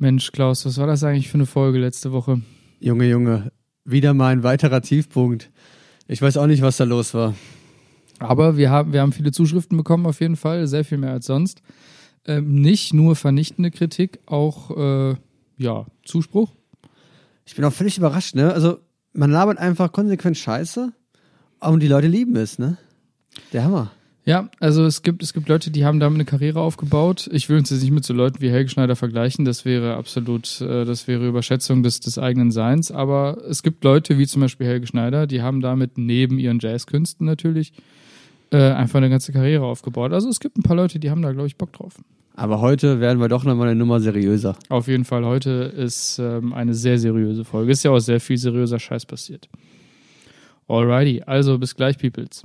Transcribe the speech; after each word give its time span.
Mensch, 0.00 0.30
Klaus, 0.30 0.64
was 0.64 0.78
war 0.78 0.86
das 0.86 1.02
eigentlich 1.02 1.28
für 1.28 1.34
eine 1.34 1.46
Folge 1.46 1.78
letzte 1.78 2.12
Woche? 2.12 2.40
Junge, 2.78 3.08
Junge, 3.08 3.50
wieder 3.84 4.14
mal 4.14 4.32
ein 4.32 4.44
weiterer 4.44 4.80
Tiefpunkt. 4.80 5.50
Ich 6.06 6.22
weiß 6.22 6.36
auch 6.36 6.46
nicht, 6.46 6.62
was 6.62 6.76
da 6.76 6.84
los 6.84 7.14
war. 7.14 7.34
Aber 8.20 8.56
wir 8.56 8.70
haben, 8.70 8.92
wir 8.92 9.00
haben 9.00 9.12
viele 9.12 9.32
Zuschriften 9.32 9.76
bekommen, 9.76 10.06
auf 10.06 10.20
jeden 10.20 10.36
Fall, 10.36 10.68
sehr 10.68 10.84
viel 10.84 10.98
mehr 10.98 11.10
als 11.10 11.26
sonst. 11.26 11.62
Ähm, 12.26 12.60
nicht 12.60 12.94
nur 12.94 13.16
vernichtende 13.16 13.72
Kritik, 13.72 14.20
auch 14.26 14.76
äh, 14.76 15.16
ja, 15.56 15.86
Zuspruch. 16.04 16.54
Ich 17.44 17.56
bin 17.56 17.64
auch 17.64 17.72
völlig 17.72 17.98
überrascht, 17.98 18.36
ne? 18.36 18.52
Also, 18.52 18.78
man 19.12 19.32
labert 19.32 19.58
einfach 19.58 19.90
konsequent 19.90 20.36
Scheiße 20.36 20.92
und 21.58 21.80
die 21.80 21.88
Leute 21.88 22.06
lieben 22.06 22.36
es, 22.36 22.60
ne? 22.60 22.78
Der 23.52 23.64
Hammer. 23.64 23.90
Ja, 24.28 24.50
also 24.60 24.84
es 24.84 25.00
gibt, 25.02 25.22
es 25.22 25.32
gibt 25.32 25.48
Leute, 25.48 25.70
die 25.70 25.86
haben 25.86 26.00
damit 26.00 26.16
eine 26.16 26.26
Karriere 26.26 26.60
aufgebaut. 26.60 27.30
Ich 27.32 27.48
will 27.48 27.56
uns 27.56 27.70
jetzt 27.70 27.80
nicht 27.80 27.92
mit 27.92 28.04
so 28.04 28.12
Leuten 28.12 28.42
wie 28.42 28.50
Helge 28.50 28.68
Schneider 28.68 28.94
vergleichen, 28.94 29.46
das 29.46 29.64
wäre 29.64 29.96
absolut, 29.96 30.60
äh, 30.60 30.84
das 30.84 31.08
wäre 31.08 31.26
Überschätzung 31.26 31.82
des, 31.82 32.00
des 32.00 32.18
eigenen 32.18 32.50
Seins. 32.50 32.92
Aber 32.92 33.38
es 33.48 33.62
gibt 33.62 33.82
Leute 33.84 34.18
wie 34.18 34.26
zum 34.26 34.42
Beispiel 34.42 34.66
Helge 34.66 34.86
Schneider, 34.86 35.26
die 35.26 35.40
haben 35.40 35.62
damit 35.62 35.96
neben 35.96 36.38
ihren 36.38 36.58
Jazzkünsten 36.58 37.24
natürlich 37.24 37.72
äh, 38.50 38.58
einfach 38.58 38.98
eine 38.98 39.08
ganze 39.08 39.32
Karriere 39.32 39.64
aufgebaut. 39.64 40.12
Also 40.12 40.28
es 40.28 40.40
gibt 40.40 40.58
ein 40.58 40.62
paar 40.62 40.76
Leute, 40.76 40.98
die 40.98 41.10
haben 41.10 41.22
da, 41.22 41.32
glaube 41.32 41.46
ich, 41.46 41.56
Bock 41.56 41.72
drauf. 41.72 41.94
Aber 42.36 42.60
heute 42.60 43.00
werden 43.00 43.20
wir 43.20 43.28
doch 43.28 43.44
nochmal 43.44 43.68
eine 43.68 43.78
Nummer 43.78 43.98
seriöser. 43.98 44.56
Auf 44.68 44.88
jeden 44.88 45.06
Fall, 45.06 45.24
heute 45.24 45.72
ist 45.74 46.18
ähm, 46.18 46.52
eine 46.52 46.74
sehr 46.74 46.98
seriöse 46.98 47.46
Folge. 47.46 47.72
Ist 47.72 47.82
ja 47.82 47.92
auch 47.92 47.98
sehr 47.98 48.20
viel 48.20 48.36
seriöser 48.36 48.78
Scheiß 48.78 49.06
passiert. 49.06 49.48
Alrighty, 50.68 51.22
also 51.22 51.58
bis 51.58 51.74
gleich, 51.74 51.96
Peoples. 51.96 52.44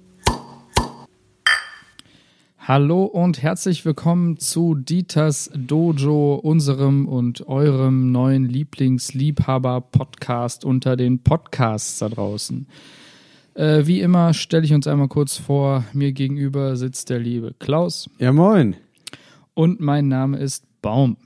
Hallo 2.63 3.05
und 3.05 3.41
herzlich 3.41 3.83
willkommen 3.85 4.37
zu 4.37 4.75
Dieters 4.75 5.49
Dojo, 5.55 6.35
unserem 6.35 7.07
und 7.07 7.47
eurem 7.47 8.11
neuen 8.11 8.45
Lieblingsliebhaber-Podcast 8.45 10.63
unter 10.63 10.95
den 10.95 11.23
Podcasts 11.23 11.97
da 11.97 12.09
draußen. 12.09 12.67
Äh, 13.55 13.87
wie 13.87 13.99
immer 13.99 14.35
stelle 14.35 14.63
ich 14.63 14.75
uns 14.75 14.85
einmal 14.85 15.07
kurz 15.07 15.37
vor. 15.37 15.85
Mir 15.93 16.11
gegenüber 16.11 16.75
sitzt 16.75 17.09
der 17.09 17.17
liebe 17.17 17.55
Klaus 17.57 18.07
Ja, 18.19 18.31
moin. 18.31 18.75
und 19.55 19.79
mein 19.79 20.07
Name 20.07 20.37
ist 20.37 20.63
Baum. 20.83 21.17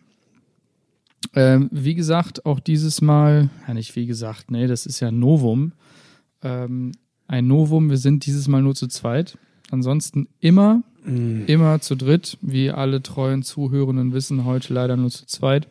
Ähm, 1.33 1.67
wie 1.69 1.95
gesagt, 1.95 2.45
auch 2.45 2.61
dieses 2.61 3.01
Mal, 3.01 3.49
ja 3.67 3.73
nicht 3.73 3.93
wie 3.97 4.05
gesagt, 4.05 4.51
nee, 4.51 4.67
das 4.67 4.85
ist 4.85 5.01
ja 5.01 5.09
ein 5.09 5.19
Novum. 5.19 5.73
Ähm, 6.41 6.93
ein 7.27 7.47
Novum, 7.47 7.89
wir 7.89 7.97
sind 7.97 8.25
dieses 8.25 8.47
Mal 8.47 8.61
nur 8.61 8.75
zu 8.75 8.87
zweit. 8.87 9.37
Ansonsten 9.71 10.27
immer, 10.39 10.83
immer 11.47 11.81
zu 11.81 11.95
dritt, 11.95 12.37
wie 12.41 12.71
alle 12.71 13.01
treuen 13.01 13.43
Zuhörenden 13.43 14.13
wissen, 14.13 14.45
heute 14.45 14.73
leider 14.73 14.97
nur 14.97 15.09
zu 15.09 15.25
zweit. 15.25 15.67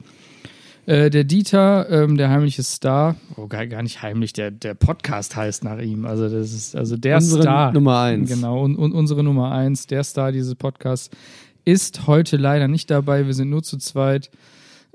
Äh, 0.87 1.09
der 1.09 1.25
Dieter, 1.25 1.89
ähm, 1.91 2.17
der 2.19 2.29
heimliche 2.29 2.63
Star, 2.63 3.17
oh, 3.37 3.47
gar, 3.47 3.67
gar 3.67 3.83
nicht 3.83 4.03
heimlich, 4.03 4.35
der, 4.35 4.51
der 4.51 4.75
Podcast 4.75 5.35
heißt 5.35 5.65
nach 5.65 5.79
ihm. 5.79 6.05
Also 6.05 6.29
das 6.29 6.53
ist 6.53 6.77
also 6.77 6.99
der 6.99 7.17
Unsere 7.17 7.43
Star. 7.43 7.73
Nummer 7.73 8.01
eins. 8.01 8.29
Genau, 8.29 8.63
und, 8.63 8.77
und 8.77 8.93
unsere 8.93 9.25
Nummer 9.25 9.53
eins, 9.53 9.87
der 9.87 10.05
Star 10.05 10.31
dieses 10.31 10.55
Podcasts, 10.55 11.09
ist 11.65 12.07
heute 12.07 12.37
leider 12.37 12.69
nicht 12.69 12.91
dabei. 12.91 13.27
Wir 13.27 13.33
sind 13.33 13.49
nur 13.49 13.63
zu 13.63 13.79
zweit. 13.79 14.31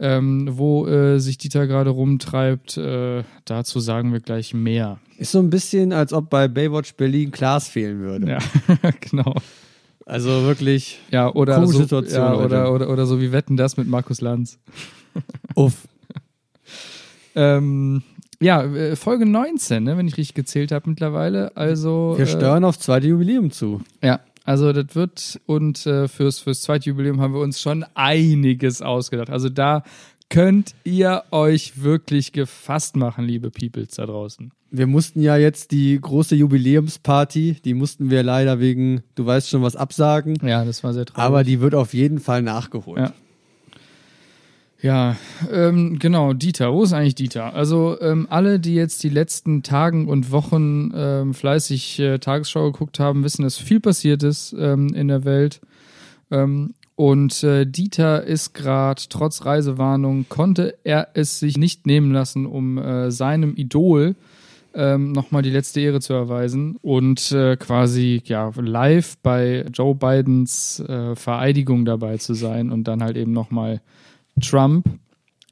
Ähm, 0.01 0.47
wo 0.51 0.87
äh, 0.87 1.19
sich 1.19 1.37
Dieter 1.37 1.67
gerade 1.67 1.89
rumtreibt, 1.89 2.77
äh, 2.77 3.23
dazu 3.43 3.81
sagen 3.81 4.13
wir 4.13 4.21
gleich 4.21 4.53
mehr. 4.53 4.99
Ist 5.17 5.31
so 5.31 5.39
ein 5.39 5.49
bisschen, 5.49 5.91
als 5.91 6.13
ob 6.13 6.29
bei 6.29 6.47
Baywatch 6.47 6.93
Berlin 6.93 7.31
Klaas 7.31 7.67
fehlen 7.67 7.99
würde. 7.99 8.29
Ja, 8.29 8.39
genau. 9.01 9.33
Also 10.05 10.43
wirklich 10.43 10.99
Ja, 11.11 11.31
oder 11.33 11.65
so, 11.67 11.79
Situation 11.79 12.23
ja, 12.23 12.33
oder, 12.33 12.73
oder, 12.73 12.89
oder 12.89 13.05
so 13.05 13.19
wie 13.21 13.31
Wetten 13.31 13.57
das 13.57 13.77
mit 13.77 13.87
Markus 13.87 14.21
Lanz. 14.21 14.57
uff. 15.55 15.87
Ähm, 17.35 18.01
ja, 18.41 18.63
äh, 18.63 18.95
Folge 18.95 19.25
19, 19.25 19.83
ne, 19.83 19.97
wenn 19.97 20.07
ich 20.07 20.17
richtig 20.17 20.33
gezählt 20.33 20.71
habe 20.71 20.89
mittlerweile. 20.89 21.55
Also 21.55 22.15
Wir 22.17 22.23
äh, 22.23 22.27
steuern 22.27 22.63
auf 22.63 22.79
zweite 22.79 23.07
Jubiläum 23.07 23.51
zu. 23.51 23.81
Ja, 24.01 24.21
also 24.49 24.73
das 24.73 24.95
wird 24.95 25.39
und 25.45 25.85
äh, 25.85 26.07
fürs, 26.07 26.39
fürs 26.39 26.63
zweite 26.63 26.89
Jubiläum 26.89 27.21
haben 27.21 27.35
wir 27.35 27.39
uns 27.39 27.61
schon 27.61 27.85
einiges 27.93 28.81
ausgedacht. 28.81 29.29
Also 29.29 29.47
da 29.47 29.83
könnt 30.29 30.73
ihr 30.83 31.23
euch 31.29 31.83
wirklich 31.83 32.31
gefasst 32.31 32.95
machen, 32.95 33.25
liebe 33.25 33.51
Peoples 33.51 33.91
da 33.91 34.07
draußen. 34.07 34.51
Wir 34.71 34.87
mussten 34.87 35.21
ja 35.21 35.37
jetzt 35.37 35.69
die 35.69 36.01
große 36.01 36.35
Jubiläumsparty, 36.35 37.57
die 37.63 37.75
mussten 37.75 38.09
wir 38.09 38.23
leider 38.23 38.59
wegen, 38.59 39.03
du 39.13 39.23
weißt 39.23 39.49
schon 39.49 39.61
was, 39.61 39.75
absagen. 39.75 40.35
Ja, 40.41 40.65
das 40.65 40.83
war 40.83 40.93
sehr 40.95 41.05
traurig. 41.05 41.23
Aber 41.23 41.43
die 41.43 41.61
wird 41.61 41.75
auf 41.75 41.93
jeden 41.93 42.17
Fall 42.17 42.41
nachgeholt. 42.41 42.99
Ja. 43.01 43.13
Ja, 44.81 45.17
ähm, 45.51 45.99
genau, 45.99 46.31
Dieter, 46.31 46.71
wo 46.73 46.83
ist 46.83 46.93
eigentlich 46.93 47.15
Dieter? 47.15 47.53
Also 47.53 47.99
ähm, 47.99 48.27
alle, 48.29 48.61
die 48.61 48.75
jetzt 48.75 49.03
die 49.03 49.09
letzten 49.09 49.61
Tagen 49.61 50.07
und 50.07 50.31
Wochen 50.31 50.91
ähm, 50.95 51.33
fleißig 51.33 51.99
äh, 51.99 52.19
Tagesschau 52.19 52.71
geguckt 52.71 52.97
haben, 52.97 53.25
wissen, 53.25 53.43
dass 53.43 53.57
viel 53.57 53.81
passiert 53.81 54.23
ist 54.23 54.55
ähm, 54.57 54.93
in 54.93 55.09
der 55.09 55.25
Welt. 55.25 55.59
Ähm, 56.31 56.75
und 56.95 57.43
äh, 57.43 57.65
Dieter 57.65 58.23
ist 58.23 58.53
gerade, 58.53 59.01
trotz 59.09 59.45
Reisewarnung, 59.45 60.27
konnte 60.29 60.75
er 60.85 61.09
es 61.13 61.39
sich 61.39 61.57
nicht 61.57 61.85
nehmen 61.85 62.13
lassen, 62.13 62.45
um 62.45 62.77
äh, 62.77 63.11
seinem 63.11 63.55
Idol 63.57 64.15
ähm, 64.73 65.11
nochmal 65.11 65.41
die 65.41 65.49
letzte 65.49 65.81
Ehre 65.81 65.99
zu 65.99 66.13
erweisen 66.13 66.77
und 66.81 67.33
äh, 67.33 67.57
quasi 67.57 68.21
ja 68.25 68.51
live 68.55 69.17
bei 69.23 69.65
Joe 69.73 69.95
Bidens 69.95 70.79
äh, 70.81 71.15
Vereidigung 71.15 71.85
dabei 71.85 72.17
zu 72.17 72.33
sein 72.33 72.71
und 72.71 72.87
dann 72.87 73.03
halt 73.03 73.17
eben 73.17 73.33
nochmal 73.33 73.81
Trump. 74.39 74.87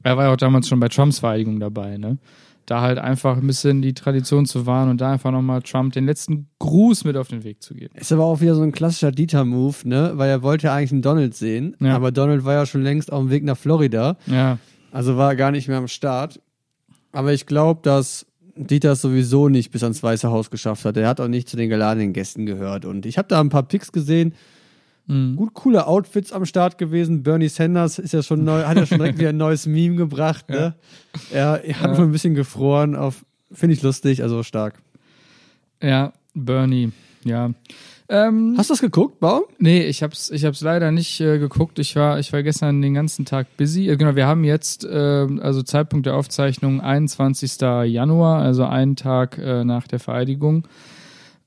Er 0.02 0.16
war 0.16 0.24
ja 0.26 0.32
auch 0.32 0.36
damals 0.36 0.68
schon 0.68 0.80
bei 0.80 0.88
Trumps 0.88 1.18
Vereidigung 1.20 1.58
dabei, 1.60 1.96
ne? 1.98 2.18
Da 2.66 2.82
halt 2.82 2.98
einfach 2.98 3.38
ein 3.38 3.46
bisschen 3.46 3.80
die 3.80 3.94
Tradition 3.94 4.44
zu 4.44 4.66
wahren 4.66 4.90
und 4.90 5.00
da 5.00 5.10
einfach 5.12 5.30
nochmal 5.30 5.62
Trump 5.62 5.94
den 5.94 6.04
letzten 6.04 6.48
Gruß 6.58 7.04
mit 7.04 7.16
auf 7.16 7.28
den 7.28 7.42
Weg 7.42 7.62
zu 7.62 7.74
geben. 7.74 7.94
Ist 7.96 8.12
aber 8.12 8.24
auch 8.26 8.42
wieder 8.42 8.54
so 8.54 8.60
ein 8.62 8.72
klassischer 8.72 9.10
Dieter-Move, 9.10 9.76
ne? 9.88 10.12
Weil 10.16 10.28
er 10.28 10.42
wollte 10.42 10.66
ja 10.66 10.74
eigentlich 10.74 10.92
einen 10.92 11.00
Donald 11.02 11.34
sehen, 11.34 11.76
Ja. 11.80 11.96
aber 11.96 12.12
Donald 12.12 12.44
war 12.44 12.52
ja 12.54 12.66
schon 12.66 12.82
längst 12.82 13.10
auf 13.10 13.20
dem 13.22 13.30
Weg 13.30 13.42
nach 13.44 13.56
Florida, 13.56 14.16
Ja, 14.26 14.58
also 14.92 15.16
war 15.16 15.30
er 15.30 15.36
gar 15.36 15.50
nicht 15.50 15.66
mehr 15.68 15.78
am 15.78 15.88
Start. 15.88 16.40
Aber 17.12 17.32
ich 17.32 17.46
glaube, 17.46 17.80
dass 17.82 18.26
Dieter 18.54 18.92
es 18.92 19.00
sowieso 19.00 19.48
nicht 19.48 19.70
bis 19.70 19.82
ans 19.82 20.02
Weiße 20.02 20.30
Haus 20.30 20.50
geschafft 20.50 20.84
hat. 20.84 20.96
Er 20.98 21.08
hat 21.08 21.20
auch 21.20 21.28
nicht 21.28 21.48
zu 21.48 21.56
den 21.56 21.70
geladenen 21.70 22.12
Gästen 22.12 22.44
gehört. 22.44 22.84
Und 22.84 23.06
ich 23.06 23.16
habe 23.16 23.28
da 23.28 23.40
ein 23.40 23.48
paar 23.48 23.62
Pics 23.62 23.92
gesehen. 23.92 24.34
Gut 25.36 25.54
coole 25.54 25.86
Outfits 25.86 26.32
am 26.32 26.44
Start 26.44 26.76
gewesen. 26.76 27.22
Bernie 27.22 27.48
Sanders 27.48 27.98
ist 27.98 28.12
ja 28.12 28.22
schon 28.22 28.44
neu, 28.44 28.64
hat 28.64 28.76
ja 28.76 28.84
schon 28.84 28.98
direkt 28.98 29.18
wieder 29.18 29.30
ein 29.30 29.38
neues 29.38 29.66
Meme 29.66 29.96
gebracht. 29.96 30.50
Ne? 30.50 30.74
Er, 31.32 31.64
er 31.64 31.80
hat 31.80 31.92
Ja. 31.92 31.96
wohl 31.98 32.04
ein 32.04 32.12
bisschen 32.12 32.34
gefroren. 32.34 32.94
Auf 32.94 33.24
finde 33.50 33.72
ich 33.74 33.82
lustig, 33.82 34.22
also 34.22 34.42
stark. 34.42 34.74
ja, 35.82 36.12
Bernie, 36.34 36.92
ja. 37.24 37.50
Ähm, 38.10 38.54
Hast 38.56 38.70
du 38.70 38.72
das 38.74 38.80
geguckt, 38.80 39.20
Baum? 39.20 39.42
Nee, 39.58 39.82
ich 39.86 40.02
hab's, 40.02 40.30
ich 40.30 40.44
hab's 40.46 40.60
leider 40.62 40.90
nicht 40.92 41.20
äh, 41.20 41.38
geguckt. 41.38 41.78
Ich 41.78 41.94
war, 41.96 42.18
ich 42.18 42.32
war 42.32 42.42
gestern 42.42 42.80
den 42.80 42.94
ganzen 42.94 43.24
Tag 43.26 43.46
busy. 43.58 43.88
Äh, 43.88 43.96
genau, 43.96 44.14
wir 44.16 44.26
haben 44.26 44.44
jetzt, 44.44 44.84
äh, 44.84 45.26
also 45.40 45.62
Zeitpunkt 45.62 46.06
der 46.06 46.16
Aufzeichnung 46.16 46.80
21. 46.80 47.60
Januar, 47.60 48.40
also 48.42 48.64
einen 48.64 48.96
Tag 48.96 49.36
äh, 49.38 49.62
nach 49.64 49.86
der 49.88 50.00
Vereidigung. 50.00 50.66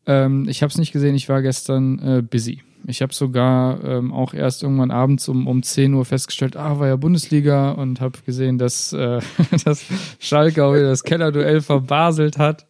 Ähm, 0.05 0.47
ich 0.49 0.63
hab's 0.63 0.77
nicht 0.77 0.91
gesehen, 0.91 1.15
ich 1.15 1.29
war 1.29 1.41
gestern 1.41 1.99
äh, 1.99 2.21
busy. 2.21 2.63
Ich 2.87 3.01
habe 3.01 3.13
sogar 3.13 3.83
ähm, 3.83 4.11
auch 4.11 4.33
erst 4.33 4.63
irgendwann 4.63 4.89
abends 4.89 5.29
um, 5.29 5.45
um 5.45 5.61
10 5.61 5.93
Uhr 5.93 6.03
festgestellt, 6.03 6.57
ah, 6.57 6.79
war 6.79 6.87
ja 6.87 6.95
Bundesliga 6.95 7.71
und 7.71 8.01
habe 8.01 8.17
gesehen, 8.25 8.57
dass, 8.57 8.91
äh, 8.93 9.19
dass 9.65 9.85
Schalke 10.19 10.65
auch 10.65 10.73
wieder 10.73 10.89
das 10.89 11.03
Kellerduell 11.03 11.61
verbaselt 11.61 12.37
hat. 12.37 12.65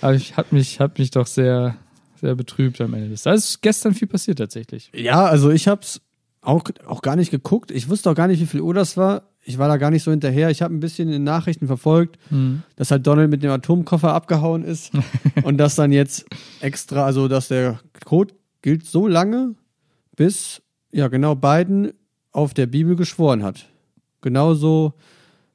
Aber 0.00 0.14
ich 0.14 0.36
hat 0.36 0.52
mich, 0.52 0.80
hat 0.80 0.98
mich 0.98 1.10
doch 1.10 1.26
sehr, 1.26 1.76
sehr 2.20 2.34
betrübt 2.34 2.80
am 2.80 2.94
Ende 2.94 3.10
des. 3.10 3.22
Da 3.22 3.34
ist 3.34 3.60
gestern 3.60 3.94
viel 3.94 4.08
passiert 4.08 4.38
tatsächlich. 4.38 4.90
Ja, 4.94 5.26
also 5.26 5.50
ich 5.50 5.68
hab's 5.68 6.00
auch, 6.40 6.64
auch 6.86 7.02
gar 7.02 7.16
nicht 7.16 7.30
geguckt. 7.30 7.70
Ich 7.70 7.90
wusste 7.90 8.10
auch 8.10 8.14
gar 8.14 8.28
nicht, 8.28 8.40
wie 8.40 8.46
viel 8.46 8.62
Uhr 8.62 8.72
das 8.72 8.96
war. 8.96 9.29
Ich 9.50 9.58
war 9.58 9.68
da 9.68 9.76
gar 9.76 9.90
nicht 9.90 10.02
so 10.02 10.10
hinterher. 10.10 10.50
Ich 10.50 10.62
habe 10.62 10.74
ein 10.74 10.80
bisschen 10.80 11.08
in 11.08 11.12
den 11.12 11.24
Nachrichten 11.24 11.66
verfolgt, 11.66 12.18
dass 12.76 12.90
halt 12.90 13.06
Donald 13.06 13.30
mit 13.30 13.42
dem 13.42 13.50
Atomkoffer 13.50 14.14
abgehauen 14.14 14.64
ist 14.64 14.92
und 15.42 15.58
dass 15.58 15.74
dann 15.74 15.92
jetzt 15.92 16.24
extra, 16.60 17.04
also 17.04 17.28
dass 17.28 17.48
der 17.48 17.80
Code 18.04 18.34
gilt 18.62 18.86
so 18.86 19.06
lange, 19.06 19.54
bis 20.16 20.62
ja, 20.92 21.08
genau 21.08 21.34
Biden 21.34 21.92
auf 22.32 22.54
der 22.54 22.66
Bibel 22.66 22.96
geschworen 22.96 23.42
hat. 23.42 23.66
Genauso 24.20 24.94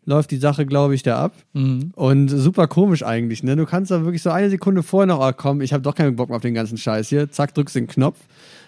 läuft 0.05 0.31
die 0.31 0.37
Sache, 0.37 0.65
glaube 0.65 0.95
ich, 0.95 1.03
da 1.03 1.17
ab. 1.17 1.33
Mhm. 1.53 1.91
Und 1.95 2.29
super 2.29 2.67
komisch 2.67 3.03
eigentlich, 3.03 3.43
ne? 3.43 3.55
Du 3.55 3.65
kannst 3.65 3.91
da 3.91 4.03
wirklich 4.03 4.21
so 4.21 4.29
eine 4.29 4.49
Sekunde 4.49 4.83
vorher 4.83 5.07
noch, 5.07 5.19
ah, 5.19 5.33
komm, 5.33 5.61
ich 5.61 5.73
habe 5.73 5.81
doch 5.81 5.95
keinen 5.95 6.15
Bock 6.15 6.29
mehr 6.29 6.37
auf 6.37 6.41
den 6.41 6.53
ganzen 6.53 6.77
Scheiß 6.77 7.09
hier. 7.09 7.31
Zack, 7.31 7.53
drückst 7.55 7.75
den 7.75 7.87
Knopf. 7.87 8.19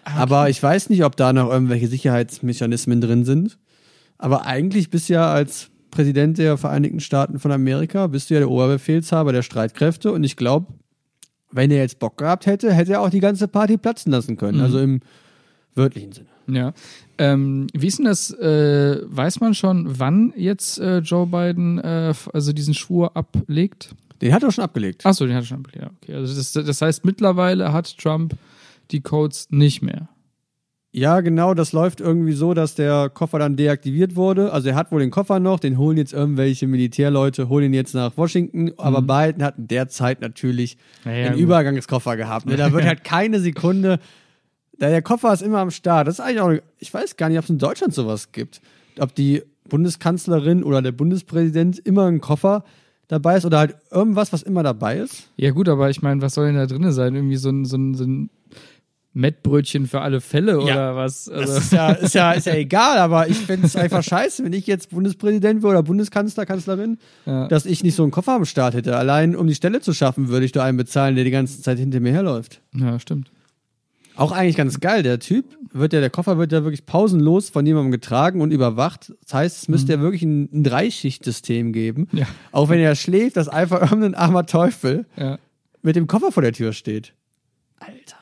Aber 0.03 0.49
ich 0.49 0.61
weiß 0.61 0.89
nicht, 0.89 1.03
ob 1.03 1.15
da 1.15 1.33
noch 1.33 1.51
irgendwelche 1.51 1.87
Sicherheitsmechanismen 1.87 3.01
drin 3.01 3.25
sind. 3.25 3.57
Aber 4.17 4.45
eigentlich 4.45 4.89
bist 4.89 5.09
du 5.09 5.13
ja 5.13 5.31
als 5.31 5.69
Präsident 5.91 6.37
der 6.37 6.57
Vereinigten 6.57 6.99
Staaten 6.99 7.39
von 7.39 7.51
Amerika, 7.51 8.07
bist 8.07 8.29
du 8.29 8.33
ja 8.33 8.39
der 8.39 8.49
Oberbefehlshaber 8.49 9.31
der 9.31 9.41
Streitkräfte. 9.41 10.11
Und 10.11 10.23
ich 10.23 10.35
glaube, 10.35 10.67
wenn 11.51 11.71
er 11.71 11.77
jetzt 11.77 11.99
Bock 11.99 12.17
gehabt 12.17 12.45
hätte, 12.45 12.73
hätte 12.73 12.93
er 12.93 13.01
auch 13.01 13.09
die 13.09 13.19
ganze 13.19 13.47
Party 13.47 13.77
platzen 13.77 14.11
lassen 14.11 14.37
können. 14.37 14.57
Mhm. 14.57 14.63
Also 14.63 14.79
im 14.79 15.01
wörtlichen 15.75 16.11
Sinne. 16.11 16.27
Ja. 16.47 16.73
Ähm, 17.17 17.67
wie 17.73 17.87
ist 17.87 17.99
denn 17.99 18.05
das? 18.05 18.31
Äh, 18.31 19.01
weiß 19.05 19.39
man 19.39 19.53
schon, 19.53 19.99
wann 19.99 20.33
jetzt 20.35 20.79
äh, 20.79 20.99
Joe 20.99 21.27
Biden 21.27 21.77
äh, 21.79 22.13
also 22.33 22.53
diesen 22.53 22.73
Schwur 22.73 23.15
ablegt? 23.17 23.95
Den 24.21 24.33
hat 24.33 24.43
er 24.43 24.51
schon 24.51 24.63
abgelegt. 24.63 25.05
Achso, 25.05 25.25
den 25.25 25.35
hat 25.35 25.43
er 25.43 25.47
schon 25.47 25.59
ablegt. 25.59 25.77
Ja, 25.81 25.91
okay. 26.01 26.15
Also 26.15 26.35
das, 26.35 26.51
das 26.53 26.81
heißt, 26.81 27.05
mittlerweile 27.05 27.73
hat 27.73 27.97
Trump 27.97 28.35
die 28.91 29.01
Codes 29.01 29.47
nicht 29.51 29.81
mehr. 29.81 30.09
Ja, 30.91 31.19
genau, 31.21 31.53
das 31.53 31.73
läuft 31.73 31.99
irgendwie 31.99 32.31
so, 32.31 32.53
dass 32.53 32.73
der 32.73 33.09
Koffer 33.09 33.39
dann 33.39 33.55
deaktiviert 33.55 34.15
wurde. 34.15 34.51
Also 34.51 34.69
er 34.69 34.75
hat 34.75 34.91
wohl 34.91 35.01
den 35.01 35.11
Koffer 35.11 35.39
noch, 35.39 35.59
den 35.59 35.77
holen 35.77 35.97
jetzt 35.97 36.13
irgendwelche 36.13 36.65
Militärleute, 36.65 37.49
holen 37.49 37.65
ihn 37.65 37.73
jetzt 37.73 37.93
nach 37.93 38.15
Washington, 38.17 38.71
aber 38.77 39.01
Biden 39.01 39.43
hat 39.43 39.57
in 39.57 39.67
der 39.67 39.89
Zeit 39.89 40.21
natürlich 40.21 40.77
Naja, 41.03 41.25
den 41.25 41.33
gut. 41.33 41.41
Übergangskoffer 41.41 42.15
gehabt. 42.17 42.45
Ne? 42.45 42.55
Da 42.55 42.71
wird 42.71 42.85
halt 42.85 43.03
keine 43.03 43.39
Sekunde, 43.39 43.99
da 44.79 44.89
der 44.89 45.01
Koffer 45.01 45.33
ist 45.33 45.41
immer 45.41 45.59
am 45.59 45.71
Start. 45.71 46.07
Das 46.07 46.15
ist 46.15 46.19
eigentlich 46.19 46.41
auch, 46.41 46.53
ich 46.79 46.93
weiß 46.93 47.17
gar 47.17 47.29
nicht, 47.29 47.37
ob 47.37 47.43
es 47.43 47.49
in 47.49 47.59
Deutschland 47.59 47.93
sowas 47.93 48.31
gibt. 48.31 48.61
Ob 48.99 49.13
die 49.13 49.43
Bundeskanzlerin 49.69 50.63
oder 50.63 50.81
der 50.81 50.93
Bundespräsident 50.93 51.79
immer 51.79 52.05
einen 52.05 52.21
Koffer 52.21 52.63
dabei 53.07 53.37
ist 53.37 53.45
oder 53.45 53.59
halt 53.59 53.75
irgendwas, 53.91 54.33
was 54.33 54.43
immer 54.43 54.63
dabei 54.63 54.97
ist. 54.97 55.29
Ja, 55.35 55.51
gut, 55.51 55.69
aber 55.69 55.89
ich 55.89 56.01
meine, 56.01 56.21
was 56.21 56.33
soll 56.33 56.47
denn 56.47 56.55
da 56.55 56.65
drin 56.65 56.91
sein? 56.91 57.15
Irgendwie 57.15 57.37
so 57.37 57.49
ein, 57.49 57.65
so 57.65 57.77
ein, 57.77 57.93
so 57.95 58.03
ein 58.03 58.29
Mettbrötchen 59.17 59.87
für 59.87 60.01
alle 60.01 60.21
Fälle 60.21 60.59
oder 60.59 60.95
was? 60.95 61.27
Also, 61.27 61.57
ist 61.57 61.71
ja, 61.73 61.91
ist 61.91 62.13
ja, 62.13 62.31
ist 62.33 62.45
ja 62.45 62.53
egal, 62.55 62.97
aber 62.99 63.27
ich 63.27 63.37
finde 63.37 63.65
es 63.67 63.75
einfach 63.75 64.03
scheiße, 64.03 64.43
wenn 64.45 64.53
ich 64.53 64.67
jetzt 64.67 64.91
Bundespräsident 64.91 65.63
wäre 65.63 65.71
oder 65.71 65.83
Bundeskanzler, 65.83 66.45
Kanzlerin, 66.45 66.97
Ja. 67.25 67.47
dass 67.47 67.65
ich 67.65 67.83
nicht 67.83 67.95
so 67.95 68.03
einen 68.03 68.11
Koffer 68.11 68.33
am 68.33 68.45
Start 68.45 68.73
hätte. 68.75 68.95
Allein 68.95 69.35
um 69.35 69.47
die 69.47 69.55
Stelle 69.55 69.81
zu 69.81 69.93
schaffen, 69.93 70.27
würde 70.29 70.45
ich 70.45 70.51
da 70.51 70.63
einen 70.63 70.77
bezahlen, 70.77 71.15
der 71.15 71.23
die 71.23 71.31
ganze 71.31 71.61
Zeit 71.61 71.79
hinter 71.79 71.99
mir 71.99 72.11
herläuft. 72.11 72.61
ja, 72.73 72.99
stimmt. 72.99 73.31
Auch 74.15 74.31
eigentlich 74.31 74.55
ganz 74.57 74.79
geil. 74.79 75.03
Der 75.03 75.19
Typ 75.19 75.45
wird 75.71 75.93
ja, 75.93 75.99
der 75.99 76.09
Koffer 76.09 76.39
wird 76.39 76.51
ja 76.51 76.63
wirklich 76.63 76.87
pausenlos 76.87 77.51
von 77.51 77.65
jemandem 77.67 77.91
getragen 77.91 78.41
und 78.41 78.49
überwacht. 78.51 79.13
Das 79.23 79.33
heißt, 79.35 79.57
es 79.63 79.67
müsste 79.67 79.93
ja 79.93 79.99
wirklich 80.01 80.23
ein, 80.23 80.49
ein 80.51 80.63
Dreischichtsystem 80.63 81.71
geben. 81.71 82.07
Ja. 82.13 82.25
Auch 82.51 82.69
wenn 82.69 82.79
er 82.79 82.95
schläft, 82.95 83.37
dass 83.37 83.47
einfach 83.47 83.81
irgendein 83.91 84.15
armer 84.15 84.47
Teufel 84.47 85.05
mit 85.83 85.95
dem 85.95 86.07
Koffer 86.07 86.31
vor 86.31 86.41
der 86.41 86.53
Tür 86.53 86.73
steht. 86.73 87.13
Alter. 87.79 88.16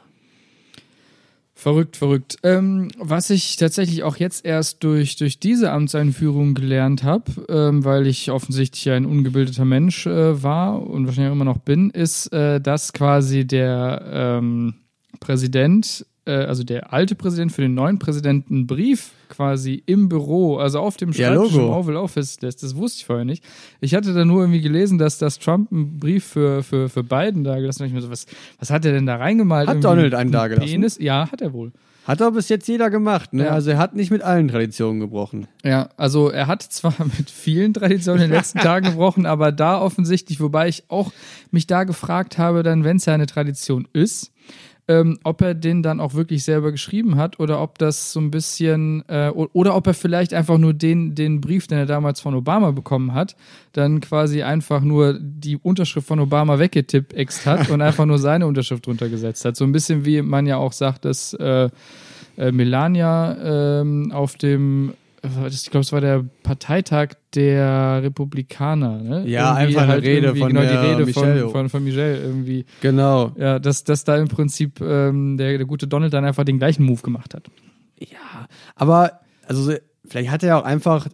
Verrückt, 1.66 1.98
verrückt. 1.98 2.38
Ähm, 2.44 2.90
was 3.00 3.32
ich 3.32 3.56
tatsächlich 3.56 4.04
auch 4.04 4.18
jetzt 4.18 4.46
erst 4.46 4.84
durch, 4.84 5.16
durch 5.16 5.40
diese 5.40 5.72
Amtseinführung 5.72 6.54
gelernt 6.54 7.02
habe, 7.02 7.44
ähm, 7.50 7.84
weil 7.84 8.06
ich 8.06 8.30
offensichtlich 8.30 8.92
ein 8.92 9.08
ungebildeter 9.08 9.66
Mensch 9.66 10.06
äh, 10.06 10.44
war 10.44 10.88
und 10.88 11.08
wahrscheinlich 11.08 11.32
auch 11.32 11.36
immer 11.36 11.44
noch 11.44 11.58
bin, 11.58 11.90
ist, 11.90 12.32
äh, 12.32 12.62
dass 12.62 12.94
quasi 12.94 13.48
der 13.48 14.06
ähm, 14.14 14.76
Präsident, 15.20 16.06
also 16.32 16.64
der 16.64 16.92
alte 16.94 17.16
Präsident 17.16 17.52
für 17.52 17.62
den 17.62 17.74
neuen 17.74 18.00
Präsidenten 18.00 18.54
einen 18.56 18.68
Brief 18.68 19.12
quasi 19.30 19.84
im 19.86 20.10
Büro, 20.10 20.58
also 20.58 20.80
auf 20.80 20.98
dem 20.98 21.12
Ja, 21.12 21.34
Schreibtisch 21.34 21.54
im 21.54 21.62
Logo. 21.62 21.78
Oval 21.78 21.96
Office 21.98 22.42
lässt. 22.42 22.64
Das 22.64 22.76
wusste 22.76 23.00
ich 23.00 23.06
vorher 23.06 23.26
nicht. 23.26 23.44
Ich 23.82 23.94
hatte 23.96 24.14
da 24.14 24.26
nur 24.26 24.42
irgendwie 24.42 24.62
gelesen, 24.62 24.98
dass, 24.98 25.18
dass 25.18 25.40
Trump 25.40 25.72
einen 25.72 26.00
Brief 26.00 26.26
für, 26.26 26.64
für, 26.64 26.90
für 26.90 27.04
Biden 27.04 27.44
da 27.44 27.60
gelassen 27.60 27.82
hat. 27.82 27.88
Ich 27.88 27.94
mir 27.94 28.02
so, 28.02 28.10
was, 28.10 28.26
was 28.60 28.70
hat 28.70 28.86
er 28.86 28.94
denn 28.94 29.06
da 29.06 29.18
reingemalt? 29.18 29.68
Hat 29.68 29.76
Irgendwie 29.76 29.88
Donald 29.88 30.14
einen 30.16 30.32
da 30.32 30.48
gelassen? 30.48 30.70
Penis? 30.70 30.98
Ja, 31.00 31.32
hat 31.32 31.42
er 31.42 31.54
wohl. 31.54 31.72
Hat 32.06 32.22
aber 32.22 32.36
bis 32.36 32.50
jetzt 32.50 32.68
jeder 32.68 32.92
gemacht, 32.92 33.34
ne? 33.34 33.46
Ja. 33.46 33.50
Also 33.50 33.72
er 33.72 33.80
hat 33.80 33.96
nicht 33.96 34.12
mit 34.12 34.22
allen 34.22 34.48
Traditionen 34.48 35.00
gebrochen. 35.00 35.48
Ja, 35.64 35.90
also 35.98 36.30
er 36.30 36.46
hat 36.46 36.62
zwar 36.62 36.94
mit 37.18 37.32
vielen 37.32 37.74
Traditionen 37.74 38.22
in 38.24 38.30
den 38.30 38.38
letzten 38.38 38.60
Tagen 38.62 38.86
gebrochen, 38.86 39.26
aber 39.26 39.52
da 39.52 39.82
offensichtlich, 39.82 40.40
wobei 40.40 40.68
ich 40.68 40.84
auch 40.90 41.12
mich 41.50 41.66
da 41.66 41.84
gefragt 41.84 42.38
habe, 42.38 42.62
dann, 42.62 42.84
wenn 42.84 42.98
es 42.98 43.06
ja 43.06 43.16
eine 43.16 43.26
Tradition 43.26 43.88
ist, 43.92 44.32
ähm, 44.88 45.18
ob 45.24 45.42
er 45.42 45.54
den 45.56 45.82
dann 45.82 46.00
auch 46.00 46.14
wirklich 46.14 46.44
selber 46.44 46.72
geschrieben 46.72 47.16
hat 47.16 47.40
oder 47.40 47.62
ob 47.62 47.80
das 47.80 48.12
so 48.12 48.20
ein 48.20 48.30
bisschen 48.30 49.04
äh, 49.08 49.30
oder 49.30 49.76
ob 49.76 49.88
er 49.88 49.94
vielleicht 49.94 50.34
einfach 50.34 50.58
nur 50.58 50.74
den, 50.74 51.16
den 51.16 51.42
Brief, 51.42 51.68
den 51.68 51.80
er 51.80 51.86
damals 51.86 52.22
von 52.22 52.36
Obama 52.36 52.72
bekommen 52.72 53.14
hat, 53.14 53.36
dann 53.74 54.00
quasi 54.00 54.44
einfach 54.44 54.82
nur 54.82 55.18
die 55.20 55.58
Unterschrift 55.58 56.08
von 56.08 56.20
Obama 56.20 56.60
weggetippt 56.60 57.16
hat 57.46 57.70
und 57.70 57.82
einfach 57.84 58.06
nur 58.06 58.20
seine 58.20 58.46
Unterschrift 58.46 58.86
drunter 58.86 59.10
gesetzt 59.10 59.44
hat. 59.46 59.56
So 59.56 59.66
ein 59.66 59.72
bisschen 59.72 60.06
wie 60.06 60.22
man 60.22 60.46
ja 60.46 60.58
auch 60.58 60.72
sagt, 60.72 61.06
dass 61.06 61.34
äh, 61.34 61.70
äh, 62.38 62.52
Melania 62.52 63.82
ähm, 63.82 64.12
auf 64.12 64.36
dem, 64.36 64.94
ich 65.48 65.70
glaube, 65.72 65.82
es 65.82 65.92
war 65.92 66.02
der 66.02 66.24
Parteitag 66.44 67.10
der 67.34 68.02
Republikaner, 68.04 68.98
ne? 69.02 69.28
Ja, 69.28 69.60
Irgendwie 69.60 69.78
einfach 69.78 69.94
eine 69.94 70.02
Rede 70.04 70.36
von 70.36 70.48
genau, 70.50 70.62
die 70.62 70.68
Rede 70.68 71.06
Michelle. 71.06 71.42
von, 71.44 71.52
von, 71.52 71.70
von 71.70 71.84
Michelle 71.84 72.20
irgendwie. 72.22 72.66
Genau. 72.82 73.34
Ja, 73.38 73.60
dass, 73.60 73.84
dass 73.84 74.04
da 74.04 74.18
im 74.18 74.28
Prinzip 74.28 74.82
ähm, 74.82 75.38
der, 75.38 75.58
der 75.58 75.66
gute 75.66 75.88
Donald 75.88 76.14
dann 76.14 76.26
einfach 76.26 76.44
den 76.44 76.58
gleichen 76.60 76.84
Move 76.86 77.02
gemacht 77.02 77.34
hat. 77.34 77.48
Ja, 78.00 78.48
aber 78.76 79.20
also 79.48 79.62
so- 79.64 79.78
vielleicht 80.08 80.30
hat 80.32 80.44
er 80.44 80.50
ja 80.50 80.60
auch 80.60 80.66
einfach 80.66 81.08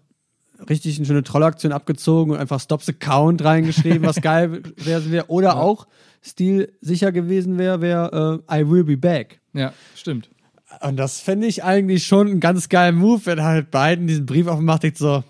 richtig 0.70 0.98
eine 0.98 1.06
schöne 1.06 1.24
Trollaktion 1.24 1.72
abgezogen 1.72 2.34
und 2.34 2.40
einfach 2.40 2.60
Stops 2.60 2.88
Account 2.90 3.44
reingeschrieben, 3.44 4.04
was 4.04 4.16
geil 4.22 4.62
wäre. 4.78 5.26
Oder 5.28 5.58
auch 5.58 5.88
stilsicher 6.22 7.12
gewesen 7.12 7.58
wäre, 7.58 7.82
wäre 7.82 8.42
äh, 8.50 8.62
I 8.62 8.70
will 8.70 8.84
be 8.84 8.98
back. 8.98 9.40
Ja, 9.54 9.74
stimmt. 9.96 10.30
Und 10.80 10.98
das 10.98 11.20
fände 11.20 11.48
ich 11.48 11.64
eigentlich 11.64 12.06
schon 12.08 12.28
einen 12.28 12.40
ganz 12.40 12.70
geilen 12.70 12.96
Move, 12.96 13.22
wenn 13.26 13.44
halt 13.44 13.72
Biden 13.72 14.08
diesen 14.08 14.26
Brief 14.26 14.48
aufmacht, 14.48 14.84
denkt 14.84 14.98
so, 14.98 15.24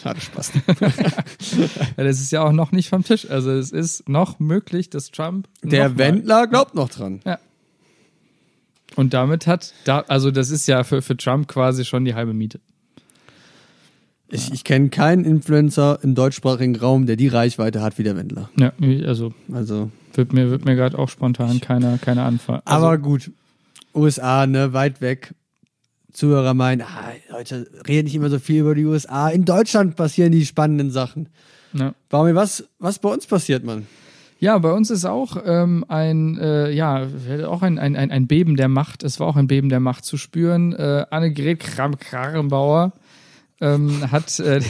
schade 0.00 0.20
Spaß. 0.20 0.52
Ja, 1.96 2.04
das 2.04 2.20
ist 2.20 2.32
ja 2.32 2.42
auch 2.44 2.52
noch 2.52 2.72
nicht 2.72 2.88
vom 2.88 3.04
Tisch. 3.04 3.28
Also 3.30 3.50
es 3.50 3.70
ist 3.72 4.08
noch 4.08 4.38
möglich, 4.38 4.90
dass 4.90 5.10
Trump 5.10 5.48
Der 5.62 5.98
Wendler 5.98 6.46
glaubt 6.46 6.74
noch 6.74 6.88
dran. 6.88 7.20
und 8.96 9.12
damit 9.14 9.46
hat 9.46 9.72
da 9.84 10.00
also 10.08 10.30
das 10.30 10.50
ist 10.50 10.66
ja 10.66 10.84
für, 10.84 11.02
für 11.02 11.16
Trump 11.16 11.48
quasi 11.48 11.84
schon 11.84 12.04
die 12.04 12.14
halbe 12.14 12.32
Miete. 12.34 12.60
Ich, 14.28 14.50
ich 14.52 14.64
kenne 14.64 14.88
keinen 14.88 15.24
Influencer 15.26 15.98
im 16.02 16.14
deutschsprachigen 16.14 16.74
Raum, 16.76 17.04
der 17.06 17.16
die 17.16 17.28
Reichweite 17.28 17.82
hat 17.82 17.98
wie 17.98 18.02
der 18.02 18.16
Wendler. 18.16 18.48
Ja, 18.58 18.72
also 19.06 19.34
Also, 19.52 19.90
wird 20.14 20.32
mir 20.32 20.50
wird 20.50 20.64
mir 20.64 20.74
gerade 20.74 20.98
auch 20.98 21.10
spontan 21.10 21.60
keiner 21.60 21.98
keine 21.98 22.22
Anfall. 22.22 22.62
Also, 22.64 22.86
aber 22.86 22.98
gut. 22.98 23.30
USA, 23.94 24.46
ne, 24.46 24.72
weit 24.72 25.00
weg. 25.00 25.34
Zuhörer 26.12 26.52
meinen, 26.52 26.82
ah, 26.82 27.12
Leute, 27.30 27.66
reden 27.86 28.04
nicht 28.04 28.14
immer 28.14 28.28
so 28.28 28.38
viel 28.38 28.60
über 28.60 28.74
die 28.74 28.84
USA. 28.84 29.28
In 29.28 29.44
Deutschland 29.44 29.96
passieren 29.96 30.32
die 30.32 30.44
spannenden 30.44 30.90
Sachen. 30.90 31.28
ja. 31.72 31.94
Warum, 32.10 32.34
was, 32.34 32.64
was 32.78 32.98
bei 32.98 33.08
uns 33.08 33.26
passiert, 33.26 33.64
Mann? 33.64 33.86
Ja, 34.38 34.58
bei 34.58 34.72
uns 34.72 34.90
ist 34.90 35.04
auch 35.04 35.36
ähm, 35.46 35.84
ein, 35.86 36.36
äh, 36.36 36.70
ja, 36.70 37.06
auch 37.46 37.62
ein, 37.62 37.78
ein, 37.78 37.94
ein 37.94 38.10
ein 38.10 38.26
Beben 38.26 38.56
der 38.56 38.66
Macht. 38.66 39.04
Es 39.04 39.20
war 39.20 39.28
auch 39.28 39.36
ein 39.36 39.46
Beben 39.46 39.68
der 39.68 39.78
Macht 39.78 40.04
zu 40.04 40.16
spüren. 40.16 40.72
Äh, 40.72 41.06
Annegret 41.10 41.60
Kramp-Karrenbauer 41.60 42.92
ähm, 43.62 44.10
hat, 44.10 44.38
äh, 44.40 44.60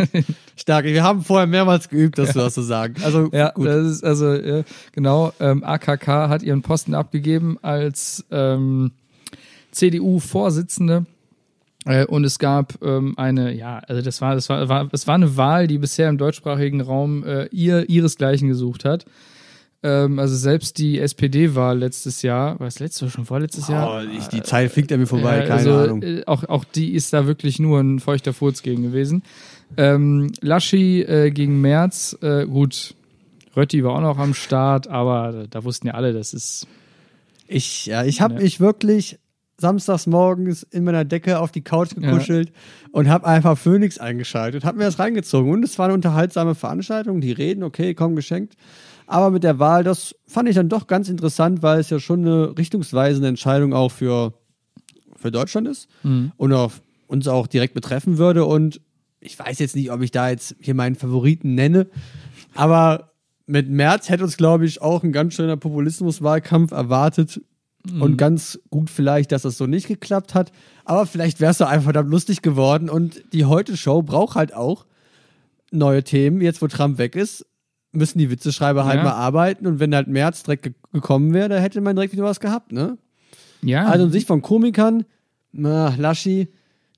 Stark. 0.56 0.84
Wir 0.84 1.02
haben 1.02 1.22
vorher 1.22 1.46
mehrmals 1.46 1.88
geübt, 1.88 2.18
dass 2.18 2.32
du 2.32 2.40
das 2.40 2.54
so 2.54 2.62
sagen. 2.62 2.96
Also, 3.02 3.30
ja, 3.32 3.50
gut. 3.50 3.66
das 3.66 3.86
ist 3.86 4.04
also 4.04 4.32
äh, 4.32 4.64
genau. 4.92 5.32
Ähm, 5.40 5.64
AKK 5.64 6.28
hat 6.28 6.42
ihren 6.42 6.62
Posten 6.62 6.94
abgegeben 6.94 7.58
als 7.62 8.24
ähm, 8.30 8.90
CDU-Vorsitzende. 9.70 11.06
Äh, 11.84 12.04
und 12.06 12.24
es 12.24 12.38
gab 12.38 12.74
ähm, 12.82 13.14
eine, 13.16 13.54
ja, 13.54 13.78
also 13.78 14.02
das 14.02 14.20
war, 14.20 14.34
das 14.34 14.48
war, 14.48 14.68
war, 14.68 14.88
es 14.92 15.06
war 15.06 15.14
eine 15.14 15.36
Wahl, 15.36 15.68
die 15.68 15.78
bisher 15.78 16.08
im 16.08 16.18
deutschsprachigen 16.18 16.80
Raum 16.80 17.24
äh, 17.24 17.46
ihr 17.46 17.88
ihresgleichen 17.88 18.48
gesucht 18.48 18.84
hat. 18.84 19.06
Ähm, 19.84 20.18
also 20.18 20.36
selbst 20.36 20.78
die 20.78 21.00
SPD-Wahl 21.00 21.78
letztes 21.78 22.22
Jahr, 22.22 22.58
war 22.60 22.68
es 22.68 22.78
letztes 22.78 23.10
schon 23.12 23.24
vorletztes 23.24 23.66
Jahr? 23.68 24.02
Oh, 24.04 24.16
ich, 24.16 24.28
die 24.28 24.42
Zeit 24.42 24.70
fliegt 24.70 24.92
an 24.92 25.00
mir 25.00 25.06
vorbei, 25.06 25.38
Ja, 25.38 25.42
keine 25.46 25.54
also, 25.54 25.74
Ahnung. 25.74 26.02
äh, 26.02 26.22
Auch, 26.26 26.44
auch 26.44 26.64
die 26.64 26.92
ist 26.94 27.12
da 27.12 27.26
wirklich 27.26 27.58
nur 27.58 27.80
ein 27.80 27.98
feuchter 27.98 28.32
Furz 28.32 28.62
gegen 28.62 28.82
gewesen. 28.82 29.22
Ähm, 29.76 30.32
Laschi 30.40 31.02
äh, 31.02 31.30
gegen 31.30 31.60
Merz, 31.60 32.16
äh, 32.22 32.46
gut, 32.46 32.94
Rötti 33.56 33.82
war 33.84 33.94
auch 33.96 34.00
noch 34.00 34.18
am 34.18 34.34
Start, 34.34 34.86
aber 34.88 35.46
da, 35.50 35.64
wussten 35.64 35.88
ja 35.88 35.94
alle, 35.94 36.12
das 36.12 36.32
ist. 36.32 36.66
Ich, 37.48 37.86
ja, 37.86 38.04
ich 38.04 38.20
habe 38.20 38.34
Ja. 38.34 38.40
mich 38.40 38.60
wirklich 38.60 39.18
samstags 39.58 40.06
morgens 40.06 40.62
in 40.64 40.84
meiner 40.84 41.04
Decke 41.04 41.38
auf 41.38 41.52
die 41.52 41.60
Couch 41.60 41.94
gekuschelt 41.94 42.52
und 42.92 43.08
habe 43.08 43.26
einfach 43.26 43.56
Phoenix 43.58 43.98
eingeschaltet, 43.98 44.64
habe 44.64 44.78
mir 44.78 44.84
das 44.84 44.98
reingezogen 44.98 45.52
und 45.52 45.64
es 45.64 45.78
war 45.78 45.86
eine 45.86 45.94
unterhaltsame 45.94 46.54
Veranstaltung. 46.54 47.20
Die 47.20 47.32
reden, 47.32 47.62
okay, 47.62 47.94
komm 47.94 48.16
geschenkt. 48.16 48.56
Aber 49.06 49.30
mit 49.30 49.44
der 49.44 49.58
Wahl, 49.58 49.84
das 49.84 50.14
fand 50.26 50.48
ich 50.48 50.54
dann 50.54 50.68
doch 50.68 50.86
ganz 50.86 51.08
interessant, 51.08 51.62
weil 51.62 51.80
es 51.80 51.90
ja 51.90 51.98
schon 51.98 52.20
eine 52.20 52.56
richtungsweisende 52.56 53.28
Entscheidung 53.28 53.72
auch 53.74 53.90
für, 53.90 54.34
für 55.16 55.30
Deutschland 55.30 55.68
ist 55.68 55.88
und 56.36 56.52
auch, 56.52 56.72
uns 57.06 57.28
auch 57.28 57.46
direkt 57.46 57.74
betreffen 57.74 58.18
würde. 58.18 58.44
Und 58.44 58.80
ich 59.20 59.38
weiß 59.38 59.58
jetzt 59.58 59.76
nicht, 59.76 59.90
ob 59.92 60.02
ich 60.02 60.10
da 60.10 60.30
jetzt 60.30 60.56
hier 60.60 60.74
meinen 60.74 60.94
Favoriten 60.94 61.54
nenne, 61.54 61.88
aber 62.54 63.12
mit 63.46 63.68
März 63.68 64.08
hätte 64.08 64.24
uns, 64.24 64.36
glaube 64.36 64.64
ich, 64.64 64.80
auch 64.80 65.02
ein 65.02 65.12
ganz 65.12 65.34
schöner 65.34 65.56
Populismuswahlkampf 65.56 66.72
erwartet. 66.72 67.40
Und 67.98 68.16
ganz 68.16 68.60
gut 68.70 68.90
vielleicht, 68.90 69.32
dass 69.32 69.42
das 69.42 69.58
so 69.58 69.66
nicht 69.66 69.88
geklappt 69.88 70.34
hat. 70.34 70.52
Aber 70.84 71.04
vielleicht 71.04 71.40
wäre 71.40 71.50
es 71.50 71.58
doch 71.58 71.66
einfach 71.66 71.86
verdammt 71.86 72.10
lustig 72.10 72.40
geworden. 72.40 72.88
Und 72.88 73.24
die 73.32 73.44
Heute-Show 73.44 74.02
braucht 74.02 74.36
halt 74.36 74.54
auch 74.54 74.86
neue 75.72 76.04
Themen. 76.04 76.40
Jetzt, 76.40 76.62
wo 76.62 76.68
Trump 76.68 76.98
weg 76.98 77.16
ist, 77.16 77.44
müssen 77.92 78.18
die 78.18 78.30
Witzeschreiber 78.30 78.84
halt 78.84 78.98
Ja. 78.98 79.04
mal 79.04 79.12
arbeiten. 79.12 79.66
Und 79.66 79.78
wenn 79.80 79.94
halt 79.94 80.08
März 80.08 80.42
direkt 80.42 80.62
ge 80.64 80.72
gekommen 80.92 81.32
wäre, 81.32 81.48
da 81.48 81.58
hätte 81.58 81.80
man 81.80 81.96
direkt 81.96 82.12
wieder 82.12 82.24
was 82.24 82.38
gehabt, 82.38 82.70
ne? 82.72 82.98
Ja, 83.62 83.86
Also 83.86 84.04
in 84.04 84.12
Sicht 84.12 84.26
von 84.26 84.42
Komikern, 84.42 85.04
na, 85.52 85.94
Laschi, 85.96 86.48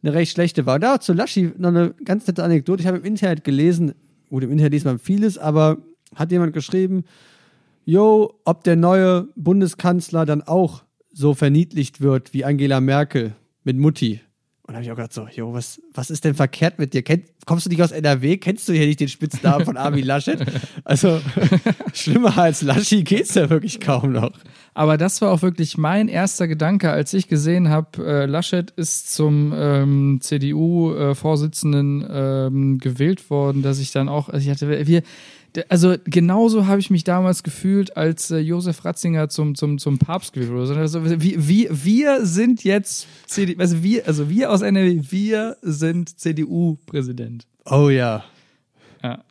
eine 0.02 0.14
recht 0.14 0.32
schlechte 0.32 0.66
Wahl. 0.66 0.80
Da 0.80 0.98
zu 1.00 1.12
Laschi 1.12 1.52
noch 1.58 1.68
eine 1.68 1.94
ganz 2.04 2.26
nette 2.26 2.42
Anekdote. 2.42 2.80
Ich 2.82 2.88
habe 2.88 2.98
im 2.98 3.04
Internet 3.04 3.44
gelesen, 3.44 3.94
gut, 4.30 4.42
im 4.42 4.50
Internet 4.50 4.72
liest 4.72 4.84
man 4.84 4.98
vieles, 4.98 5.38
aber 5.38 5.78
hat 6.16 6.32
jemand 6.32 6.52
geschrieben, 6.54 7.04
yo, 7.84 8.34
ob 8.44 8.64
der 8.64 8.74
neue 8.76 9.28
Bundeskanzler 9.36 10.26
dann 10.26 10.42
auch 10.42 10.82
so 11.12 11.34
verniedlicht 11.34 12.00
wird 12.00 12.32
wie 12.34 12.44
Angela 12.44 12.80
Merkel 12.80 13.34
mit 13.62 13.76
Mutti. 13.78 14.20
Und 14.66 14.74
habe 14.74 14.82
ich 14.82 14.90
auch 14.90 14.96
gedacht 14.96 15.12
so, 15.12 15.28
jo, 15.30 15.52
was, 15.52 15.82
was 15.92 16.08
ist 16.08 16.24
denn 16.24 16.34
verkehrt 16.34 16.78
mit 16.78 16.94
dir? 16.94 17.02
Kenn, 17.02 17.24
kommst 17.44 17.66
du 17.66 17.70
nicht 17.70 17.82
aus 17.82 17.90
NRW? 17.92 18.38
Kennst 18.38 18.66
du 18.66 18.72
hier 18.72 18.86
nicht 18.86 18.98
den 18.98 19.08
Spitznamen 19.08 19.66
von 19.66 19.76
Armin 19.76 20.06
Laschet? 20.06 20.40
Also, 20.84 21.20
schlimmer 21.92 22.36
als 22.38 22.62
Laschi 22.62 23.04
geht's 23.04 23.34
ja 23.34 23.50
wirklich 23.50 23.80
kaum 23.80 24.12
noch. 24.12 24.32
Aber 24.72 24.96
das 24.96 25.20
war 25.20 25.32
auch 25.32 25.42
wirklich 25.42 25.76
mein 25.76 26.08
erster 26.08 26.48
Gedanke, 26.48 26.90
als 26.90 27.12
ich 27.12 27.28
gesehen 27.28 27.68
habe, 27.68 28.04
äh, 28.06 28.26
Laschet 28.26 28.70
ist 28.72 29.14
zum 29.14 29.52
ähm, 29.54 30.18
CDU-Vorsitzenden 30.20 32.06
ähm, 32.10 32.78
gewählt 32.78 33.28
worden, 33.30 33.62
dass 33.62 33.78
ich 33.78 33.92
dann 33.92 34.08
auch, 34.08 34.30
also 34.30 34.44
ich 34.44 34.50
hatte, 34.50 34.86
wir, 34.86 35.02
also 35.68 35.94
genauso 36.04 36.66
habe 36.66 36.80
ich 36.80 36.90
mich 36.90 37.04
damals 37.04 37.42
gefühlt, 37.42 37.96
als 37.96 38.30
äh, 38.30 38.38
Josef 38.38 38.84
Ratzinger 38.84 39.28
zum, 39.28 39.54
zum, 39.54 39.78
zum 39.78 39.98
Papst 39.98 40.32
gewählt 40.32 40.50
wurde. 40.50 40.76
Also, 40.76 41.04
wir, 41.04 41.48
wir, 41.48 41.84
wir 41.84 42.26
sind 42.26 42.64
jetzt 42.64 43.06
CDU, 43.26 43.60
also 43.60 43.82
wir, 43.82 44.06
also 44.06 44.28
wir 44.28 44.50
aus 44.50 44.62
NRW, 44.62 45.00
wir 45.10 45.56
sind 45.62 46.18
CDU-Präsident. 46.18 47.46
Oh 47.66 47.88
ja. 47.88 48.24
Ja. 49.02 49.24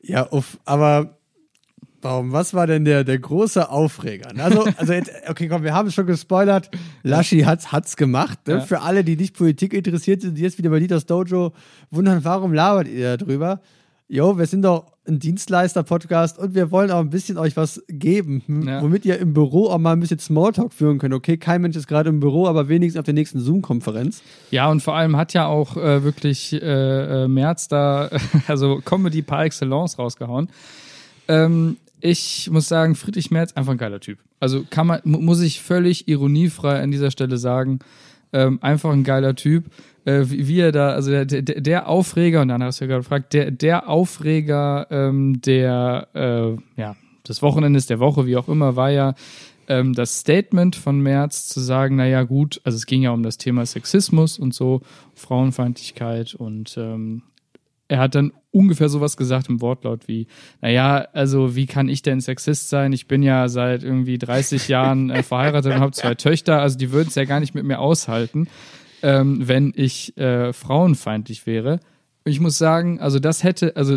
Ja, 0.00 0.32
uff, 0.32 0.58
aber 0.64 1.18
warum? 2.00 2.32
Was 2.32 2.54
war 2.54 2.66
denn 2.66 2.84
der, 2.84 3.04
der 3.04 3.18
große 3.18 3.68
Aufreger? 3.68 4.30
Also, 4.38 4.64
also 4.76 4.92
jetzt, 4.92 5.10
okay, 5.28 5.48
komm, 5.48 5.64
wir 5.64 5.74
haben 5.74 5.88
es 5.88 5.94
schon 5.94 6.06
gespoilert. 6.06 6.70
Laschi 7.02 7.40
hat's, 7.40 7.72
hat's 7.72 7.96
gemacht. 7.96 8.38
Ne? 8.46 8.54
Ja. 8.54 8.60
Für 8.60 8.80
alle, 8.80 9.04
die 9.04 9.16
nicht 9.16 9.36
Politik 9.36 9.74
interessiert 9.74 10.22
sind, 10.22 10.38
die 10.38 10.42
jetzt 10.42 10.56
wieder 10.56 10.70
bei 10.70 10.78
Dieters 10.78 11.04
Dojo 11.04 11.52
wundern, 11.90 12.24
warum 12.24 12.54
labert 12.54 12.88
ihr 12.88 13.16
darüber? 13.16 13.60
Jo, 14.10 14.38
wir 14.38 14.46
sind 14.46 14.62
doch 14.62 14.86
ein 15.06 15.18
Dienstleister-Podcast 15.18 16.38
und 16.38 16.54
wir 16.54 16.70
wollen 16.70 16.90
auch 16.90 17.00
ein 17.00 17.10
bisschen 17.10 17.36
euch 17.36 17.58
was 17.58 17.82
geben, 17.88 18.42
hm, 18.46 18.66
Ja. 18.66 18.82
womit 18.82 19.04
ihr 19.04 19.18
im 19.18 19.34
Büro 19.34 19.66
auch 19.68 19.76
mal 19.78 19.92
ein 19.92 20.00
bisschen 20.00 20.18
Smalltalk 20.18 20.72
führen 20.72 20.98
könnt. 20.98 21.12
Okay, 21.12 21.36
kein 21.36 21.60
Mensch 21.60 21.76
ist 21.76 21.86
gerade 21.88 22.08
im 22.08 22.18
Büro, 22.18 22.46
aber 22.46 22.68
wenigstens 22.70 22.98
auf 23.00 23.04
der 23.04 23.12
nächsten 23.12 23.38
Zoom-Konferenz. 23.40 24.22
Ja, 24.50 24.70
und 24.70 24.82
vor 24.82 24.96
allem 24.96 25.16
hat 25.18 25.34
ja 25.34 25.46
auch 25.46 25.76
äh, 25.76 26.04
wirklich 26.04 26.54
äh, 26.54 27.24
äh, 27.24 27.28
Merz 27.28 27.68
da, 27.68 28.08
also 28.48 28.80
Comedy 28.82 29.20
par 29.20 29.44
excellence 29.44 29.98
rausgehauen. 29.98 30.48
Ähm, 31.28 31.76
ich 32.00 32.48
muss 32.50 32.66
sagen, 32.68 32.94
Friedrich 32.94 33.30
Merz 33.30 33.52
einfach 33.52 33.72
ein 33.72 33.78
geiler 33.78 34.00
Typ. 34.00 34.18
Also 34.40 34.64
kann 34.70 34.86
man, 34.86 35.00
mu- 35.04 35.20
muss 35.20 35.42
ich 35.42 35.60
völlig 35.60 36.08
ironiefrei 36.08 36.80
an 36.80 36.90
dieser 36.90 37.10
Stelle 37.10 37.36
sagen, 37.36 37.80
ähm, 38.32 38.58
einfach 38.62 38.92
ein 38.92 39.04
geiler 39.04 39.34
Typ. 39.34 39.66
Äh, 40.04 40.30
wie, 40.30 40.48
wie 40.48 40.60
er 40.60 40.72
da, 40.72 40.90
also 40.90 41.10
der, 41.10 41.24
der, 41.24 41.42
der 41.42 41.88
Aufreger, 41.88 42.42
und 42.42 42.48
dann 42.48 42.62
hast 42.62 42.80
du 42.80 42.84
ja 42.84 42.88
gerade 42.88 43.02
gefragt, 43.02 43.32
der, 43.34 43.50
der 43.50 43.88
Aufreger 43.88 44.86
ähm, 44.90 45.40
der, 45.42 46.08
äh, 46.14 46.80
ja, 46.80 46.96
des 47.28 47.42
Wochenendes, 47.42 47.86
der 47.86 48.00
Woche, 48.00 48.26
wie 48.26 48.36
auch 48.36 48.48
immer, 48.48 48.74
war 48.74 48.90
ja 48.90 49.14
ähm, 49.68 49.92
das 49.92 50.20
Statement 50.20 50.76
von 50.76 51.00
Merz 51.00 51.46
zu 51.48 51.60
sagen, 51.60 51.96
naja 51.96 52.22
gut, 52.22 52.60
also 52.64 52.76
es 52.76 52.86
ging 52.86 53.02
ja 53.02 53.10
um 53.10 53.22
das 53.22 53.36
Thema 53.36 53.66
Sexismus 53.66 54.38
und 54.38 54.54
so, 54.54 54.80
Frauenfeindlichkeit 55.14 56.34
und 56.34 56.76
ähm, 56.78 57.22
er 57.88 57.98
hat 57.98 58.14
dann 58.14 58.32
ungefähr 58.50 58.88
sowas 58.88 59.16
gesagt 59.16 59.48
im 59.48 59.60
Wortlaut 59.60 60.08
wie, 60.08 60.26
naja, 60.60 61.08
also 61.12 61.56
wie 61.56 61.66
kann 61.66 61.88
ich 61.88 62.02
denn 62.02 62.20
Sexist 62.20 62.68
sein? 62.68 62.92
Ich 62.92 63.08
bin 63.08 63.22
ja 63.22 63.48
seit 63.48 63.82
irgendwie 63.82 64.18
30 64.18 64.68
Jahren 64.68 65.10
äh, 65.10 65.22
verheiratet 65.22 65.74
und 65.74 65.80
habe 65.80 65.92
zwei 65.92 66.14
Töchter, 66.14 66.60
also 66.60 66.78
die 66.78 66.92
würden 66.92 67.08
es 67.08 67.14
ja 67.14 67.24
gar 67.24 67.40
nicht 67.40 67.54
mit 67.54 67.64
mir 67.64 67.78
aushalten, 67.78 68.48
ähm, 69.02 69.48
wenn 69.48 69.72
ich 69.74 70.16
äh, 70.18 70.52
frauenfeindlich 70.52 71.46
wäre. 71.46 71.80
Ich 72.24 72.40
muss 72.40 72.58
sagen, 72.58 73.00
also 73.00 73.18
das 73.18 73.42
hätte, 73.42 73.74
also 73.76 73.96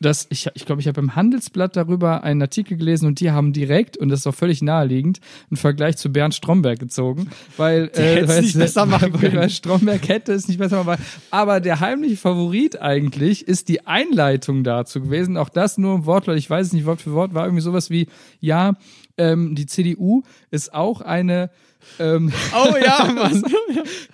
das, 0.00 0.26
ich 0.30 0.42
glaube, 0.42 0.56
ich, 0.56 0.66
glaub, 0.66 0.78
ich 0.80 0.88
habe 0.88 1.00
im 1.00 1.14
Handelsblatt 1.14 1.76
darüber 1.76 2.24
einen 2.24 2.42
Artikel 2.42 2.76
gelesen 2.76 3.06
und 3.06 3.20
die 3.20 3.30
haben 3.30 3.52
direkt, 3.52 3.96
und 3.96 4.08
das 4.08 4.20
ist 4.20 4.26
auch 4.26 4.34
völlig 4.34 4.62
naheliegend, 4.62 5.20
einen 5.50 5.56
Vergleich 5.56 5.96
zu 5.96 6.10
Bernd 6.10 6.34
Stromberg 6.34 6.78
gezogen, 6.78 7.30
weil, 7.56 7.90
äh, 7.94 8.26
weil 8.26 8.42
nicht 8.42 8.58
besser 8.58 8.86
machen 8.86 9.14
weil, 9.14 9.20
können. 9.20 9.36
weil 9.36 9.50
Stromberg 9.50 10.06
hätte 10.08 10.32
es 10.32 10.48
nicht 10.48 10.58
besser 10.58 10.84
machen. 10.84 11.02
Aber 11.30 11.60
der 11.60 11.80
heimliche 11.80 12.16
Favorit 12.16 12.80
eigentlich 12.80 13.46
ist 13.46 13.68
die 13.68 13.86
Einleitung 13.86 14.64
dazu 14.64 15.00
gewesen. 15.00 15.36
Auch 15.36 15.48
das 15.48 15.78
nur 15.78 15.94
im 15.94 16.06
Wortlaut. 16.06 16.36
Ich 16.36 16.50
weiß 16.50 16.68
es 16.68 16.72
nicht 16.72 16.86
Wort 16.86 17.00
für 17.00 17.12
Wort. 17.12 17.34
War 17.34 17.44
irgendwie 17.44 17.62
sowas 17.62 17.90
wie, 17.90 18.08
ja, 18.40 18.74
ähm, 19.16 19.54
die 19.54 19.66
CDU 19.66 20.22
ist 20.50 20.74
auch 20.74 21.00
eine, 21.00 21.50
ähm, 21.98 22.32
Oh 22.54 22.74
ja, 22.76 23.04
Mann. 23.14 23.42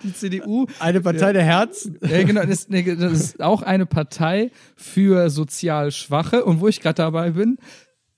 die 0.03 0.13
CDU 0.13 0.67
Eine 0.79 1.01
Partei 1.01 1.33
der 1.33 1.43
Herzen. 1.43 1.97
ja, 2.01 2.23
genau, 2.23 2.43
das, 2.43 2.67
das 2.67 3.11
ist 3.11 3.41
auch 3.41 3.61
eine 3.61 3.85
Partei 3.85 4.51
für 4.75 5.29
sozial 5.29 5.91
Schwache. 5.91 6.43
Und 6.45 6.61
wo 6.61 6.67
ich 6.67 6.79
gerade 6.81 6.95
dabei 6.95 7.31
bin, 7.31 7.57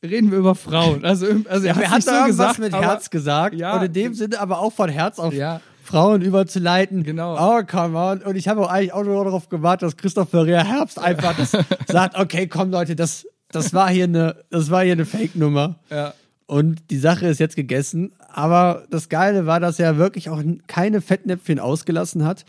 reden 0.04 0.32
wir 0.32 0.38
über 0.40 0.56
Frauen. 0.56 1.06
Also, 1.06 1.28
also 1.50 1.66
er 1.68 1.76
Wer 1.78 1.90
hat 1.90 1.92
hat 1.92 2.04
so 2.04 2.26
gesagt, 2.28 2.60
mit 2.60 2.74
aber- 2.74 2.84
Herz 2.86 3.10
gesagt? 3.10 3.56
Ja. 3.56 3.78
Und 3.78 3.84
in 3.86 3.94
dem 3.94 4.14
Sinne 4.14 4.40
aber 4.40 4.60
auch 4.60 4.74
von 4.74 4.90
Herz 4.90 5.20
auf 5.20 5.34
Ja. 5.34 5.62
Frauen 5.84 6.22
überzuleiten. 6.22 7.04
Genau. 7.04 7.36
Oh, 7.38 7.62
come 7.70 7.98
on. 7.98 8.20
Und 8.22 8.36
ich 8.38 8.48
habe 8.48 8.62
auch 8.62 8.70
eigentlich 8.70 8.94
auch 8.94 9.04
nur 9.04 9.24
darauf 9.24 9.50
gewartet, 9.50 9.88
dass 9.88 9.98
Christoph 9.98 10.30
Ferrer 10.30 10.64
Herbst 10.64 10.98
einfach 10.98 11.36
das 11.36 11.52
sagt, 11.88 12.18
okay, 12.18 12.48
komm 12.48 12.72
Leute, 12.72 12.96
das, 12.96 13.26
das 13.52 13.74
war 13.74 13.90
hier 13.90 14.06
eine, 14.06 14.38
das 14.50 14.70
war 14.72 14.82
hier 14.84 14.94
eine 14.94 15.06
Fake-Nummer. 15.06 15.76
Ja. 15.90 16.14
Und 16.46 16.90
die 16.92 16.98
Sache 16.98 17.28
ist 17.28 17.40
jetzt 17.40 17.56
gegessen. 17.56 18.14
Aber 18.30 18.84
das 18.90 19.10
Geile 19.10 19.46
war, 19.46 19.60
dass 19.60 19.80
er 19.80 19.98
wirklich 19.98 20.30
auch 20.30 20.42
keine 20.68 21.02
Fettnäpfchen 21.02 21.60
ausgelassen 21.60 22.26
hat. 22.26 22.46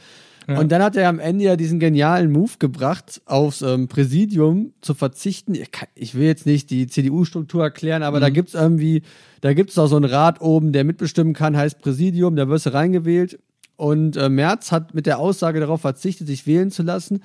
Und 0.47 0.73
dann 0.73 0.83
hat 0.83 0.95
er 0.97 1.09
am 1.09 1.21
Ende 1.21 1.45
ja 1.45 1.57
diesen 1.57 1.81
genialen 1.81 2.31
Move 2.31 2.53
gebracht, 2.59 3.23
aufs 3.25 3.63
ähm, 3.63 3.89
Präsidium 3.89 4.75
zu 4.83 4.93
verzichten. 4.93 5.55
Ich, 5.55 5.71
kann, 5.71 5.89
ich 5.95 6.15
will 6.15 6.27
jetzt 6.27 6.45
nicht 6.45 6.69
die 6.69 6.87
CDU-Struktur 6.87 7.63
erklären, 7.63 8.03
aber 8.03 8.21
da 8.21 8.29
gibt's 8.29 8.53
irgendwie, 8.53 9.03
da 9.41 9.55
gibt's 9.55 9.79
auch 9.79 9.87
so 9.87 9.97
einen 9.97 10.05
Rat 10.05 10.43
oben, 10.43 10.73
der 10.73 10.85
mitbestimmen 10.85 11.33
kann, 11.33 11.57
heißt 11.57 11.81
Präsidium, 11.81 12.37
da 12.37 12.49
wirst 12.49 12.67
du 12.67 12.75
reingewählt. 12.75 13.39
Und 13.77 14.17
äh, 14.17 14.29
Merz 14.29 14.71
hat 14.71 14.95
mit 14.95 15.07
der 15.07 15.19
Aussage 15.19 15.61
darauf 15.61 15.81
verzichtet, 15.81 16.27
sich 16.27 16.47
wählen 16.47 16.71
zu 16.71 16.83
lassen, 16.83 17.23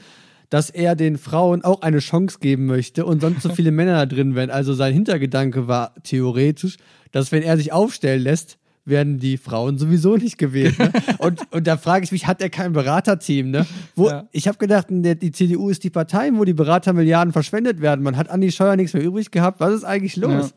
dass 0.50 0.70
er 0.70 0.96
den 0.96 1.18
Frauen 1.18 1.64
auch 1.64 1.82
eine 1.82 2.00
Chance 2.00 2.40
geben 2.40 2.66
möchte 2.66 3.06
und 3.06 3.22
sonst 3.22 3.42
so 3.42 3.50
viele 3.54 3.72
Männer 3.72 3.94
da 3.94 4.06
drin 4.06 4.36
wären. 4.36 4.50
Also 4.50 4.74
sein 4.74 4.94
Hintergedanke 4.94 5.68
war 5.68 5.94
theoretisch, 6.04 6.78
dass 7.12 7.32
wenn 7.32 7.44
er 7.44 7.58
sich 7.58 7.72
aufstellen 7.72 8.22
lässt, 8.22 8.58
werden 8.86 9.20
die 9.20 9.38
Frauen 9.38 9.78
sowieso 9.78 10.18
nicht 10.18 10.38
gewählt. 10.38 10.80
Ne? 10.80 10.92
Und, 11.20 11.42
und 11.52 11.68
da 11.68 11.78
frage 11.78 12.06
ich 12.06 12.12
mich, 12.12 12.26
hat 12.28 12.42
er 12.42 12.50
kein 12.50 12.74
Beraterteam? 12.74 13.52
Ne? 13.52 13.68
Wo, 13.96 14.08
Ja. 14.08 14.28
Ich 14.32 14.48
habe 14.48 14.58
gedacht, 14.58 14.88
die 14.90 15.32
CDU 15.32 15.70
ist 15.70 15.84
die 15.84 15.90
Partei, 15.90 16.32
wo 16.34 16.44
die 16.44 16.54
Beratermilliarden 16.54 17.32
verschwendet 17.34 17.82
werden. 17.82 18.04
Man 18.04 18.18
hat 18.18 18.30
an 18.30 18.42
die 18.42 18.52
Steuer 18.52 18.76
nichts 18.76 18.94
mehr 18.94 19.04
übrig 19.04 19.30
gehabt. 19.32 19.60
Was 19.60 19.74
ist 19.74 19.84
eigentlich 19.84 20.16
los? 20.16 20.54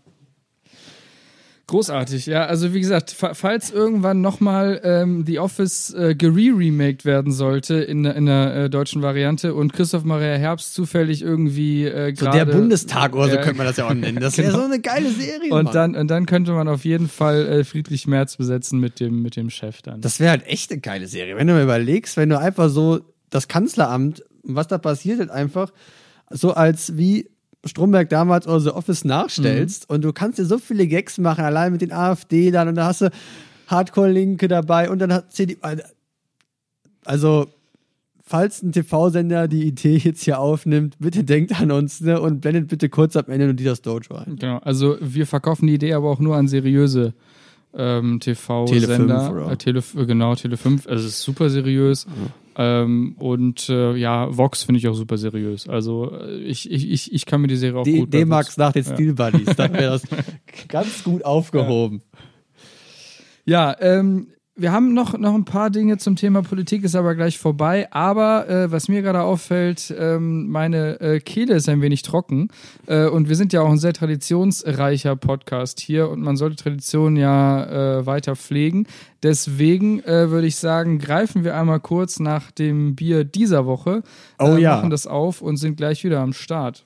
Großartig, 1.68 2.26
ja. 2.26 2.44
Also 2.44 2.74
wie 2.74 2.80
gesagt, 2.80 3.12
fa- 3.12 3.34
falls 3.34 3.70
irgendwann 3.70 4.20
nochmal 4.20 4.80
ähm, 4.84 5.24
The 5.24 5.38
Office 5.38 5.94
äh, 5.94 6.14
gere-remaked 6.14 7.04
werden 7.04 7.32
sollte 7.32 7.76
in, 7.76 8.04
in 8.04 8.26
der 8.26 8.54
äh, 8.54 8.70
deutschen 8.70 9.00
Variante 9.00 9.54
und 9.54 9.72
Christoph 9.72 10.04
Maria 10.04 10.34
Herbst 10.36 10.74
zufällig 10.74 11.22
irgendwie 11.22 11.86
äh, 11.86 12.14
So 12.14 12.24
gerade... 12.26 12.44
der 12.44 12.52
Bundestag 12.52 13.14
oder 13.14 13.30
so 13.30 13.36
könnte 13.36 13.54
man 13.54 13.66
das 13.66 13.76
ja 13.76 13.86
auch 13.88 13.94
nennen. 13.94 14.18
Das 14.20 14.36
wäre 14.36 14.48
Genau. 14.52 14.58
so 14.58 14.64
eine 14.66 14.80
geile 14.80 15.10
Serie. 15.10 15.52
Und 15.54 15.64
Mann. 15.66 15.72
dann, 15.72 15.94
und 15.96 16.08
dann 16.08 16.26
könnte 16.26 16.52
man 16.52 16.66
auf 16.68 16.84
jeden 16.84 17.08
Fall 17.08 17.46
äh, 17.46 17.64
Friedrich 17.64 18.06
Merz 18.06 18.36
besetzen 18.36 18.78
mit 18.80 18.98
dem, 19.00 19.22
mit 19.22 19.36
dem 19.36 19.48
Chef 19.48 19.80
dann. 19.82 20.00
Das 20.00 20.18
wäre 20.20 20.30
halt 20.32 20.46
echt 20.46 20.72
eine 20.72 20.80
geile 20.80 21.06
Serie. 21.06 21.36
Wenn 21.36 21.46
du 21.46 21.54
mal 21.54 21.62
überlegst, 21.62 22.16
wenn 22.16 22.28
du 22.28 22.38
einfach 22.38 22.68
so 22.68 23.00
das 23.30 23.46
Kanzleramt, 23.48 24.22
was 24.42 24.66
da 24.66 24.76
passiert, 24.78 25.20
halt 25.20 25.30
einfach 25.30 25.72
so 26.28 26.52
als 26.52 26.96
wie 26.98 27.30
Stromberg 27.64 28.08
damals 28.08 28.46
oder 28.46 28.60
The 28.60 28.70
Office 28.70 29.04
nachstellst 29.04 29.88
und 29.88 30.02
du 30.02 30.12
kannst 30.12 30.38
dir 30.38 30.44
so 30.44 30.58
viele 30.58 30.86
Gags 30.86 31.18
machen, 31.18 31.44
allein 31.44 31.72
mit 31.72 31.80
den 31.80 31.92
AfD-Lern 31.92 32.68
und 32.68 32.74
da 32.74 32.86
hast 32.86 33.02
du 33.02 33.10
Hardcore-Linke 33.68 34.48
dabei 34.48 34.90
und 34.90 34.98
dann 34.98 35.12
hat 35.12 35.32
CDU. 35.32 35.58
Also, 37.04 37.46
falls 38.22 38.62
ein 38.62 38.72
TV-Sender 38.72 39.48
die 39.48 39.64
Idee 39.64 39.96
jetzt 39.96 40.22
hier 40.24 40.40
aufnimmt, 40.40 40.96
bitte 40.98 41.24
denkt 41.24 41.60
an 41.60 41.70
uns 41.70 42.00
ne, 42.00 42.20
und 42.20 42.40
blendet 42.40 42.68
bitte 42.68 42.88
kurz 42.88 43.16
am 43.16 43.26
Ende 43.28 43.46
nur 43.46 43.54
die 43.54 43.64
das 43.64 43.82
Dojo 43.82 44.16
ein. 44.16 44.36
Genau, 44.36 44.58
also 44.58 44.96
wir 45.00 45.26
verkaufen 45.26 45.66
die 45.66 45.74
Idee 45.74 45.94
aber 45.94 46.10
auch 46.10 46.20
nur 46.20 46.36
an 46.36 46.48
seriöse 46.48 47.14
ähm, 47.74 48.20
Tele 48.20 48.36
TV-Sender. 48.36 49.26
5, 49.26 49.30
oder? 49.30 49.52
Äh, 49.52 49.56
Tele, 49.56 49.82
genau, 50.06 50.34
Tele 50.34 50.56
5. 50.56 50.86
Also 50.86 51.06
es 51.06 51.14
ist 51.14 51.22
super 51.22 51.48
seriös. 51.48 52.06
Ähm, 52.56 53.16
und 53.18 53.68
äh, 53.68 53.94
ja, 53.96 54.36
Vox 54.36 54.62
finde 54.64 54.78
ich 54.78 54.88
auch 54.88 54.94
super 54.94 55.16
seriös. 55.16 55.68
Also 55.68 56.12
äh, 56.12 56.36
ich, 56.42 56.70
ich, 56.70 57.12
ich, 57.12 57.26
kann 57.26 57.40
mir 57.40 57.48
die 57.48 57.56
Serie 57.56 57.80
auch 57.80 57.84
D- 57.84 58.00
gut 58.00 58.12
D-Max 58.12 58.56
nach 58.56 58.72
den 58.72 58.84
Steel 58.84 59.14
Buddies. 59.14 59.56
Dann 59.56 59.72
wäre 59.72 59.92
das 59.92 60.02
ganz 60.68 61.02
gut 61.02 61.24
aufgehoben. 61.24 62.02
Ja, 63.44 63.74
ähm, 63.80 64.28
wir 64.54 64.70
haben 64.70 64.92
noch, 64.92 65.16
noch 65.16 65.34
ein 65.34 65.46
paar 65.46 65.70
Dinge 65.70 65.96
zum 65.96 66.14
Thema 66.14 66.42
Politik, 66.42 66.84
ist 66.84 66.94
aber 66.94 67.14
gleich 67.14 67.38
vorbei. 67.38 67.88
Aber 67.90 68.48
äh, 68.48 68.70
was 68.70 68.88
mir 68.88 69.00
gerade 69.00 69.22
auffällt, 69.22 69.94
ähm, 69.98 70.48
meine 70.48 71.00
äh, 71.00 71.20
Kehle 71.20 71.54
ist 71.54 71.70
ein 71.70 71.80
wenig 71.80 72.02
trocken. 72.02 72.48
Äh, 72.86 73.06
und 73.06 73.30
wir 73.30 73.36
sind 73.36 73.54
ja 73.54 73.62
auch 73.62 73.70
ein 73.70 73.78
sehr 73.78 73.94
traditionsreicher 73.94 75.16
Podcast 75.16 75.80
hier 75.80 76.10
und 76.10 76.20
man 76.20 76.36
sollte 76.36 76.56
Traditionen 76.56 77.16
ja 77.16 78.00
äh, 78.00 78.06
weiter 78.06 78.36
pflegen. 78.36 78.86
Deswegen 79.22 80.00
äh, 80.00 80.30
würde 80.30 80.46
ich 80.46 80.56
sagen, 80.56 80.98
greifen 80.98 81.44
wir 81.44 81.56
einmal 81.56 81.80
kurz 81.80 82.20
nach 82.20 82.50
dem 82.50 82.94
Bier 82.94 83.24
dieser 83.24 83.64
Woche. 83.64 84.02
Oh 84.38 84.56
äh, 84.56 84.60
ja. 84.60 84.76
Machen 84.76 84.90
das 84.90 85.06
auf 85.06 85.40
und 85.40 85.56
sind 85.56 85.76
gleich 85.76 86.04
wieder 86.04 86.20
am 86.20 86.34
Start. 86.34 86.84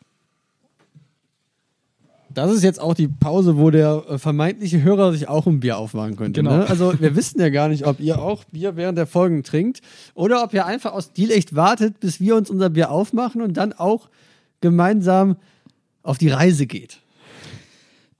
Das 2.36 2.52
ist 2.52 2.62
jetzt 2.62 2.82
auch 2.82 2.92
die 2.92 3.08
Pause, 3.08 3.56
wo 3.56 3.70
der 3.70 4.04
äh, 4.10 4.18
vermeintliche 4.18 4.82
Hörer 4.82 5.10
sich 5.12 5.26
auch 5.26 5.46
ein 5.46 5.60
Bier 5.60 5.78
aufmachen 5.78 6.16
könnte. 6.16 6.42
Genau. 6.42 6.58
Ne? 6.58 6.66
Also 6.68 6.92
wir 7.00 7.16
wissen 7.16 7.40
ja 7.40 7.48
gar 7.48 7.68
nicht, 7.68 7.86
ob 7.86 7.98
ihr 7.98 8.20
auch 8.20 8.44
Bier 8.44 8.76
während 8.76 8.98
der 8.98 9.06
Folgen 9.06 9.42
trinkt 9.42 9.80
oder 10.14 10.44
ob 10.44 10.52
ihr 10.52 10.66
einfach 10.66 10.92
aus 10.92 11.14
Deal 11.14 11.30
echt 11.30 11.56
wartet, 11.56 11.98
bis 11.98 12.20
wir 12.20 12.36
uns 12.36 12.50
unser 12.50 12.68
Bier 12.68 12.90
aufmachen 12.90 13.40
und 13.40 13.56
dann 13.56 13.72
auch 13.72 14.10
gemeinsam 14.60 15.36
auf 16.02 16.18
die 16.18 16.28
Reise 16.28 16.66
geht. 16.66 16.98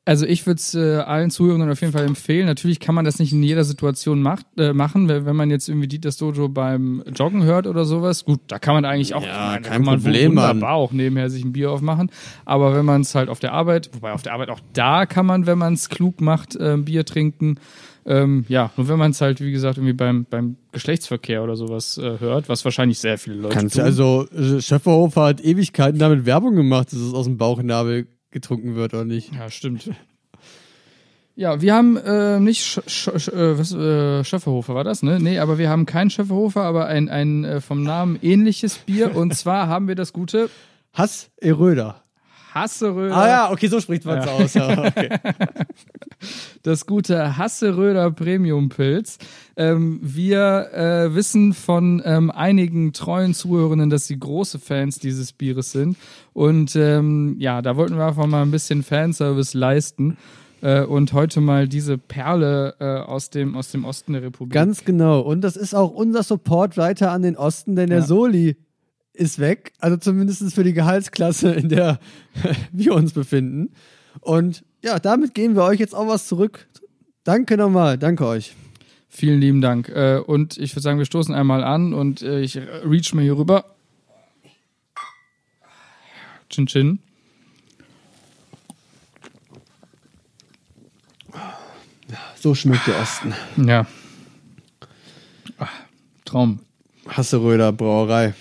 Also 0.09 0.25
ich 0.25 0.47
würde 0.47 0.59
es 0.59 0.73
äh, 0.73 0.99
allen 0.99 1.31
Zuhörern 1.31 1.69
auf 1.69 1.81
jeden 1.81 1.93
Fall 1.93 2.05
empfehlen. 2.05 2.47
Natürlich 2.47 2.79
kann 2.79 2.95
man 2.95 3.05
das 3.05 3.19
nicht 3.19 3.33
in 3.33 3.43
jeder 3.43 3.65
Situation 3.65 4.23
macht, 4.23 4.47
äh, 4.57 4.73
machen, 4.73 5.09
wenn, 5.09 5.27
wenn 5.27 5.35
man 5.35 5.51
jetzt 5.51 5.69
irgendwie 5.69 5.89
Dieters 5.89 6.17
Dojo 6.17 6.49
beim 6.49 7.03
Joggen 7.13 7.43
hört 7.43 7.67
oder 7.67 7.85
sowas. 7.85 8.25
Gut, 8.25 8.39
da 8.47 8.61
kann 8.61 8.75
man 8.75 8.85
eigentlich 8.85 9.15
auch, 9.15 9.25
Ja, 9.25 9.49
meine, 9.49 9.63
da 9.63 9.69
kein 9.69 9.73
kann 9.79 9.85
man 9.85 10.01
Problem, 10.01 10.31
wunderbar 10.31 10.75
auch 10.75 10.93
nebenher 10.93 11.29
sich 11.29 11.45
ein 11.45 11.53
Bier 11.53 11.73
aufmachen. 11.73 12.13
Aber 12.45 12.73
wenn 12.77 12.85
man 12.85 13.01
es 13.01 13.17
halt 13.17 13.29
auf 13.29 13.41
der 13.41 13.53
Arbeit, 13.53 13.91
wobei 13.95 14.13
auf 14.13 14.23
der 14.23 14.33
Arbeit 14.33 14.51
auch 14.51 14.61
da 14.75 15.07
kann 15.07 15.27
man, 15.27 15.47
wenn 15.47 15.59
man 15.59 15.75
es 15.75 15.89
klug 15.89 16.21
macht, 16.21 16.55
äh, 16.55 16.77
Bier 16.77 17.05
trinken. 17.05 17.59
Ähm, 18.07 18.45
ja, 18.49 18.71
nur 18.77 18.89
wenn 18.89 19.01
man 19.01 19.11
es 19.11 19.21
halt, 19.21 19.41
wie 19.41 19.51
gesagt, 19.51 19.79
irgendwie 19.79 19.93
beim, 19.93 20.25
beim 20.31 20.55
Geschlechtsverkehr 20.71 21.43
oder 21.43 21.57
sowas 21.57 21.99
äh, 21.99 22.21
hört, 22.21 22.49
was 22.49 22.65
wahrscheinlich 22.65 23.01
sehr 23.01 23.19
viele 23.19 23.35
Leute 23.39 23.57
Kannst 23.57 23.75
tun. 23.75 23.83
du 23.83 23.85
also, 23.85 24.61
Schöfferhofer 24.61 25.25
hat 25.25 25.41
Ewigkeiten 25.41 25.99
damit 25.99 26.25
Werbung 26.27 26.55
gemacht, 26.55 26.93
dass 26.93 27.01
es 27.01 27.13
aus 27.13 27.25
dem 27.25 27.37
Bauchnabel 27.37 28.07
getrunken 28.37 28.75
wird 28.75 28.93
oder 28.93 29.07
nicht. 29.07 29.35
Ja, 29.35 29.51
stimmt. 29.51 29.91
Ja, 31.39 31.61
wir 31.61 31.75
haben 31.75 31.99
äh, 31.99 32.41
nicht 32.41 32.65
Sch 32.65 32.81
Sch 32.87 33.11
Sch 33.19 33.29
äh, 33.29 33.59
was, 33.59 33.71
äh, 33.75 34.25
Schöfferhofer, 34.25 34.75
war 34.75 34.85
das, 34.85 35.03
ne? 35.03 35.21
Nee, 35.21 35.39
aber 35.39 35.59
wir 35.59 35.69
haben 35.69 35.85
keinen 35.85 36.09
Schöfferhofer, 36.09 36.63
aber 36.63 36.87
ein, 36.87 37.11
ein 37.11 37.45
äh, 37.45 37.61
vom 37.61 37.83
Namen 37.83 38.19
ähnliches 38.23 38.79
Bier. 38.79 39.15
Und 39.15 39.35
zwar 39.37 39.69
haben 39.69 39.87
wir 39.87 39.97
das 39.97 40.15
gute 40.15 40.49
Hass 40.95 41.29
Eröder. 41.37 42.03
Hasseröder. 42.57 43.17
Ah 43.17 43.29
ja, 43.29 43.53
okay, 43.53 43.69
so 43.69 43.81
spricht 43.81 44.05
man 44.05 44.19
es 44.19 44.27
aus. 44.27 44.55
Ja, 44.55 44.87
okay. 44.87 45.11
das 46.63 46.87
gute 46.87 47.37
Hasseröder 47.37 48.11
Premium 48.11 48.69
Pilz. 48.71 49.19
Ähm, 49.57 50.01
wir 50.03 50.71
äh, 50.73 51.15
wissen 51.15 51.53
von 51.53 52.03
ähm, 52.05 52.31
einigen 52.31 52.93
treuen 52.93 53.35
Zuhörenden, 53.35 53.91
dass 53.91 54.07
sie 54.07 54.19
große 54.19 54.59
Fans 54.59 54.99
dieses 54.99 55.33
Bieres 55.33 55.73
sind. 55.73 55.97
Und 56.33 56.75
ähm, 56.77 57.37
ja, 57.39 57.63
da 57.63 57.77
wollten 57.77 57.97
wir 57.97 58.07
einfach 58.07 58.27
mal 58.27 58.43
ein 58.43 58.51
bisschen 58.51 58.83
Fanservice 58.83 59.55
leisten. 59.55 60.17
Äh, 60.63 60.83
und 60.83 61.13
heute 61.13 61.43
mal 61.43 61.69
diese 61.69 61.99
Perle 61.99 62.75
äh, 62.81 62.85
aus, 62.85 63.29
dem, 63.31 63.55
aus 63.57 63.71
dem 63.71 63.85
Osten 63.85 64.15
der 64.15 64.23
Republik. 64.23 64.55
Ganz 64.55 64.85
genau. 64.85 65.21
Und 65.21 65.43
das 65.43 65.57
ist 65.57 65.75
auch 65.75 65.91
unser 65.91 66.23
Support 66.23 66.79
weiter 66.79 67.11
an 67.13 67.21
den 67.23 67.37
Osten, 67.37 67.77
denn 67.77 67.91
der 67.91 67.99
Ja. 67.99 68.07
Soli 68.07 68.57
ist 69.17 69.39
weg. 69.39 69.73
Also 69.79 69.97
zumindest 69.97 70.55
für 70.55 70.65
die 70.65 70.73
Gehaltsklasse, 70.73 71.53
in 71.53 71.69
der 71.69 71.99
wir 72.73 72.95
uns 72.95 73.13
befinden. 73.13 73.73
Und 74.21 74.65
ja, 74.83 74.99
damit 74.99 75.35
geben 75.35 75.57
wir 75.57 75.65
euch 75.65 75.81
jetzt 75.81 75.95
auch 75.95 76.07
was 76.07 76.29
zurück. 76.29 76.67
Danke 77.25 77.57
nochmal. 77.57 77.99
Danke 77.99 78.27
euch. 78.27 78.55
Vielen 79.09 79.41
lieben 79.41 79.61
Dank. 79.61 79.89
Äh, 79.89 80.19
und 80.19 80.59
ich 80.59 80.73
würde 80.73 80.83
sagen, 80.83 80.99
wir 80.99 81.07
stoßen 81.07 81.35
einmal 81.35 81.65
an 81.65 81.95
und 81.95 82.23
äh, 82.23 82.41
ich 82.41 82.57
reach 82.57 83.15
mal 83.15 83.23
hier 83.23 83.37
rüber. 83.37 83.77
Chin 86.51 86.67
Chin. 86.67 86.99
So 92.39 92.55
schmeckt 92.55 92.87
der 92.87 93.01
Osten. 93.01 93.35
Ja. 93.57 93.87
Ah, 95.59 95.69
Traum. 96.25 96.61
Hasseröder 97.09 97.73
Brauerei. 97.73 98.35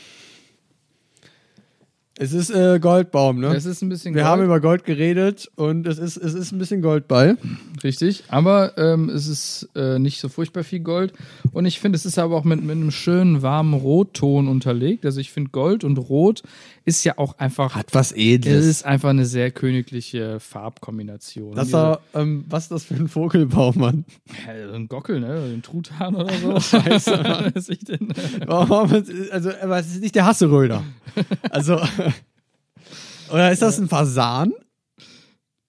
Es 2.17 2.31
ist 2.31 2.49
äh, 2.49 2.79
Goldbaum, 2.79 3.41
ne? 3.41 3.53
Es 3.53 3.65
ist 3.65 3.81
ein 3.81 3.89
bisschen 3.89 4.15
wir 4.15 4.21
Gold, 4.21 4.31
haben 4.31 4.43
über 4.43 4.61
Gold 4.61 4.85
geredet 4.85 5.51
und 5.55 5.85
es 5.85 5.99
ist, 5.99 6.15
es 6.15 6.33
ist 6.33 6.53
ein 6.53 6.57
bisschen 6.57 6.81
Gold 6.81 7.09
bei. 7.09 7.35
richtig, 7.83 8.23
aber 8.29 8.77
ähm, 8.77 9.09
es 9.09 9.27
ist 9.27 9.69
äh, 9.75 9.99
nicht 9.99 10.21
so 10.21 10.29
furchtbar 10.29 10.63
viel 10.63 10.79
Gold. 10.79 11.11
Und 11.51 11.65
ich 11.65 11.81
finde, 11.81 11.97
es 11.97 12.05
ist 12.05 12.17
aber 12.17 12.37
auch 12.37 12.45
mit, 12.45 12.63
mit 12.63 12.71
einem 12.71 12.91
schönen, 12.91 13.41
warmen 13.41 13.73
Rotton 13.73 14.47
unterlegt. 14.47 15.05
Also 15.05 15.19
ich 15.19 15.31
finde, 15.31 15.51
Gold 15.51 15.83
und 15.83 15.97
Rot 15.97 16.43
ist 16.85 17.03
ja 17.03 17.17
auch 17.17 17.37
einfach. 17.39 17.75
Hat 17.75 17.93
was 17.93 18.11
es 18.11 18.17
Edles. 18.17 18.65
ist 18.65 18.85
einfach 18.85 19.09
eine 19.09 19.25
sehr 19.25 19.51
königliche 19.51 20.39
Farbkombination. 20.39 21.55
Das 21.55 21.71
war, 21.71 22.01
ähm, 22.13 22.45
was 22.47 22.63
ist 22.63 22.71
das 22.71 22.83
für 22.85 22.93
ein 22.93 23.07
Vogelbaum, 23.07 23.77
Mann? 23.77 24.05
Ja, 24.47 24.67
so 24.67 24.73
ein 24.75 24.87
Gockel, 24.87 25.19
ne? 25.19 25.51
Ein 25.53 25.63
Truthahn 25.63 26.15
oder 26.15 26.33
so. 26.37 26.59
Scheiße, 26.59 27.17
Mann. 27.17 27.51
Was 27.55 27.69
ich 27.69 27.79
denn? 27.79 28.13
Also, 28.47 29.51
aber 29.61 29.79
es 29.79 29.87
ist 29.87 30.01
nicht 30.01 30.15
der 30.15 30.25
Hasseröder. 30.25 30.83
Also, 31.49 31.81
oder 33.31 33.51
ist 33.51 33.63
das 33.63 33.79
ein 33.79 33.89
Fasan? 33.89 34.53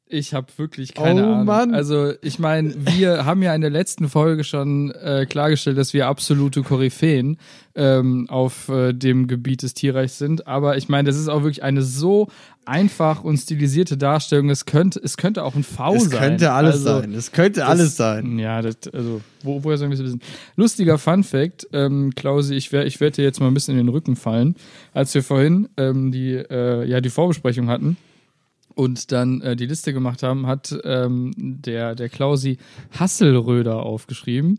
Ich 0.09 0.35
habe 0.35 0.47
wirklich 0.57 0.95
keine 0.95 1.23
Oh, 1.27 1.33
Ahnung. 1.33 1.45
Mann. 1.47 1.75
Also 1.75 2.13
ich 2.23 2.39
meine, 2.39 2.75
wir 2.79 3.25
haben 3.25 3.43
ja 3.43 3.53
in 3.55 3.61
der 3.61 3.71
letzten 3.71 4.09
Folge 4.09 4.45
schon 4.45 4.93
äh, 4.93 5.27
klargestellt, 5.29 5.77
dass 5.79 5.93
wir 5.95 6.07
absolute 6.07 6.63
Koryphäen 6.63 7.39
ähm, 7.75 8.27
auf 8.31 8.69
äh, 8.69 8.93
dem 8.93 9.27
Gebiet 9.27 9.63
des 9.63 9.75
Tierreichs 9.75 10.17
sind. 10.19 10.47
Aber 10.47 10.77
ich 10.77 10.89
meine, 10.89 11.09
das 11.09 11.19
ist 11.19 11.27
auch 11.29 11.43
wirklich 11.43 11.65
eine 11.65 11.83
so 11.83 12.29
einfach 12.65 13.25
und 13.25 13.37
stilisierte 13.37 13.97
Darstellung. 13.97 14.49
Es 14.49 14.65
könnte, 14.65 15.01
es 15.03 15.17
könnte 15.17 15.43
auch 15.45 15.57
ein 15.57 15.65
V 15.65 15.95
Es 15.97 16.05
sein. 16.05 16.19
könnte 16.21 16.53
alles 16.53 16.75
Also, 16.87 17.01
sein. 17.01 17.13
Es 17.13 17.33
könnte 17.33 17.67
alles 17.67 17.97
sein. 17.97 18.39
Ja, 18.39 18.63
das, 18.63 18.77
also, 18.93 19.21
wo, 19.43 19.65
woher 19.65 19.77
sollen 19.77 19.91
wir 19.91 19.99
es 19.99 20.05
wissen? 20.05 20.21
Lustiger 20.57 20.99
Fun 20.99 21.25
Fact, 21.25 21.67
ähm, 21.73 22.13
Klausi, 22.15 22.55
ich, 22.55 22.71
wär, 22.71 22.87
ich 22.87 23.01
werde 23.01 23.17
dir 23.17 23.25
jetzt 23.25 23.41
mal 23.41 23.49
ein 23.49 23.55
bisschen 23.55 23.73
in 23.79 23.87
den 23.87 23.89
Rücken 23.93 24.15
fallen. 24.15 24.55
Als 24.95 25.13
wir 25.15 25.23
vorhin 25.25 25.69
ähm, 25.77 26.13
die, 26.13 26.33
äh, 26.35 26.85
ja, 26.85 27.01
die 27.01 27.11
Vorbesprechung 27.11 27.69
hatten 27.69 27.97
und 28.77 29.11
dann 29.11 29.41
äh, 29.41 29.57
die 29.57 29.67
Liste 29.67 29.93
gemacht 29.93 30.23
haben, 30.23 30.47
hat 30.47 30.79
ähm, 30.85 31.33
der, 31.37 31.95
der 31.95 32.09
Klausi 32.09 32.59
Hasselröder 32.97 33.83
aufgeschrieben. 33.83 34.59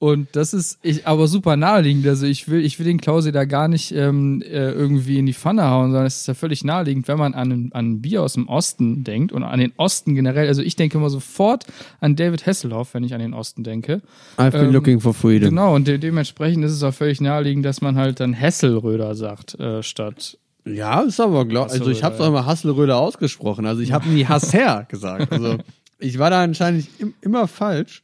Und 0.00 0.28
das 0.32 0.54
ist 0.54 0.78
ich, 0.82 1.08
aber 1.08 1.26
super 1.26 1.56
naheliegend. 1.56 2.06
Also 2.06 2.24
ich 2.24 2.48
will, 2.48 2.64
ich 2.64 2.78
will 2.78 2.86
den 2.86 3.00
Klausi 3.00 3.32
da 3.32 3.44
gar 3.44 3.66
nicht 3.66 3.90
ähm, 3.92 4.40
äh, 4.42 4.70
irgendwie 4.70 5.18
in 5.18 5.26
die 5.26 5.34
Pfanne 5.34 5.68
hauen, 5.68 5.90
sondern 5.90 6.06
es 6.06 6.20
ist 6.20 6.28
ja 6.28 6.34
völlig 6.34 6.62
naheliegend, 6.64 7.08
wenn 7.08 7.18
man 7.18 7.34
an, 7.34 7.50
an 7.52 7.70
ein 7.72 8.00
Bier 8.00 8.22
aus 8.22 8.34
dem 8.34 8.48
Osten 8.48 9.02
denkt 9.02 9.32
und 9.32 9.42
an 9.42 9.58
den 9.58 9.72
Osten 9.76 10.14
generell. 10.14 10.46
Also 10.46 10.62
ich 10.62 10.76
denke 10.76 10.96
immer 10.96 11.10
sofort 11.10 11.66
an 12.00 12.14
David 12.14 12.46
Hasselhoff, 12.46 12.94
wenn 12.94 13.02
ich 13.02 13.12
an 13.12 13.20
den 13.20 13.34
Osten 13.34 13.64
denke. 13.64 14.00
I've 14.38 14.52
been 14.52 14.66
Ähm, 14.66 14.72
looking 14.72 15.00
for 15.00 15.12
freedom. 15.12 15.50
Genau, 15.50 15.74
und 15.74 15.88
de 15.88 15.98
dementsprechend 15.98 16.64
ist 16.64 16.72
es 16.72 16.82
auch 16.84 16.94
völlig 16.94 17.20
naheliegend, 17.20 17.66
dass 17.66 17.80
man 17.82 17.96
halt 17.96 18.20
dann 18.20 18.32
Hesselröder 18.32 19.16
sagt, 19.16 19.58
äh, 19.58 19.82
statt. 19.82 20.38
Ja, 20.74 21.02
ist 21.02 21.20
aber 21.20 21.44
glaub, 21.44 21.70
also 21.70 21.90
ich 21.90 22.02
habe 22.02 22.14
es 22.14 22.20
Hasselröder, 22.20 22.24
auch 22.24 22.28
immer 22.28 22.46
Hasselröder 22.46 22.96
ausgesprochen. 22.98 23.66
Also 23.66 23.82
ich 23.82 23.92
habe 23.92 24.08
nie 24.08 24.26
Hasser 24.26 24.86
gesagt. 24.88 25.32
Also 25.32 25.58
ich 25.98 26.18
war 26.18 26.30
da 26.30 26.42
anscheinend 26.42 26.88
im, 26.98 27.14
immer 27.20 27.48
falsch. 27.48 28.02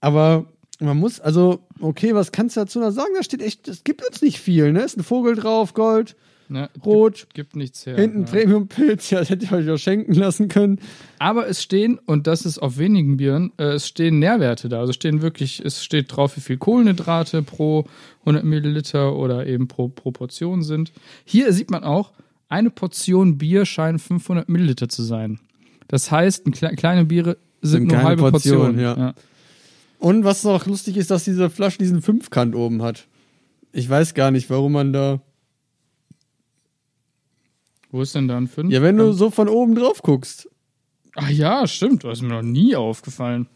Aber 0.00 0.46
man 0.80 0.96
muss, 0.96 1.20
also, 1.20 1.60
okay, 1.80 2.14
was 2.14 2.32
kannst 2.32 2.56
du 2.56 2.60
dazu 2.60 2.80
noch 2.80 2.90
sagen? 2.90 3.12
Da 3.16 3.22
steht 3.22 3.42
echt, 3.42 3.68
es 3.68 3.84
gibt 3.84 4.06
uns 4.06 4.20
nicht 4.20 4.40
viel, 4.40 4.72
ne? 4.72 4.82
Ist 4.82 4.96
ein 4.96 5.04
Vogel 5.04 5.36
drauf, 5.36 5.74
Gold, 5.74 6.16
Ne, 6.52 6.68
Rot, 6.84 7.14
Gibt, 7.20 7.34
gibt 7.34 7.56
nichts 7.56 7.86
her. 7.86 7.96
hinten 7.96 8.24
ja. 8.24 8.30
Premium-Pilz, 8.30 9.08
ja, 9.08 9.20
das 9.20 9.30
hätte 9.30 9.46
ich 9.46 9.52
euch 9.52 9.70
auch 9.70 9.78
schenken 9.78 10.12
lassen 10.12 10.48
können. 10.48 10.80
Aber 11.18 11.48
es 11.48 11.62
stehen, 11.62 11.98
und 12.04 12.26
das 12.26 12.44
ist 12.44 12.58
auf 12.58 12.76
wenigen 12.76 13.16
Bieren, 13.16 13.52
äh, 13.56 13.72
es 13.72 13.88
stehen 13.88 14.18
Nährwerte 14.18 14.68
da. 14.68 14.80
Also 14.80 14.90
es 14.90 14.96
stehen 14.96 15.22
wirklich, 15.22 15.60
es 15.64 15.82
steht 15.82 16.14
drauf, 16.14 16.36
wie 16.36 16.42
viel 16.42 16.58
Kohlenhydrate 16.58 17.42
pro 17.42 17.86
100 18.20 18.44
Milliliter 18.44 19.16
oder 19.16 19.46
eben 19.46 19.66
pro 19.66 19.88
Proportion 19.88 20.62
sind. 20.62 20.92
Hier 21.24 21.54
sieht 21.54 21.70
man 21.70 21.84
auch, 21.84 22.12
eine 22.50 22.68
Portion 22.68 23.38
Bier 23.38 23.64
scheint 23.64 24.02
500 24.02 24.50
Milliliter 24.50 24.90
zu 24.90 25.02
sein. 25.02 25.40
Das 25.88 26.10
heißt, 26.10 26.44
kle 26.52 26.76
kleine 26.76 27.06
Biere 27.06 27.38
sind, 27.62 27.88
Sind 27.88 27.92
nur 27.92 28.02
halbe 28.02 28.30
Portionen, 28.30 28.76
Portionen. 28.76 29.00
ja. 29.00 29.14
Und 29.98 30.24
was 30.24 30.44
noch 30.44 30.66
lustig 30.66 30.98
ist, 30.98 31.10
dass 31.10 31.24
diese 31.24 31.48
Flasche 31.48 31.78
diesen 31.78 32.02
Fünfkant 32.02 32.54
oben 32.54 32.82
hat. 32.82 33.06
Ich 33.72 33.88
weiß 33.88 34.12
gar 34.12 34.30
nicht, 34.30 34.50
warum 34.50 34.72
man 34.72 34.92
da. 34.92 35.22
Wo 37.92 38.02
ist 38.02 38.14
denn 38.16 38.26
da 38.26 38.36
ein 38.36 38.48
5? 38.48 38.72
Ja, 38.72 38.82
wenn 38.82 38.96
du 38.96 39.12
so 39.12 39.30
von 39.30 39.48
oben 39.48 39.74
drauf 39.76 40.02
guckst. 40.02 40.48
Ach 41.14 41.28
ja, 41.30 41.66
stimmt. 41.66 42.02
Das 42.04 42.18
ist 42.18 42.22
mir 42.22 42.28
noch 42.30 42.42
nie 42.42 42.74
aufgefallen. 42.74 43.46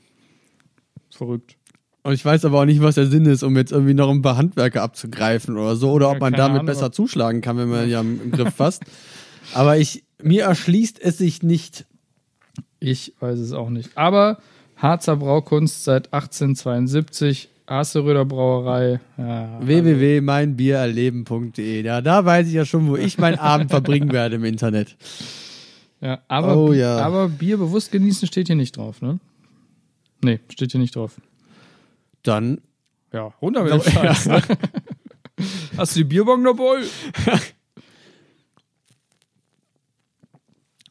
Verrückt. 1.11 1.57
Und 2.03 2.13
ich 2.13 2.25
weiß 2.25 2.45
aber 2.45 2.61
auch 2.61 2.65
nicht, 2.67 2.83
was 2.83 2.95
der 2.95 3.07
Sinn 3.07 3.27
ist, 3.27 3.43
um 3.43 3.57
jetzt 3.57 3.73
irgendwie 3.73 3.95
noch 3.95 4.11
ein 4.11 4.23
paar 4.23 4.37
Handwerker 4.37 4.83
abzugreifen 4.83 5.57
oder 5.57 5.75
so. 5.75 5.91
Oder 5.91 6.07
Ja, 6.07 6.13
ob 6.13 6.21
man 6.21 6.33
damit 6.35 6.57
Ahnung. 6.61 6.67
besser 6.67 6.93
zuschlagen 6.93 7.41
kann, 7.41 7.57
wenn 7.57 7.69
man 7.69 7.89
ja 7.89 8.01
im, 8.01 8.21
im 8.23 8.31
Griff 8.31 8.55
fasst. 8.55 8.85
aber 9.55 9.79
ich, 9.79 10.05
mir 10.23 10.45
erschließt 10.45 11.01
es 11.01 11.19
sich 11.19 11.43
nicht. 11.43 11.87
Ich 12.79 13.15
weiß 13.19 13.39
es 13.39 13.53
auch 13.53 13.71
nicht. 13.71 13.97
Aber 13.97 14.39
Harzer 14.77 15.17
Braukunst 15.17 15.83
seit 15.85 16.13
1872, 16.13 17.49
Aseröder 17.67 18.25
Brauerei. 18.25 19.01
Ja, 19.19 19.59
www.meinbiererleben.de. 19.61 21.83
Ja, 21.85 22.01
da 22.01 22.25
weiß 22.25 22.47
ich 22.49 22.55
ja 22.55 22.65
schon, 22.65 22.87
wo 22.89 22.97
ich 22.97 23.19
meinen 23.19 23.39
Abend 23.41 23.71
verbringen 23.71 24.13
werde 24.13 24.37
im 24.37 24.45
Internet. 24.45 24.97
ja, 26.01 26.21
aber, 26.29 26.57
Oh, 26.57 26.73
ja. 26.73 26.97
aber 26.99 27.29
Bier 27.29 27.59
bewusst 27.59 27.91
genießen 27.93 28.27
steht 28.29 28.47
hier 28.47 28.57
nicht 28.57 28.77
drauf, 28.77 29.03
ne? 29.03 29.19
Nee, 30.23 30.39
steht 30.49 30.71
hier 30.73 30.81
nicht 30.81 30.95
drauf. 30.97 31.21
Dann 32.23 32.61
Ja, 33.13 33.33
runter 33.43 33.65
mit 33.65 33.73
dem 33.73 33.83
Scheiß. 33.83 34.27
ne? 34.27 34.41
Hast 35.77 35.95
du 35.95 35.99
die 36.01 36.05
Bierbong 36.05 36.43
dabei? 36.45 36.79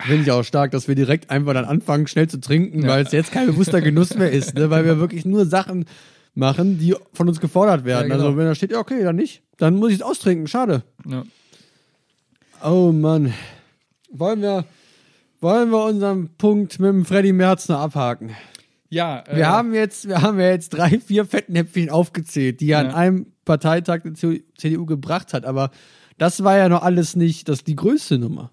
finde 0.01 0.23
ich 0.23 0.31
auch 0.31 0.43
stark, 0.43 0.71
dass 0.71 0.87
wir 0.87 0.95
direkt 0.95 1.29
einfach 1.31 1.53
dann 1.53 1.65
anfangen, 1.65 2.07
schnell 2.07 2.27
zu 2.27 2.39
trinken, 2.39 2.83
Ja. 2.83 2.89
weil 2.89 3.05
es 3.05 3.11
jetzt 3.11 3.31
kein 3.31 3.47
bewusster 3.47 3.81
Genuss 3.81 4.15
mehr 4.15 4.31
ist, 4.31 4.55
ne? 4.55 4.69
weil 4.69 4.85
wir 4.85 4.99
wirklich 4.99 5.25
nur 5.25 5.45
Sachen 5.45 5.85
machen, 6.35 6.77
die 6.77 6.95
von 7.13 7.27
uns 7.27 7.39
gefordert 7.39 7.85
werden. 7.85 8.09
Ja, 8.09 8.15
genau. 8.15 8.27
Also 8.27 8.37
wenn 8.37 8.45
da 8.45 8.55
steht, 8.55 8.71
ja, 8.71 8.79
okay, 8.79 9.03
dann 9.03 9.15
nicht, 9.15 9.41
dann 9.57 9.75
muss 9.75 9.89
ich 9.89 9.95
es 9.97 10.01
austrinken, 10.01 10.47
schade. 10.47 10.83
Ja. 11.09 11.23
Oh 12.63 12.91
Mann. 12.91 13.33
Wollen 14.11 14.41
wir, 14.41 14.65
wollen 15.41 15.69
wir 15.71 15.83
unseren 15.85 16.29
Punkt 16.37 16.79
mit 16.79 16.89
dem 16.89 17.05
Freddy 17.05 17.33
Merzner 17.33 17.79
abhaken? 17.79 18.31
Ja, 18.89 19.23
äh, 19.27 19.35
Wir 19.37 19.49
haben 19.49 19.73
jetzt, 19.73 20.07
wir 20.07 20.21
haben 20.21 20.39
ja 20.39 20.49
jetzt 20.49 20.69
drei, 20.69 20.99
vier 20.99 21.25
Fettnäpfchen 21.25 21.89
aufgezählt, 21.89 22.61
die 22.61 22.69
er 22.71 22.79
an 22.79 22.85
Ja. 22.87 22.95
einem 22.95 23.25
Parteitag 23.43 24.01
der 24.03 24.13
CDU 24.13 24.85
gebracht 24.85 25.33
hat, 25.33 25.45
aber 25.45 25.71
das 26.17 26.43
war 26.43 26.57
ja 26.57 26.69
noch 26.69 26.81
alles 26.81 27.15
nicht 27.15 27.49
das 27.49 27.63
die 27.63 27.75
größte 27.75 28.17
Nummer. 28.17 28.51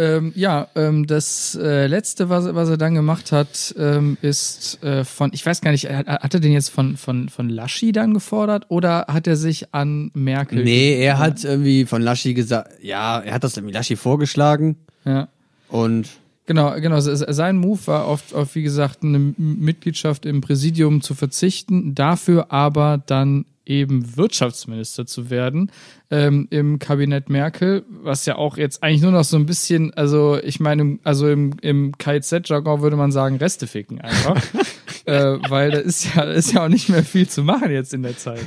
Ähm, 0.00 0.32
ja, 0.34 0.68
ähm, 0.76 1.06
das 1.06 1.58
äh, 1.60 1.86
letzte, 1.86 2.28
was, 2.30 2.54
was 2.54 2.70
er 2.70 2.78
dann 2.78 2.94
gemacht 2.94 3.32
hat, 3.32 3.74
ähm, 3.78 4.16
ist 4.22 4.82
äh, 4.82 5.04
von, 5.04 5.30
ich 5.34 5.44
weiß 5.44 5.60
gar 5.60 5.72
nicht, 5.72 5.90
hat, 5.90 6.06
hat 6.06 6.32
er 6.32 6.40
den 6.40 6.52
jetzt 6.52 6.70
von, 6.70 6.96
von, 6.96 7.28
von 7.28 7.50
Laschi 7.50 7.92
dann 7.92 8.14
gefordert 8.14 8.64
oder 8.68 9.06
hat 9.08 9.26
er 9.26 9.36
sich 9.36 9.74
an 9.74 10.10
Merkel? 10.14 10.64
Nee, 10.64 10.98
er 11.02 11.18
hat 11.18 11.44
irgendwie 11.44 11.84
von 11.84 12.00
Laschi 12.00 12.32
gesagt, 12.32 12.70
ja, 12.82 13.20
er 13.20 13.34
hat 13.34 13.44
das 13.44 13.56
irgendwie 13.56 13.74
Laschi 13.74 13.96
vorgeschlagen 13.96 14.76
Ja. 15.04 15.28
und 15.68 16.08
Genau, 16.46 16.74
genau. 16.80 16.98
se- 16.98 17.14
se- 17.16 17.32
Sein 17.32 17.58
Move 17.58 17.78
war 17.86 18.06
auf, 18.06 18.34
auf, 18.34 18.54
wie 18.56 18.62
gesagt, 18.62 19.04
eine 19.04 19.18
Mitgliedschaft 19.36 20.26
im 20.26 20.40
Präsidium 20.40 21.00
zu 21.00 21.14
verzichten, 21.14 21.94
dafür 21.94 22.50
aber 22.50 23.00
dann 23.06 23.44
eben 23.70 24.16
Wirtschaftsminister 24.16 25.06
zu 25.06 25.30
werden 25.30 25.70
ähm, 26.10 26.48
im 26.50 26.80
Kabinett 26.80 27.30
Merkel, 27.30 27.84
was 27.88 28.26
ja 28.26 28.34
auch 28.34 28.56
jetzt 28.56 28.82
eigentlich 28.82 29.02
nur 29.02 29.12
noch 29.12 29.24
so 29.24 29.36
ein 29.36 29.46
bisschen, 29.46 29.94
also 29.94 30.38
ich 30.42 30.58
meine, 30.58 30.98
also 31.04 31.28
im, 31.28 31.54
im 31.62 31.96
KZ-Jargon 31.96 32.82
würde 32.82 32.96
man 32.96 33.12
sagen, 33.12 33.36
Reste 33.36 33.68
ficken 33.68 34.00
einfach. 34.00 34.42
äh, 35.04 35.38
weil 35.48 35.70
da 35.70 35.78
ist 35.78 36.14
ja, 36.14 36.24
da 36.26 36.32
ist 36.32 36.52
ja 36.52 36.64
auch 36.64 36.68
nicht 36.68 36.88
mehr 36.88 37.04
viel 37.04 37.28
zu 37.28 37.44
machen 37.44 37.70
jetzt 37.70 37.94
in 37.94 38.02
der 38.02 38.18
Zeit. 38.18 38.46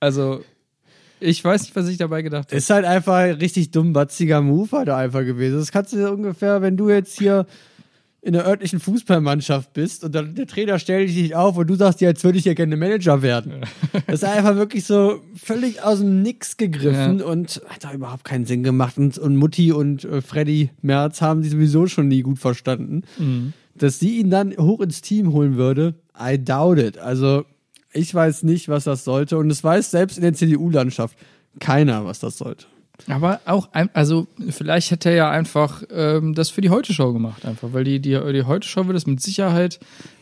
Also, 0.00 0.42
ich 1.20 1.44
weiß 1.44 1.62
nicht, 1.62 1.76
was 1.76 1.88
ich 1.88 1.98
dabei 1.98 2.22
gedacht 2.22 2.48
habe. 2.48 2.56
ist 2.56 2.70
halt 2.70 2.84
einfach 2.84 3.14
ein 3.14 3.34
richtig 3.34 3.70
dummbatziger 3.70 4.40
Move 4.40 4.76
halt 4.76 4.88
einfach 4.88 5.24
gewesen. 5.24 5.58
Das 5.58 5.72
kannst 5.72 5.92
du 5.92 6.10
ungefähr, 6.10 6.62
wenn 6.62 6.76
du 6.76 6.90
jetzt 6.90 7.16
hier 7.16 7.46
in 8.20 8.32
der 8.32 8.44
örtlichen 8.46 8.80
Fußballmannschaft 8.80 9.72
bist 9.72 10.02
und 10.04 10.14
dann 10.14 10.34
der 10.34 10.46
Trainer 10.46 10.78
stellt 10.80 11.08
dich 11.08 11.36
auf 11.36 11.56
und 11.56 11.68
du 11.68 11.76
sagst, 11.76 12.00
ja, 12.00 12.08
jetzt 12.08 12.24
würde 12.24 12.38
ich 12.38 12.44
ja 12.44 12.54
gerne 12.54 12.76
Manager 12.76 13.22
werden. 13.22 13.60
Das 14.06 14.22
ist 14.22 14.24
einfach 14.24 14.56
wirklich 14.56 14.84
so 14.84 15.20
völlig 15.36 15.82
aus 15.82 15.98
dem 16.00 16.22
Nix 16.22 16.56
gegriffen 16.56 17.20
Ja. 17.20 17.24
und 17.26 17.60
hat 17.68 17.84
da 17.84 17.92
überhaupt 17.92 18.24
keinen 18.24 18.44
Sinn 18.46 18.62
gemacht. 18.62 18.98
Und, 18.98 19.18
und 19.18 19.36
Mutti 19.36 19.70
und 19.72 20.04
äh, 20.04 20.20
Freddy 20.22 20.70
Merz 20.82 21.20
haben 21.20 21.42
die 21.42 21.48
sowieso 21.48 21.86
schon 21.86 22.08
nie 22.08 22.22
gut 22.22 22.38
verstanden. 22.38 23.02
Dass 23.76 23.98
sie 24.00 24.18
ihn 24.18 24.30
dann 24.30 24.56
hoch 24.56 24.80
ins 24.80 25.00
Team 25.02 25.32
holen 25.32 25.56
würde, 25.56 25.94
I 26.20 26.42
doubt 26.42 26.78
it. 26.78 26.98
Also 26.98 27.44
ich 27.92 28.12
weiß 28.14 28.42
nicht, 28.42 28.68
was 28.68 28.84
das 28.84 29.04
sollte 29.04 29.38
und 29.38 29.50
es 29.50 29.62
weiß 29.62 29.90
selbst 29.92 30.16
in 30.18 30.22
der 30.22 30.34
CDU-Landschaft 30.34 31.16
keiner, 31.60 32.04
was 32.04 32.18
das 32.18 32.38
sollte. 32.38 32.66
Aber 33.06 33.40
auch, 33.46 33.68
also 33.94 34.26
vielleicht 34.50 34.90
hätte 34.90 35.10
er 35.10 35.14
ja 35.14 35.30
einfach 35.30 35.82
ähm, 35.90 36.34
das 36.34 36.50
für 36.50 36.60
die 36.60 36.70
Heute-Show 36.70 37.12
gemacht, 37.12 37.46
einfach, 37.46 37.72
weil 37.72 37.84
die, 37.84 38.00
die, 38.00 38.18
die 38.32 38.42
Heute-Show 38.42 38.86
wird 38.86 38.96
es 38.96 39.06
mit 39.06 39.20
Sicherheit 39.20 39.78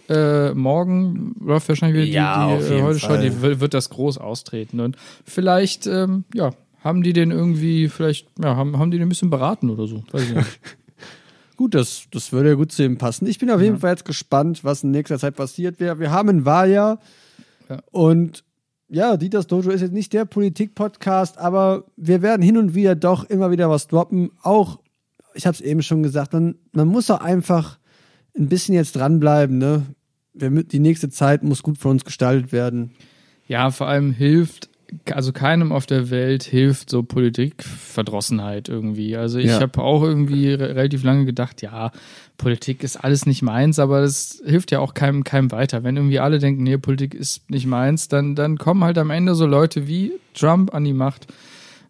äh, 0.09 0.55
morgen 0.55 1.35
läuft 1.41 1.69
wahrscheinlich 1.69 2.07
wieder 2.07 2.15
Ja, 2.15 2.57
die, 2.57 2.63
die 2.63 2.65
äh, 2.65 2.75
jeden 2.75 2.87
Heute-Show, 2.87 3.17
die 3.17 3.61
wird, 3.61 3.75
das 3.75 3.91
groß 3.91 4.19
austreten. 4.19 4.81
Und 4.81 4.97
vielleicht, 5.25 5.87
ähm, 5.87 6.25
ja, 6.33 6.53
haben 6.85 7.03
die 7.03 7.13
den 7.13 7.33
irgendwie, 7.33 7.89
vielleicht, 7.89 8.29
ja, 8.41 8.55
haben, 8.55 8.79
haben 8.79 8.91
die 8.93 8.99
den 8.99 9.07
ein 9.07 9.09
bisschen 9.09 9.31
beraten 9.31 9.71
oder 9.71 9.87
so. 9.89 10.05
Weiß 10.13 10.23
ich 10.23 10.35
nicht. 10.35 10.61
Gut, 11.57 11.75
das, 11.75 12.05
das 12.13 12.33
würde 12.33 12.51
ja 12.51 12.55
gut 12.55 12.71
zu 12.71 12.85
ihm 12.85 12.99
passen. 12.99 13.27
Ich 13.27 13.39
bin 13.39 13.51
auf 13.51 13.63
jeden 13.63 13.79
Fall 13.79 13.91
jetzt 13.91 14.05
gespannt, 14.05 14.63
was 14.63 14.85
in 14.85 14.91
nächster 14.91 15.19
Zeit 15.19 15.37
passiert. 15.37 15.81
Wir, 15.81 15.99
wir 15.99 16.11
haben 16.11 16.29
ein 16.29 16.45
Wahljahr 16.45 17.01
Ja. 17.71 17.79
und 17.93 18.45
ja, 18.89 19.17
Dieters 19.17 19.47
Dojo 19.47 19.71
ist 19.71 19.81
jetzt 19.81 19.93
nicht 19.93 20.13
der 20.13 20.25
Politik-Podcast, 20.25 21.39
aber 21.39 21.85
wir 21.97 22.23
werden 22.23 22.43
hin 22.43 22.57
und 22.57 22.75
wieder 22.75 22.95
doch 22.95 23.25
immer 23.25 23.51
wieder 23.51 23.69
was 23.69 23.89
droppen. 23.89 24.31
Auch, 24.43 24.79
ich 25.35 25.47
habe 25.47 25.55
es 25.55 25.61
eben 25.61 25.83
schon 25.83 26.03
gesagt, 26.03 26.33
man, 26.33 26.55
man 26.73 26.89
muss 26.89 27.11
auch 27.11 27.21
einfach 27.21 27.79
ein 28.39 28.49
bisschen 28.49 28.75
jetzt 28.75 28.97
dranbleiben. 28.97 29.59
Ne? 29.59 29.83
Die 30.35 30.79
nächste 30.79 31.09
Zeit 31.09 31.43
muss 31.43 31.63
gut 31.63 31.79
von 31.79 31.93
uns 31.93 32.05
gestaltet 32.05 32.53
werden. 32.53 32.93
Ja, 33.49 33.71
vor 33.71 33.89
allem 33.89 34.13
hilft, 34.13 34.69
also 35.13 35.33
keinem 35.33 35.73
auf 35.73 35.87
der 35.87 36.11
Welt 36.11 36.43
hilft 36.45 36.91
so 36.91 37.03
Politikverdrossenheit 37.03 38.69
irgendwie. 38.69 39.17
Also 39.17 39.39
ich 39.39 39.47
Ja. 39.47 39.61
habe 39.61 39.81
auch 39.83 40.03
irgendwie 40.03 40.53
re 40.53 40.75
relativ 40.75 41.03
lange 41.03 41.25
gedacht, 41.25 41.63
ja, 41.63 41.91
Politik 42.39 42.83
ist 42.85 42.97
alles 42.97 43.25
nicht 43.27 43.43
meins, 43.43 43.79
aber 43.79 44.03
das 44.03 44.43
hilft 44.45 44.71
ja 44.71 44.81
auch 44.81 44.95
keinem, 44.95 45.25
keinem 45.25 45.51
weiter. 45.53 45.85
Wenn 45.85 45.97
irgendwie 45.97 46.19
alle 46.19 46.39
denken, 46.39 46.63
nee, 46.65 46.77
Politik 46.77 47.15
ist 47.15 47.49
nicht 47.51 47.67
meins, 47.67 48.09
dann, 48.09 48.35
dann 48.35 48.59
kommen 48.59 48.85
halt 48.85 48.99
am 48.99 49.11
Ende 49.11 49.35
so 49.35 49.47
Leute 49.47 49.87
wie 49.89 50.13
Trump 50.35 50.75
an 50.75 50.85
die 50.85 50.93
Macht. 50.93 51.27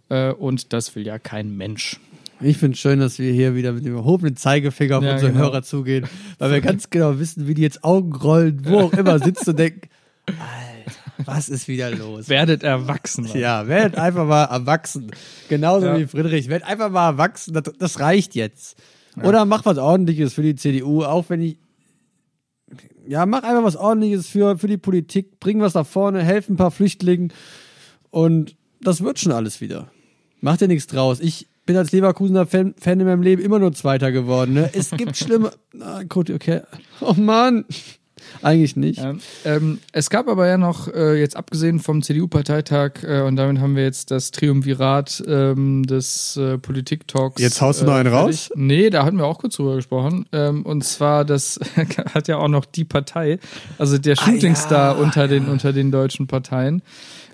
Äh, 0.09 0.32
und 0.32 0.72
das 0.72 0.94
will 0.94 1.04
ja 1.06 1.18
kein 1.18 1.56
Mensch. 1.56 1.98
Ich 2.40 2.59
finde 2.59 2.74
es 2.74 2.80
schön, 2.80 3.00
dass 3.00 3.18
wir 3.18 3.32
hier 3.32 3.54
wieder 3.54 3.72
mit 3.72 3.85
dem 3.87 3.96
erhobenen 3.96 4.37
Zeigefinger 4.37 4.98
auf 4.98 5.04
Ja, 5.04 5.14
unsere 5.14 5.32
genau. 5.32 5.44
Hörer 5.46 5.62
zugehen, 5.62 6.06
weil 6.38 6.52
wir 6.52 6.61
ganz 6.61 6.90
genau 6.90 7.18
wissen, 7.18 7.48
wie 7.48 7.54
die 7.54 7.62
jetzt 7.62 7.82
Augen 7.82 8.12
rollen, 8.14 8.61
wo 8.66 8.80
auch 8.80 8.92
immer 8.92 9.18
sitzen 9.18 9.50
und 9.50 9.59
denken, 9.59 9.88
Alter, 10.26 10.96
was 11.24 11.48
ist 11.48 11.66
wieder 11.66 11.90
los? 11.90 12.28
Werdet 12.28 12.62
erwachsen. 12.62 13.24
Mann. 13.24 13.38
Ja, 13.38 13.66
werdet 13.68 13.96
einfach 13.98 14.26
mal 14.26 14.44
erwachsen. 14.44 15.11
Genauso 15.48 15.87
Ja. 15.87 15.98
wie 15.98 16.06
Friedrich. 16.06 16.48
Werdet 16.48 16.68
einfach 16.68 16.90
mal 16.90 17.09
erwachsen. 17.09 17.54
Das, 17.54 17.64
das 17.78 18.00
reicht 18.00 18.35
jetzt. 18.35 18.76
Oder 19.22 19.44
mach 19.44 19.64
was 19.64 19.79
Ordentliches 19.79 20.35
für 20.35 20.42
die 20.42 20.57
CDU, 20.57 21.02
auch 21.05 21.26
wenn 21.29 21.40
ich. 21.40 21.59
Ja, 23.07 23.24
mach 23.24 23.44
einfach 23.44 23.62
was 23.62 23.76
Ordentliches 23.76 24.26
für, 24.29 24.59
für 24.59 24.66
die 24.66 24.76
Politik. 24.79 25.38
Bring 25.38 25.61
was 25.61 25.74
nach 25.74 25.87
vorne, 25.87 26.22
helf 26.22 26.48
ein 26.48 26.57
paar 26.57 26.70
Flüchtlingen. 26.70 27.33
Und 28.11 28.57
das 28.81 29.02
wird 29.02 29.18
schon 29.18 29.33
alles 29.33 29.61
wieder. 29.61 29.90
Mach 30.40 30.57
dir 30.57 30.68
nichts 30.68 30.87
draus. 30.87 31.20
Ich 31.20 31.46
bin 31.66 31.76
als 31.76 31.92
Leverkusener 31.92 32.46
Fan, 32.46 32.74
Fan 32.79 33.00
in 33.00 33.07
meinem 33.07 33.22
Leben 33.22 33.42
immer 33.42 33.59
nur 33.59 33.72
Zweiter 33.72 34.12
geworden. 34.12 34.55
Ne? 34.55 34.70
Es 34.72 34.90
gibt 34.90 35.16
schlimme. 35.16 35.52
Ah, 35.81 36.02
gut, 36.02 36.31
okay. 36.31 36.62
Oh 37.00 37.14
Mann. 37.14 37.64
Eigentlich 38.43 38.77
nicht. 38.77 38.99
Ja, 38.99 39.15
ähm, 39.45 39.79
es 39.93 40.11
gab 40.11 40.29
aber 40.29 40.47
ja 40.47 40.59
noch, 40.59 40.89
äh, 40.89 41.19
jetzt 41.19 41.37
abgesehen 41.37 41.81
vom 41.81 42.03
CDU-Parteitag, 42.03 43.03
äh, 43.03 43.23
und 43.23 43.37
damit 43.37 43.61
haben 43.61 43.77
wir 43.77 43.83
jetzt 43.83 44.11
das 44.11 44.31
Triumvirat 44.31 45.23
ähm, 45.27 45.85
des 45.85 46.37
äh, 46.37 46.59
Politik-Talks. 46.59 47.41
Jetzt 47.41 47.61
haust 47.61 47.83
du 47.83 47.87
noch 47.87 47.95
einen 47.95 48.11
fertig. 48.11 48.51
Nee, 48.55 48.91
da 48.91 49.05
hatten 49.05 49.19
wir 49.19 49.27
auch 49.27 49.39
kurz 49.39 49.57
drüber 49.57 49.77
gesprochen. 49.77 50.27
Ähm, 50.33 50.65
und 50.65 50.85
zwar, 50.85 51.25
das 51.25 51.59
hat 52.15 52.29
ja 52.29 52.39
auch 52.39 52.49
noch 52.49 52.65
die 52.65 52.85
Partei, 52.85 53.39
also 53.79 53.99
der 53.99 54.17
Shootingstar 54.17 54.87
Ah, 54.87 54.93
ja, 54.93 55.03
unter, 55.03 55.29
den, 55.29 55.49
unter 55.49 55.73
den 55.73 55.91
deutschen 55.91 56.27
Parteien. 56.27 56.83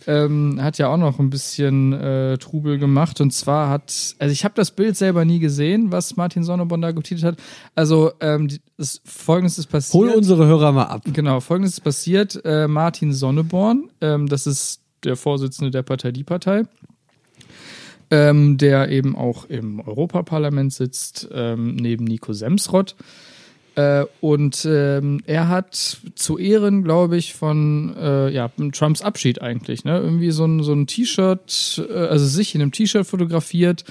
Ähm, 0.06 0.58
hat 0.60 0.78
ja 0.78 0.88
auch 0.88 0.96
noch 0.96 1.18
ein 1.18 1.30
bisschen 1.30 1.92
äh, 1.92 2.38
Trubel 2.38 2.78
gemacht. 2.78 3.20
Und 3.20 3.32
zwar 3.32 3.68
hat, 3.68 4.16
also 4.18 4.32
ich 4.32 4.44
habe 4.44 4.54
das 4.56 4.70
Bild 4.70 4.96
selber 4.96 5.24
nie 5.24 5.38
gesehen, 5.38 5.92
was 5.92 6.16
Martin 6.16 6.44
Sonneborn 6.44 6.82
da 6.82 6.92
getitelt 6.92 7.24
hat. 7.24 7.38
Also 7.74 8.12
ähm, 8.20 8.48
die, 8.48 8.60
das, 8.76 9.00
folgendes 9.04 9.58
ist 9.58 9.66
passiert. 9.66 9.94
Hol 9.94 10.10
unsere 10.10 10.46
Hörer 10.46 10.72
mal 10.72 10.84
ab. 10.84 11.02
Genau, 11.12 11.40
folgendes 11.40 11.74
ist 11.74 11.80
passiert. 11.80 12.40
Äh, 12.44 12.68
Martin 12.68 13.12
Sonneborn, 13.12 13.90
ähm, 14.00 14.28
das 14.28 14.46
ist 14.46 14.82
der 15.04 15.16
Vorsitzende 15.16 15.70
der 15.70 15.82
Partei 15.82 16.12
Die 16.12 16.24
Partei, 16.24 16.62
ähm, 18.10 18.58
der 18.58 18.88
eben 18.90 19.16
auch 19.16 19.46
im 19.46 19.80
Europaparlament 19.80 20.72
sitzt, 20.72 21.28
ähm, 21.32 21.76
neben 21.76 22.04
Nico 22.04 22.32
Semsrott. 22.32 22.96
Äh, 23.74 24.04
und 24.20 24.66
ähm, 24.68 25.20
er 25.26 25.48
hat 25.48 25.98
zu 26.14 26.38
Ehren, 26.38 26.84
glaube 26.84 27.16
ich, 27.16 27.34
von 27.34 27.96
äh, 27.96 28.30
ja, 28.30 28.50
Trumps 28.72 29.02
Abschied 29.02 29.40
eigentlich, 29.40 29.84
ne? 29.84 29.98
Irgendwie 29.98 30.30
so 30.30 30.44
ein, 30.44 30.62
so 30.62 30.72
ein 30.72 30.86
T-Shirt, 30.86 31.82
äh, 31.88 31.92
also 31.92 32.26
sich 32.26 32.54
in 32.54 32.60
einem 32.60 32.72
T-Shirt 32.72 33.06
fotografiert, 33.06 33.84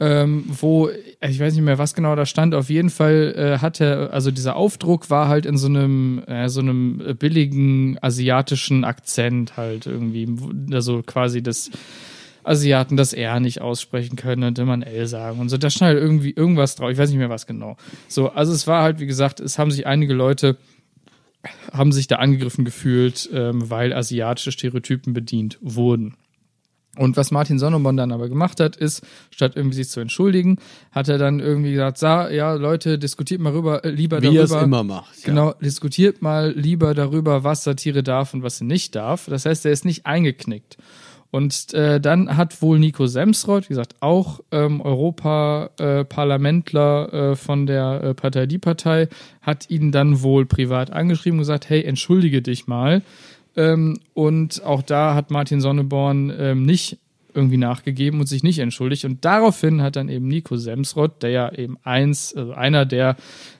ähm, 0.00 0.44
wo, 0.48 0.88
ich 0.88 1.40
weiß 1.40 1.54
nicht 1.54 1.62
mehr, 1.62 1.78
was 1.78 1.94
genau 1.94 2.14
da 2.16 2.26
stand, 2.26 2.54
auf 2.54 2.68
jeden 2.68 2.90
Fall 2.90 3.34
äh, 3.36 3.58
hatte, 3.58 4.10
also 4.12 4.30
dieser 4.30 4.56
Aufdruck 4.56 5.10
war 5.10 5.28
halt 5.28 5.46
in 5.46 5.56
so 5.56 5.68
einem, 5.68 6.22
äh, 6.26 6.48
so 6.48 6.60
einem 6.60 7.16
billigen 7.18 7.98
asiatischen 8.02 8.84
Akzent 8.84 9.56
halt 9.56 9.86
irgendwie, 9.86 10.28
also 10.72 11.02
quasi 11.02 11.42
das 11.42 11.70
Asiaten 12.44 12.96
das 12.96 13.12
R 13.12 13.40
nicht 13.40 13.60
aussprechen 13.60 14.16
können 14.16 14.44
und 14.44 14.58
immer 14.58 14.74
ein 14.74 14.82
L 14.82 15.06
sagen 15.06 15.40
und 15.40 15.48
so. 15.48 15.56
Da 15.56 15.70
stand 15.70 15.94
halt 15.94 16.02
irgendwie 16.02 16.30
irgendwas 16.30 16.76
drauf, 16.76 16.90
ich 16.90 16.98
weiß 16.98 17.10
nicht 17.10 17.18
mehr 17.18 17.30
was 17.30 17.46
genau. 17.46 17.76
So, 18.08 18.30
also 18.30 18.52
es 18.52 18.66
war 18.66 18.82
halt, 18.82 19.00
wie 19.00 19.06
gesagt, 19.06 19.40
es 19.40 19.58
haben 19.58 19.70
sich 19.70 19.86
einige 19.86 20.14
Leute 20.14 20.56
haben 21.72 21.92
sich 21.92 22.06
da 22.06 22.16
angegriffen 22.16 22.64
gefühlt, 22.64 23.28
ähm, 23.32 23.68
weil 23.70 23.92
asiatische 23.92 24.52
Stereotypen 24.52 25.12
bedient 25.12 25.58
wurden. 25.60 26.16
Und 26.96 27.16
was 27.16 27.32
Martin 27.32 27.58
Sonneborn 27.58 27.96
dann 27.96 28.12
aber 28.12 28.28
gemacht 28.28 28.60
hat, 28.60 28.76
ist, 28.76 29.02
statt 29.30 29.54
irgendwie 29.56 29.76
sich 29.76 29.88
zu 29.88 29.98
entschuldigen, 29.98 30.58
hat 30.92 31.08
er 31.08 31.18
dann 31.18 31.40
irgendwie 31.40 31.72
gesagt, 31.72 31.98
sa, 31.98 32.30
ja, 32.30 32.54
Leute, 32.54 32.98
diskutiert 32.98 33.40
mal 33.40 33.52
rüber, 33.52 33.84
äh, 33.84 33.90
lieber 33.90 34.22
Wie 34.22 34.26
darüber. 34.26 34.40
er 34.40 34.44
es 34.44 34.62
immer 34.62 34.84
macht. 34.84 35.18
Ja. 35.18 35.26
Genau, 35.26 35.54
diskutiert 35.60 36.22
mal 36.22 36.52
lieber 36.52 36.94
darüber, 36.94 37.42
was 37.42 37.64
Satire 37.64 38.04
darf 38.04 38.32
und 38.32 38.44
was 38.44 38.58
sie 38.58 38.64
nicht 38.64 38.94
darf. 38.94 39.26
Das 39.28 39.44
heißt, 39.44 39.66
er 39.66 39.72
ist 39.72 39.84
nicht 39.84 40.06
eingeknickt. 40.06 40.76
Und 41.34 41.74
äh, 41.74 42.00
dann 42.00 42.36
hat 42.36 42.62
wohl 42.62 42.78
Nico 42.78 43.08
Semsrott, 43.08 43.64
wie 43.64 43.70
gesagt, 43.70 43.96
auch 43.98 44.38
ähm, 44.52 44.80
Europaparlamentler 44.80 47.12
äh, 47.12 47.34
von 47.34 47.66
der 47.66 48.04
äh, 48.04 48.14
Partei 48.14 48.46
Die 48.46 48.58
Partei, 48.58 49.08
hat 49.42 49.68
ihn 49.68 49.90
dann 49.90 50.22
wohl 50.22 50.46
privat 50.46 50.92
angeschrieben 50.92 51.40
und 51.40 51.42
gesagt, 51.42 51.68
hey, 51.68 51.82
entschuldige 51.82 52.40
dich 52.40 52.68
mal. 52.68 53.02
Ähm, 53.56 53.98
und 54.12 54.62
auch 54.62 54.82
da 54.82 55.16
hat 55.16 55.32
Martin 55.32 55.60
Sonneborn 55.60 56.32
ähm, 56.38 56.62
nicht 56.62 57.00
irgendwie 57.34 57.56
nachgegeben 57.56 58.20
und 58.20 58.26
sich 58.26 58.44
nicht 58.44 58.60
entschuldigt. 58.60 59.04
Und 59.04 59.24
daraufhin 59.24 59.82
hat 59.82 59.96
dann 59.96 60.08
eben 60.08 60.28
Nico 60.28 60.56
Semsrott, 60.56 61.20
der 61.24 61.30
ja 61.30 61.52
eben 61.52 61.78
eins, 61.82 62.32
also 62.32 62.52
einer 62.52 62.86
der 62.86 63.16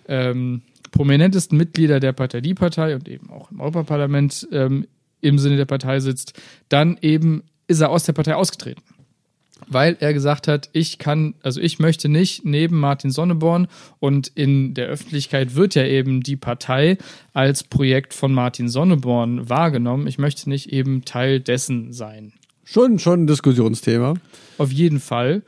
ähm, 0.06 0.62
prominentesten 0.92 1.58
Mitglieder 1.58 1.98
der 1.98 2.12
Partei 2.12 2.40
Die 2.40 2.54
Partei 2.54 2.94
und 2.94 3.08
eben 3.08 3.30
auch 3.30 3.50
im 3.50 3.58
Europaparlament 3.58 4.46
ähm, 4.52 4.86
im 5.20 5.40
Sinne 5.40 5.56
der 5.56 5.64
Partei 5.64 5.98
sitzt, 5.98 6.40
dann 6.68 6.98
eben 7.00 7.42
ist 7.66 7.80
er 7.80 7.90
aus 7.90 8.04
der 8.04 8.12
Partei 8.12 8.34
ausgetreten. 8.34 8.82
Weil 9.66 9.96
er 10.00 10.12
gesagt 10.12 10.46
hat, 10.46 10.68
ich 10.72 10.98
kann, 10.98 11.34
also 11.42 11.60
ich 11.60 11.78
möchte 11.78 12.08
nicht 12.08 12.44
neben 12.44 12.78
Martin 12.78 13.10
Sonneborn 13.10 13.68
und 13.98 14.28
in 14.34 14.74
der 14.74 14.86
Öffentlichkeit 14.88 15.54
wird 15.54 15.74
ja 15.74 15.84
eben 15.84 16.22
die 16.22 16.36
Partei 16.36 16.98
als 17.32 17.62
Projekt 17.62 18.12
von 18.12 18.34
Martin 18.34 18.68
Sonneborn 18.68 19.48
wahrgenommen. 19.48 20.06
Ich 20.06 20.18
möchte 20.18 20.50
nicht 20.50 20.72
eben 20.72 21.04
Teil 21.04 21.40
dessen 21.40 21.92
sein. 21.92 22.34
Schon, 22.64 22.98
schon 22.98 23.24
ein 23.24 23.26
Diskussionsthema. 23.26 24.14
Auf 24.58 24.72
jeden 24.72 25.00
Fall. 25.00 25.42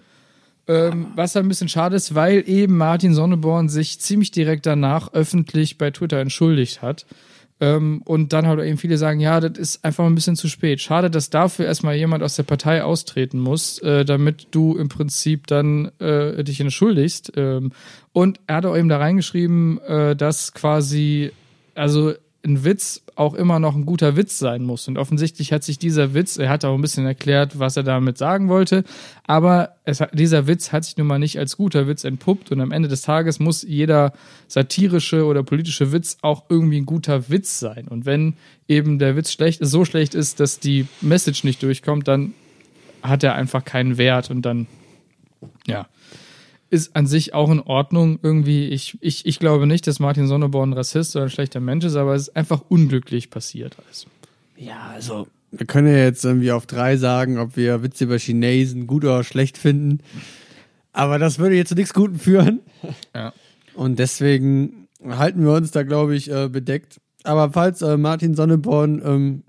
Ähm, 0.69 1.09
was 1.15 1.37
ein 1.37 1.49
bisschen 1.49 1.69
schade 1.69 1.97
ist, 1.97 2.15
weil 2.15 2.49
eben 2.49 2.77
Martin 2.77 3.15
Sonneborn 3.15 3.69
sich 3.69 4.01
ziemlich 4.01 4.33
direkt 4.33 4.67
danach 4.67 5.13
öffentlich 5.13 5.79
bei 5.79 5.91
Twitter 5.91 6.19
entschuldigt 6.19 6.83
hat. 6.83 7.07
Ähm, 7.59 8.03
und 8.05 8.33
dann 8.33 8.47
halt 8.47 8.61
eben 8.61 8.77
viele 8.77 8.99
sagen, 8.99 9.19
ja, 9.19 9.41
das 9.41 9.59
ist 9.59 9.85
einfach 9.85 10.05
ein 10.05 10.15
bisschen 10.15 10.37
zu 10.37 10.49
spät. 10.49 10.81
Schade, 10.81 11.11
dass 11.11 11.31
dafür 11.31 11.65
erstmal 11.65 11.95
jemand 11.97 12.23
aus 12.23 12.37
der 12.37 12.43
Partei 12.43 12.85
austreten 12.85 13.39
muss, 13.39 13.79
äh, 13.79 14.05
damit 14.05 14.49
du 14.51 14.77
im 14.77 14.89
Prinzip 14.89 15.47
dann 15.47 15.91
äh, 15.99 16.45
dich 16.45 16.61
entschuldigst. 16.61 17.33
Ähm, 17.37 17.73
und 18.13 18.41
er 18.47 18.57
hat 18.57 18.67
auch 18.67 18.77
eben 18.77 18.91
da 18.91 18.99
reingeschrieben, 18.99 19.81
äh, 19.83 20.15
dass 20.15 20.53
quasi, 20.53 21.33
also 21.75 22.13
ein 22.47 22.65
Witz 22.65 23.03
auch 23.17 23.35
immer 23.35 23.59
noch 23.59 23.75
ein 23.75 23.87
guter 23.87 24.17
Witz 24.17 24.39
sein 24.39 24.63
muss. 24.63 24.89
Und 24.89 24.99
offensichtlich 24.99 25.53
hat 25.53 25.65
sich 25.65 25.79
dieser 25.79 26.15
Witz, 26.15 26.37
er 26.37 26.49
hat 26.49 26.65
auch 26.65 26.75
ein 26.75 26.81
bisschen 26.81 27.07
erklärt, 27.07 27.59
was 27.59 27.77
er 27.77 27.83
damit 27.83 28.19
sagen 28.19 28.49
wollte, 28.49 28.85
aber 29.27 29.77
es, 29.85 30.03
dieser 30.13 30.47
Witz 30.47 30.73
hat 30.73 30.85
sich 30.85 30.97
nun 30.97 31.07
mal 31.07 31.19
nicht 31.19 31.39
als 31.39 31.57
guter 31.57 31.89
Witz 31.89 32.05
entpuppt 32.05 32.53
und 32.53 32.61
am 32.61 32.73
Ende 32.73 32.89
des 32.89 33.03
Tages 33.03 33.39
muss 33.41 33.63
jeder 33.63 34.13
satirische 34.49 35.25
oder 35.25 35.43
politische 35.43 35.93
Witz 35.93 36.19
auch 36.23 36.45
irgendwie 36.49 36.79
ein 36.79 36.87
guter 36.87 37.29
Witz 37.29 37.59
sein. 37.59 37.89
Und 37.89 38.07
wenn 38.07 38.35
eben 38.69 38.99
der 38.99 39.17
Witz 39.17 39.33
schlecht, 39.33 39.61
so 39.63 39.85
schlecht 39.85 40.15
ist, 40.15 40.41
dass 40.41 40.61
die 40.61 40.87
Message 41.01 41.45
nicht 41.45 41.63
durchkommt, 41.63 42.07
dann 42.09 42.35
hat 43.03 43.23
er 43.23 43.35
einfach 43.35 43.65
keinen 43.65 43.99
Wert 43.99 44.31
und 44.31 44.43
dann, 44.43 44.67
ja 45.67 45.87
ist 46.71 46.97
an 46.97 47.07
sich 47.07 47.35
auch 47.35 47.51
in 47.51 47.61
Ordnung. 47.61 48.19
Irgendwie, 48.23 48.69
ich, 48.69 48.99
ich, 49.01 49.27
ich 49.27 49.39
glaube 49.39 49.67
nicht, 49.67 49.87
dass 49.87 50.01
Martin 50.01 50.27
Sonneborn 50.27 50.71
ein 50.71 50.73
Rassist 50.73 51.17
oder 51.17 51.27
ein 51.27 51.31
schlechter 51.31 51.61
Mensch 51.61 51.85
ist, 51.85 51.97
aber 51.97 52.15
es 52.15 52.23
ist 52.29 52.37
einfach 52.37 52.63
unglücklich 52.69 53.31
passiert 53.31 53.77
alles. 53.85 54.07
Ja, 54.57 54.91
also 54.95 55.27
wir 55.51 55.67
können 55.67 55.89
ja 55.89 55.99
jetzt 55.99 56.25
irgendwie 56.25 56.53
auf 56.53 56.67
drei 56.67 56.97
sagen, 56.97 57.39
ob 57.39 57.57
wir 57.57 57.83
Witze 57.83 58.05
über 58.05 58.19
Chinesen 58.19 58.87
gut 58.87 59.05
oder 59.05 59.23
schlecht 59.25 59.59
finden. 59.59 60.01
Aber 60.93 61.19
das 61.19 61.39
würde 61.39 61.57
jetzt 61.57 61.69
zu 61.69 61.75
nichts 61.75 61.95
Guten 61.95 62.19
führen. 62.19 62.61
Ja. 63.15 63.33
Und 63.75 63.99
deswegen 63.99 64.89
halten 65.07 65.45
wir 65.45 65.53
uns 65.53 65.71
da, 65.71 65.83
glaube 65.83 66.17
ich, 66.17 66.31
äh, 66.31 66.49
bedeckt. 66.49 66.99
Aber 67.23 67.53
falls 67.53 67.83
äh, 67.83 67.97
Martin 67.97 68.35
Sonneborn 68.35 69.03
ähm, 69.05 69.43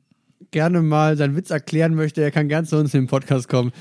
gerne 0.51 0.81
mal 0.81 1.17
seinen 1.17 1.35
Witz 1.35 1.49
erklären 1.49 1.95
möchte, 1.95 2.21
er 2.21 2.31
kann 2.31 2.49
gerne 2.49 2.67
zu 2.67 2.77
uns 2.77 2.93
in 2.93 3.01
den 3.01 3.07
Podcast 3.07 3.47
kommen. 3.47 3.71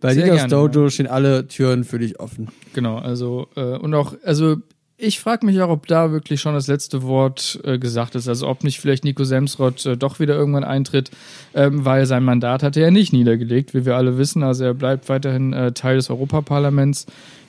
Bei 0.00 0.14
Sehr 0.14 0.24
Didas 0.24 0.48
gerne, 0.48 0.50
Dojo 0.50 0.84
ja. 0.84 0.90
stehen 0.90 1.06
alle 1.06 1.46
Türen 1.48 1.84
für 1.84 1.98
dich 1.98 2.20
offen. 2.20 2.48
Genau, 2.74 2.98
also 2.98 3.48
äh, 3.56 3.76
und 3.78 3.94
auch, 3.94 4.14
also 4.24 4.56
ich 4.98 5.20
frage 5.20 5.44
mich 5.44 5.60
auch, 5.60 5.68
ob 5.68 5.86
da 5.86 6.10
wirklich 6.10 6.40
schon 6.40 6.54
das 6.54 6.68
letzte 6.68 7.02
Wort 7.02 7.60
äh, 7.64 7.78
gesagt 7.78 8.14
ist. 8.14 8.28
Also 8.28 8.48
ob 8.48 8.64
nicht 8.64 8.80
vielleicht 8.80 9.04
Nico 9.04 9.24
Semsrott 9.24 9.84
äh, 9.84 9.96
doch 9.96 10.20
wieder 10.20 10.34
irgendwann 10.34 10.64
eintritt, 10.64 11.10
ähm, 11.54 11.84
weil 11.84 12.06
sein 12.06 12.24
Mandat 12.24 12.62
hat 12.62 12.76
er 12.76 12.84
ja 12.84 12.90
nicht 12.90 13.12
niedergelegt, 13.12 13.74
wie 13.74 13.84
wir 13.84 13.96
alle 13.96 14.16
wissen. 14.16 14.42
Also 14.42 14.64
er 14.64 14.74
bleibt 14.74 15.08
weiterhin 15.08 15.52
äh, 15.52 15.72
Teil 15.72 15.96
des 15.96 16.08
Europaparlaments, 16.08 17.06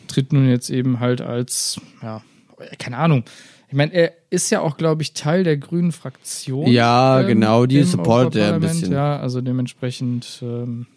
tritt 0.08 0.34
nun 0.34 0.50
jetzt 0.50 0.70
eben 0.70 1.00
halt 1.00 1.22
als, 1.22 1.80
ja, 2.02 2.22
keine 2.80 2.98
Ahnung. 2.98 3.24
Ich 3.70 3.76
meine, 3.76 3.94
er 3.94 4.14
ist 4.30 4.50
ja 4.50 4.62
auch, 4.62 4.78
glaube 4.78 5.02
ich, 5.02 5.14
Teil 5.14 5.44
der 5.44 5.58
grünen 5.58 5.92
Fraktion. 5.92 6.68
Ja, 6.68 7.22
genau, 7.24 7.66
die 7.66 7.84
supportet 7.84 8.42
er 8.42 8.54
ein 8.56 8.62
bisschen. 8.62 8.94
Ja, 8.94 9.20
also 9.20 9.42
dementsprechend 9.42 10.40
ähm, 10.42 10.88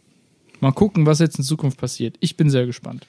mal 0.60 0.72
gucken, 0.72 1.06
was 1.06 1.18
jetzt 1.18 1.38
in 1.38 1.44
Zukunft 1.44 1.78
passiert. 1.78 2.16
Ich 2.20 2.36
bin 2.36 2.50
sehr 2.50 2.66
gespannt. 2.66 3.06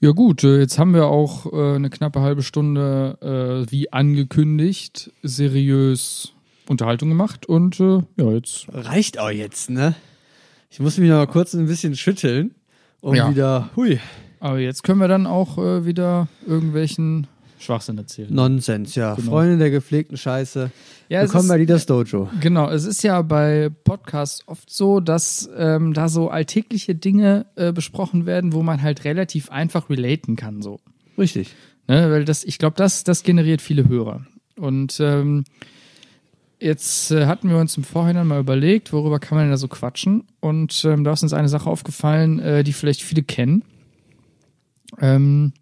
Ja 0.00 0.10
gut, 0.10 0.44
äh, 0.44 0.58
jetzt 0.60 0.78
haben 0.78 0.92
wir 0.92 1.06
auch 1.06 1.52
äh, 1.52 1.74
eine 1.76 1.88
knappe 1.88 2.20
halbe 2.20 2.42
Stunde, 2.42 3.64
äh, 3.66 3.70
wie 3.72 3.92
angekündigt, 3.92 5.10
seriös 5.22 6.32
Unterhaltung 6.68 7.08
gemacht 7.08 7.46
und 7.46 7.80
äh, 7.80 8.00
ja, 8.16 8.30
jetzt 8.32 8.66
Reicht 8.72 9.18
auch 9.18 9.30
jetzt, 9.30 9.70
ne? 9.70 9.94
Ich 10.70 10.80
muss 10.80 10.98
mich 10.98 11.08
noch 11.08 11.16
mal 11.16 11.26
kurz 11.26 11.54
ein 11.54 11.66
bisschen 11.66 11.96
schütteln, 11.96 12.54
um 13.00 13.14
Ja. 13.14 13.30
wieder, 13.30 13.70
hui, 13.76 13.98
Aber 14.40 14.58
jetzt 14.58 14.82
können 14.82 15.00
wir 15.00 15.08
dann 15.08 15.26
auch 15.26 15.56
wieder 15.56 16.28
irgendwelchen 16.46 17.26
Schwachsinn 17.58 17.98
erzählen. 17.98 18.32
Nonsens, 18.32 18.94
ja. 18.94 19.14
Genau. 19.14 19.30
Freunde 19.30 19.58
der 19.58 19.70
gepflegten 19.70 20.16
Scheiße. 20.16 20.70
Ja, 21.08 21.22
Willkommen 21.22 21.48
bei 21.48 21.58
Didas 21.58 21.86
Dojo. 21.86 22.28
Genau, 22.40 22.68
es 22.70 22.84
ist 22.84 23.02
ja 23.02 23.22
bei 23.22 23.70
Podcasts 23.84 24.42
oft 24.46 24.68
so, 24.70 25.00
dass 25.00 25.48
ähm, 25.56 25.92
da 25.94 26.08
so 26.08 26.28
alltägliche 26.30 26.94
Dinge 26.94 27.46
äh, 27.56 27.72
besprochen 27.72 28.26
werden, 28.26 28.52
wo 28.52 28.62
man 28.62 28.82
halt 28.82 29.04
relativ 29.04 29.50
einfach 29.50 29.88
relaten 29.88 30.36
kann, 30.36 30.62
so. 30.62 30.80
Richtig. 31.16 31.54
Ne? 31.88 32.10
Weil 32.10 32.24
das, 32.24 32.44
ich 32.44 32.58
glaube, 32.58 32.76
das, 32.76 33.04
das 33.04 33.22
generiert 33.22 33.62
viele 33.62 33.88
Hörer. 33.88 34.26
Und 34.56 34.98
ähm, 35.00 35.44
jetzt 36.60 37.10
äh, 37.10 37.26
hatten 37.26 37.48
wir 37.48 37.58
uns 37.58 37.76
im 37.76 37.84
Vorhinein 37.84 38.26
mal 38.26 38.40
überlegt, 38.40 38.92
worüber 38.92 39.18
kann 39.18 39.36
man 39.36 39.44
denn 39.44 39.52
da 39.52 39.56
so 39.56 39.68
quatschen. 39.68 40.24
Und 40.40 40.84
ähm, 40.84 41.04
da 41.04 41.12
ist 41.12 41.22
uns 41.22 41.32
eine 41.32 41.48
Sache 41.48 41.70
aufgefallen, 41.70 42.38
äh, 42.40 42.64
die 42.64 42.72
vielleicht 42.72 43.02
viele 43.02 43.22
kennen. 43.22 43.62
Ähm, 45.00 45.52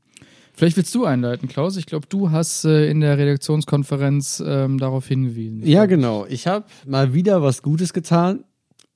vielleicht 0.54 0.76
willst 0.76 0.94
du 0.94 1.04
einleiten, 1.04 1.48
Klaus. 1.48 1.76
Ich 1.76 1.86
glaube, 1.86 2.06
du 2.08 2.30
hast 2.30 2.64
äh, 2.64 2.88
in 2.90 3.00
der 3.00 3.18
Redaktionskonferenz 3.18 4.42
ähm, 4.44 4.78
darauf 4.78 5.06
hingewiesen. 5.06 5.66
Ja, 5.66 5.86
genau. 5.86 6.26
Ich 6.28 6.46
habe 6.46 6.64
mal 6.86 7.14
wieder 7.14 7.42
was 7.42 7.62
Gutes 7.62 7.92
getan 7.92 8.44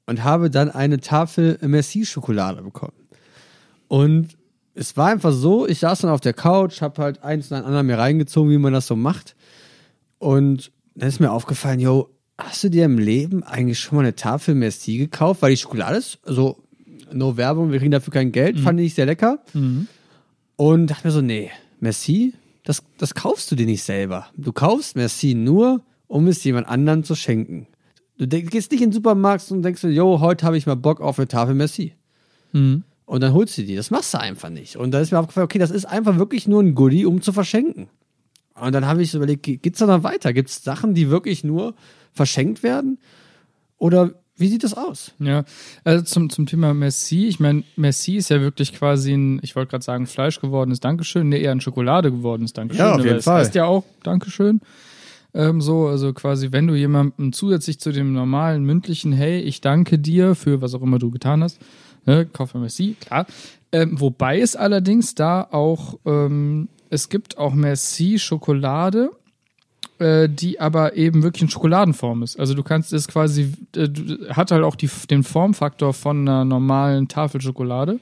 und 0.06 0.24
habe 0.24 0.50
dann 0.50 0.70
eine 0.70 1.00
Tafel 1.00 1.58
Merci-Schokolade 1.60 2.62
bekommen. 2.62 2.94
Und 3.88 4.36
es 4.74 4.96
war 4.96 5.08
einfach 5.08 5.32
so, 5.32 5.66
ich 5.66 5.80
saß 5.80 6.00
dann 6.00 6.10
auf 6.10 6.20
der 6.20 6.34
Couch, 6.34 6.82
habe 6.82 7.02
halt 7.02 7.22
eins 7.22 7.50
nach 7.50 7.64
anderen 7.64 7.86
mir 7.86 7.98
reingezogen, 7.98 8.50
wie 8.50 8.58
man 8.58 8.72
das 8.72 8.86
so 8.86 8.96
macht. 8.96 9.34
Und 10.18 10.70
dann 10.94 11.08
ist 11.08 11.20
mir 11.20 11.32
aufgefallen, 11.32 11.80
yo, 11.80 12.10
hast 12.38 12.62
du 12.64 12.68
dir 12.70 12.84
im 12.84 12.98
Leben 12.98 13.42
eigentlich 13.42 13.80
schon 13.80 13.96
mal 13.96 14.02
eine 14.02 14.14
Tafel 14.14 14.54
Merci 14.54 14.98
gekauft? 14.98 15.42
Weil 15.42 15.50
die 15.50 15.56
Schokolade 15.56 15.96
ist, 15.96 16.18
also 16.24 16.62
no 17.12 17.36
Werbung, 17.36 17.72
wir 17.72 17.78
kriegen 17.78 17.90
dafür 17.90 18.12
kein 18.12 18.32
Geld, 18.32 18.58
fand 18.60 18.80
ich 18.80 18.94
sehr 18.94 19.06
lecker. 19.06 19.40
Und 20.58 20.88
dachte 20.88 21.06
mir 21.06 21.12
so, 21.12 21.20
nee, 21.20 21.50
Merci, 21.78 22.34
das, 22.64 22.82
das 22.98 23.14
kaufst 23.14 23.50
du 23.52 23.54
dir 23.54 23.64
nicht 23.66 23.84
selber. 23.84 24.26
Du 24.36 24.52
kaufst 24.52 24.96
Merci 24.96 25.34
nur, 25.34 25.82
um 26.08 26.26
es 26.26 26.42
jemand 26.42 26.66
anderem 26.66 27.04
zu 27.04 27.14
schenken. 27.14 27.68
Du 28.18 28.26
gehst 28.26 28.72
nicht 28.72 28.82
in 28.82 28.88
den 28.88 28.92
Supermarkt 28.92 29.48
und 29.52 29.62
denkst, 29.62 29.84
yo, 29.84 30.18
heute 30.18 30.44
habe 30.44 30.58
ich 30.58 30.66
mal 30.66 30.74
Bock 30.74 31.00
auf 31.00 31.18
eine 31.20 31.28
Tafel 31.28 31.54
Merci. 31.54 31.94
Mhm. 32.52 32.82
Und 33.06 33.22
dann 33.22 33.32
holst 33.32 33.56
du 33.56 33.62
die. 33.62 33.76
Das 33.76 33.92
machst 33.92 34.12
du 34.12 34.18
einfach 34.20 34.50
nicht. 34.50 34.74
Und 34.74 34.90
da 34.90 34.98
ist 35.00 35.12
mir 35.12 35.20
aufgefallen, 35.20 35.44
okay, 35.44 35.60
das 35.60 35.70
ist 35.70 35.84
einfach 35.84 36.18
wirklich 36.18 36.48
nur 36.48 36.60
ein 36.60 36.74
Goodie, 36.74 37.06
um 37.06 37.22
zu 37.22 37.32
verschenken. 37.32 37.88
Und 38.60 38.72
dann 38.74 38.84
habe 38.86 39.00
ich 39.02 39.12
so 39.12 39.18
überlegt, 39.18 39.44
ge- 39.44 39.58
geht's 39.58 39.78
da 39.78 39.86
noch 39.86 40.02
weiter? 40.02 40.32
Gibt 40.32 40.50
es 40.50 40.64
Sachen, 40.64 40.92
die 40.94 41.08
wirklich 41.08 41.44
nur 41.44 41.74
verschenkt 42.12 42.64
werden? 42.64 42.98
Oder 43.78 44.14
Wie 44.38 44.48
sieht 44.48 44.62
das 44.62 44.74
aus? 44.74 45.12
Ja, 45.18 45.44
also 45.84 46.04
zum, 46.04 46.30
zum 46.30 46.46
Thema 46.46 46.72
Merci. 46.72 47.26
Ich 47.26 47.40
meine, 47.40 47.64
Merci 47.76 48.16
ist 48.16 48.30
ja 48.30 48.40
wirklich 48.40 48.72
quasi 48.72 49.12
ein, 49.12 49.40
ich 49.42 49.56
wollte 49.56 49.70
gerade 49.70 49.84
sagen, 49.84 50.06
Fleisch 50.06 50.40
gewordenes 50.40 50.80
Dankeschön, 50.80 51.28
nee, 51.28 51.42
eher 51.42 51.52
ein 51.52 51.60
Schokolade 51.60 52.12
gewordenes 52.12 52.52
Dankeschön. 52.52 52.84
Ja, 52.84 52.94
auf 52.94 53.04
jeden 53.04 53.20
Fall. 53.20 53.40
heißt 53.40 53.54
ja 53.56 53.64
auch 53.64 53.84
Dankeschön. 54.04 54.60
Ähm, 55.34 55.60
so, 55.60 55.88
also 55.88 56.12
quasi, 56.12 56.52
wenn 56.52 56.66
du 56.66 56.74
jemandem 56.74 57.32
zusätzlich 57.32 57.80
zu 57.80 57.92
dem 57.92 58.12
normalen 58.12 58.64
mündlichen, 58.64 59.12
hey, 59.12 59.40
ich 59.40 59.60
danke 59.60 59.98
dir 59.98 60.34
für 60.34 60.62
was 60.62 60.74
auch 60.74 60.82
immer 60.82 60.98
du 60.98 61.10
getan 61.10 61.42
hast, 61.42 61.60
ne, 62.06 62.26
kauf 62.26 62.54
mir 62.54 62.60
Merci, 62.60 62.96
klar. 63.00 63.26
Ähm, 63.72 64.00
wobei 64.00 64.40
es 64.40 64.56
allerdings 64.56 65.14
da 65.14 65.42
auch, 65.50 65.98
ähm, 66.06 66.68
es 66.90 67.08
gibt 67.08 67.36
auch 67.38 67.52
Merci 67.54 68.18
Schokolade, 68.18 69.10
äh, 69.98 70.28
die 70.28 70.60
aber 70.60 70.96
eben 70.96 71.22
wirklich 71.22 71.42
in 71.42 71.48
Schokoladenform 71.48 72.22
ist. 72.22 72.38
Also 72.38 72.54
du 72.54 72.62
kannst 72.62 72.92
es 72.92 73.08
quasi, 73.08 73.52
äh, 73.76 73.88
hat 74.30 74.50
halt 74.50 74.62
auch 74.62 74.76
die, 74.76 74.90
den 75.10 75.24
Formfaktor 75.24 75.92
von 75.92 76.20
einer 76.20 76.44
normalen 76.44 77.08
Tafelschokolade. 77.08 77.98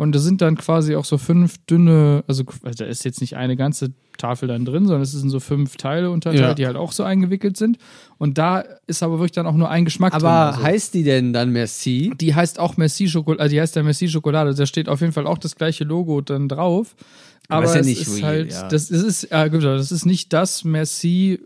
Und 0.00 0.14
da 0.14 0.18
sind 0.18 0.40
dann 0.40 0.56
quasi 0.56 0.96
auch 0.96 1.04
so 1.04 1.18
fünf 1.18 1.58
dünne, 1.66 2.24
also 2.26 2.44
da 2.78 2.86
ist 2.86 3.04
jetzt 3.04 3.20
nicht 3.20 3.36
eine 3.36 3.54
ganze 3.54 3.92
Tafel 4.16 4.48
dann 4.48 4.64
drin, 4.64 4.84
sondern 4.86 5.02
es 5.02 5.12
sind 5.12 5.28
so 5.28 5.40
fünf 5.40 5.76
Teile 5.76 6.10
unterteilt, 6.10 6.40
Ja. 6.40 6.54
die 6.54 6.64
halt 6.66 6.76
auch 6.76 6.92
so 6.92 7.02
eingewickelt 7.04 7.58
sind. 7.58 7.76
Und 8.16 8.38
da 8.38 8.64
ist 8.86 9.02
aber 9.02 9.18
wirklich 9.18 9.32
dann 9.32 9.46
auch 9.46 9.56
nur 9.56 9.68
ein 9.68 9.84
Geschmack 9.84 10.12
drin. 10.14 10.22
Aber 10.24 10.52
Also. 10.52 10.62
heißt 10.62 10.94
die 10.94 11.02
denn 11.02 11.34
dann 11.34 11.50
Merci? 11.50 12.14
Die 12.18 12.34
heißt 12.34 12.58
auch 12.60 12.78
Merci 12.78 13.10
Schokolade, 13.10 13.42
also 13.42 13.52
die 13.54 13.60
heißt 13.60 13.76
ja 13.76 13.82
Merci 13.82 14.08
Schokolade. 14.08 14.54
Da 14.54 14.64
steht 14.64 14.88
auf 14.88 15.02
jeden 15.02 15.12
Fall 15.12 15.26
auch 15.26 15.36
das 15.36 15.54
gleiche 15.54 15.84
Logo 15.84 16.22
dann 16.22 16.48
drauf. 16.48 16.96
Aber 17.48 17.58
Aber, 17.58 17.64
ist 17.66 17.74
ja 17.74 17.80
es 17.80 17.86
nicht 17.86 18.00
ist 18.00 18.16
real, 18.16 18.24
halt, 18.26 18.52
ja. 18.52 18.68
das 18.68 18.90
ist, 18.90 19.28
gut, 19.50 19.64
das 19.64 19.92
ist 19.92 20.06
nicht 20.06 20.32
das 20.32 20.64
Merci, 20.64 21.40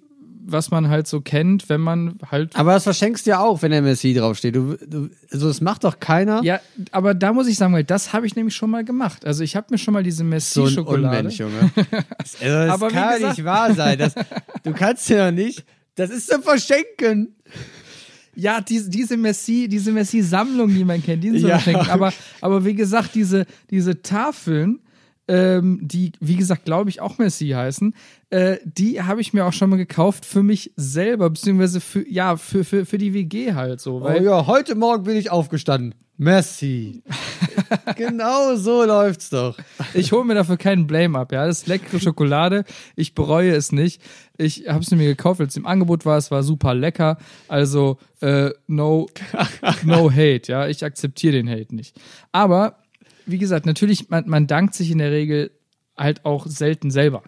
was 0.46 0.70
man 0.70 0.88
halt 0.88 1.06
so 1.06 1.20
kennt, 1.20 1.68
wenn 1.68 1.80
man 1.80 2.18
halt. 2.30 2.54
Aber 2.56 2.72
das 2.74 2.82
verschenkst 2.84 3.26
du 3.26 3.30
ja 3.30 3.40
auch, 3.40 3.62
wenn 3.62 3.70
der 3.70 3.82
Merci 3.82 4.14
draufsteht. 4.14 4.54
Du, 4.54 4.76
du, 4.86 5.08
also 5.32 5.48
das 5.48 5.60
macht 5.60 5.84
doch 5.84 5.98
keiner. 6.00 6.42
Ja, 6.44 6.60
aber 6.92 7.14
da 7.14 7.32
muss 7.32 7.46
ich 7.46 7.56
sagen, 7.56 7.72
weil 7.72 7.84
das 7.84 8.12
habe 8.12 8.26
ich 8.26 8.36
nämlich 8.36 8.54
schon 8.54 8.70
mal 8.70 8.84
gemacht. 8.84 9.24
Also 9.26 9.42
ich 9.42 9.56
habe 9.56 9.66
mir 9.70 9.78
schon 9.78 9.94
mal 9.94 10.02
diese 10.02 10.18
so 10.18 10.22
ein 10.24 10.28
Merci-Schokolade. 10.28 11.18
Unmensch, 11.18 11.38
Junge. 11.38 11.70
Das, 12.18 12.36
also 12.40 12.54
das 12.56 12.70
Aber 12.70 12.88
kann 12.88 13.14
gesagt- 13.14 13.38
nicht 13.38 13.44
wahr 13.44 13.74
sein. 13.74 13.98
Das, 13.98 14.14
du 14.62 14.72
kannst 14.72 15.08
ja 15.08 15.30
nicht. 15.30 15.64
Das 15.94 16.10
ist 16.10 16.28
zu 16.30 16.40
verschenken. 16.42 17.34
Ja, 18.36 18.60
diese, 18.60 18.90
diese 18.90 19.16
Messi, 19.16 19.68
diese 19.68 19.92
Messi-Sammlung, 19.92 20.68
die 20.74 20.84
man 20.84 21.02
kennt, 21.02 21.22
die 21.22 21.30
sind 21.30 21.40
so 21.40 21.48
Ja. 21.48 21.58
verschenken. 21.58 21.90
Aber, 21.90 22.12
aber 22.40 22.64
wie 22.64 22.74
gesagt, 22.74 23.14
diese, 23.14 23.46
diese 23.70 24.02
Tafeln, 24.02 24.80
ähm, 25.28 25.78
die, 25.82 26.12
wie 26.20 26.34
gesagt, 26.36 26.64
glaube 26.64 26.90
ich, 26.90 27.00
auch 27.00 27.16
Messi 27.18 27.48
heißen, 27.50 27.94
äh, 28.34 28.58
die 28.64 29.00
habe 29.00 29.20
ich 29.20 29.32
mir 29.32 29.46
auch 29.46 29.52
schon 29.52 29.70
mal 29.70 29.76
gekauft 29.76 30.26
für 30.26 30.42
mich 30.42 30.72
selber, 30.74 31.30
beziehungsweise 31.30 31.80
für, 31.80 32.08
ja, 32.08 32.36
für, 32.36 32.64
für, 32.64 32.84
für 32.84 32.98
die 32.98 33.14
WG 33.14 33.54
halt 33.54 33.80
so. 33.80 33.98
Oh 33.98 34.02
Weil, 34.02 34.24
ja, 34.24 34.48
heute 34.48 34.74
Morgen 34.74 35.04
bin 35.04 35.16
ich 35.16 35.30
aufgestanden. 35.30 35.94
Merci. 36.16 37.04
genau 37.96 38.56
so 38.56 38.82
läuft's 38.84 39.30
doch. 39.30 39.56
Ich 39.94 40.10
hole 40.10 40.24
mir 40.24 40.34
dafür 40.34 40.56
keinen 40.56 40.88
Blame 40.88 41.16
ab, 41.16 41.30
ja. 41.30 41.46
Das 41.46 41.58
ist 41.58 41.68
leckere 41.68 42.00
Schokolade. 42.00 42.64
Ich 42.96 43.14
bereue 43.14 43.54
es 43.54 43.70
nicht. 43.70 44.02
Ich 44.36 44.66
habe 44.68 44.80
es 44.80 44.90
mir 44.90 45.06
gekauft, 45.06 45.40
als 45.40 45.52
es 45.52 45.56
im 45.56 45.66
Angebot 45.66 46.04
war. 46.04 46.18
Es 46.18 46.32
war 46.32 46.42
super 46.42 46.74
lecker. 46.74 47.18
Also, 47.46 47.98
äh, 48.20 48.50
no, 48.66 49.06
no 49.84 50.10
hate, 50.10 50.50
ja. 50.50 50.66
Ich 50.66 50.84
akzeptiere 50.84 51.34
den 51.34 51.48
Hate 51.48 51.72
nicht. 51.72 51.96
Aber, 52.32 52.78
wie 53.26 53.38
gesagt, 53.38 53.64
natürlich, 53.64 54.10
man, 54.10 54.28
man 54.28 54.48
dankt 54.48 54.74
sich 54.74 54.90
in 54.90 54.98
der 54.98 55.12
Regel 55.12 55.52
halt 55.96 56.24
auch 56.24 56.48
selten 56.48 56.90
selber. 56.90 57.22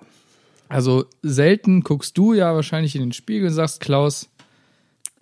Also, 0.68 1.06
selten 1.22 1.82
guckst 1.82 2.16
du 2.18 2.34
ja 2.34 2.54
wahrscheinlich 2.54 2.94
in 2.94 3.02
den 3.02 3.12
Spiegel 3.12 3.48
und 3.48 3.54
sagst, 3.54 3.80
Klaus, 3.80 4.28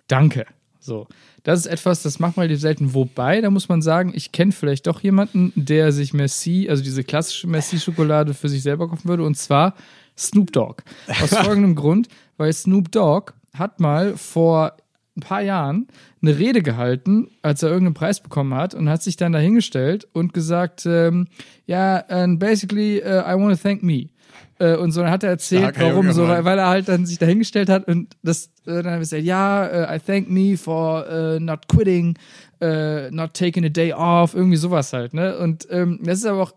danke. 0.07 0.45
So. 0.79 1.07
Das 1.43 1.59
ist 1.59 1.67
etwas, 1.67 2.01
das 2.01 2.17
macht 2.17 2.37
man 2.37 2.45
relativ 2.45 2.61
selten. 2.61 2.93
Wobei, 2.95 3.39
da 3.39 3.51
muss 3.51 3.69
man 3.69 3.83
sagen, 3.83 4.13
ich 4.15 4.31
kenne 4.31 4.51
vielleicht 4.51 4.87
doch 4.87 5.01
jemanden, 5.01 5.53
der 5.55 5.91
sich 5.91 6.11
Merci, 6.11 6.67
also 6.69 6.83
diese 6.83 7.03
klassische 7.03 7.47
Merci-Schokolade 7.47 8.33
für 8.33 8.49
sich 8.49 8.63
selber 8.63 8.89
kaufen 8.89 9.07
würde, 9.07 9.23
und 9.23 9.37
zwar 9.37 9.75
Snoop 10.17 10.51
Dogg. 10.51 10.83
Aus 11.21 11.29
folgendem 11.35 11.75
Grund, 11.75 12.07
weil 12.37 12.51
Snoop 12.51 12.91
Dogg 12.91 13.33
hat 13.53 13.79
mal 13.79 14.17
vor 14.17 14.75
ein 15.15 15.21
paar 15.21 15.41
Jahren 15.41 15.87
eine 16.21 16.37
Rede 16.37 16.61
gehalten, 16.61 17.29
als 17.41 17.63
er 17.63 17.69
irgendeinen 17.69 17.93
Preis 17.93 18.19
bekommen 18.19 18.53
hat 18.53 18.73
und 18.73 18.89
hat 18.89 19.03
sich 19.03 19.15
dann 19.15 19.31
dahingestellt 19.31 20.07
und 20.13 20.33
gesagt, 20.33 20.85
ähm, 20.85 21.27
ja, 21.67 21.97
and 22.07 22.39
basically, 22.39 23.01
uh, 23.01 23.21
I 23.21 23.35
want 23.35 23.55
to 23.55 23.61
thank 23.61 23.83
me. 23.83 24.09
Äh, 24.57 24.75
und 24.77 24.91
so 24.91 25.01
dann 25.01 25.11
hat 25.11 25.23
er 25.23 25.31
erzählt, 25.31 25.75
warum 25.79 26.11
so, 26.13 26.27
weil, 26.27 26.45
weil 26.45 26.57
er 26.57 26.67
halt 26.67 26.87
dann 26.87 27.05
sich 27.05 27.17
dahingestellt 27.17 27.69
hat 27.69 27.87
und 27.87 28.15
das 28.23 28.47
äh, 28.65 28.81
dann 28.81 28.85
hat 28.85 28.93
er 28.93 28.99
gesagt, 28.99 29.23
ja, 29.23 29.65
äh, 29.65 29.97
I 29.97 29.99
thank 29.99 30.29
me 30.29 30.57
for 30.57 31.05
äh, 31.07 31.39
not 31.39 31.67
quitting, 31.67 32.17
äh, 32.61 33.11
not 33.11 33.33
taking 33.33 33.65
a 33.65 33.69
day 33.69 33.91
off, 33.91 34.33
irgendwie 34.33 34.57
sowas 34.57 34.93
halt, 34.93 35.13
ne? 35.13 35.37
Und 35.37 35.67
ähm, 35.69 35.99
das 36.03 36.19
ist 36.19 36.25
aber 36.25 36.43
auch, 36.43 36.53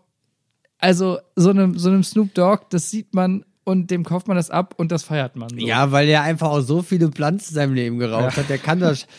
also 0.77 1.19
so 1.35 1.49
einem, 1.49 1.77
so 1.77 1.89
einem 1.89 2.03
Snoop 2.03 2.33
Dogg, 2.33 2.67
das 2.69 2.89
sieht 2.89 3.13
man 3.13 3.43
und 3.65 3.91
dem 3.91 4.03
kauft 4.03 4.27
man 4.27 4.37
das 4.37 4.49
ab 4.49 4.75
und 4.77 4.91
das 4.91 5.03
feiert 5.03 5.35
man. 5.35 5.49
So. 5.49 5.57
Ja, 5.57 5.91
weil 5.91 6.07
er 6.07 6.21
einfach 6.23 6.49
auch 6.49 6.61
so 6.61 6.81
viele 6.81 7.09
Pflanzen 7.09 7.49
in 7.49 7.55
seinem 7.55 7.73
Leben 7.73 7.99
geraucht 7.99 8.37
hat. 8.37 8.49
Der 8.49 8.57
kann 8.57 8.79
das. 8.79 9.05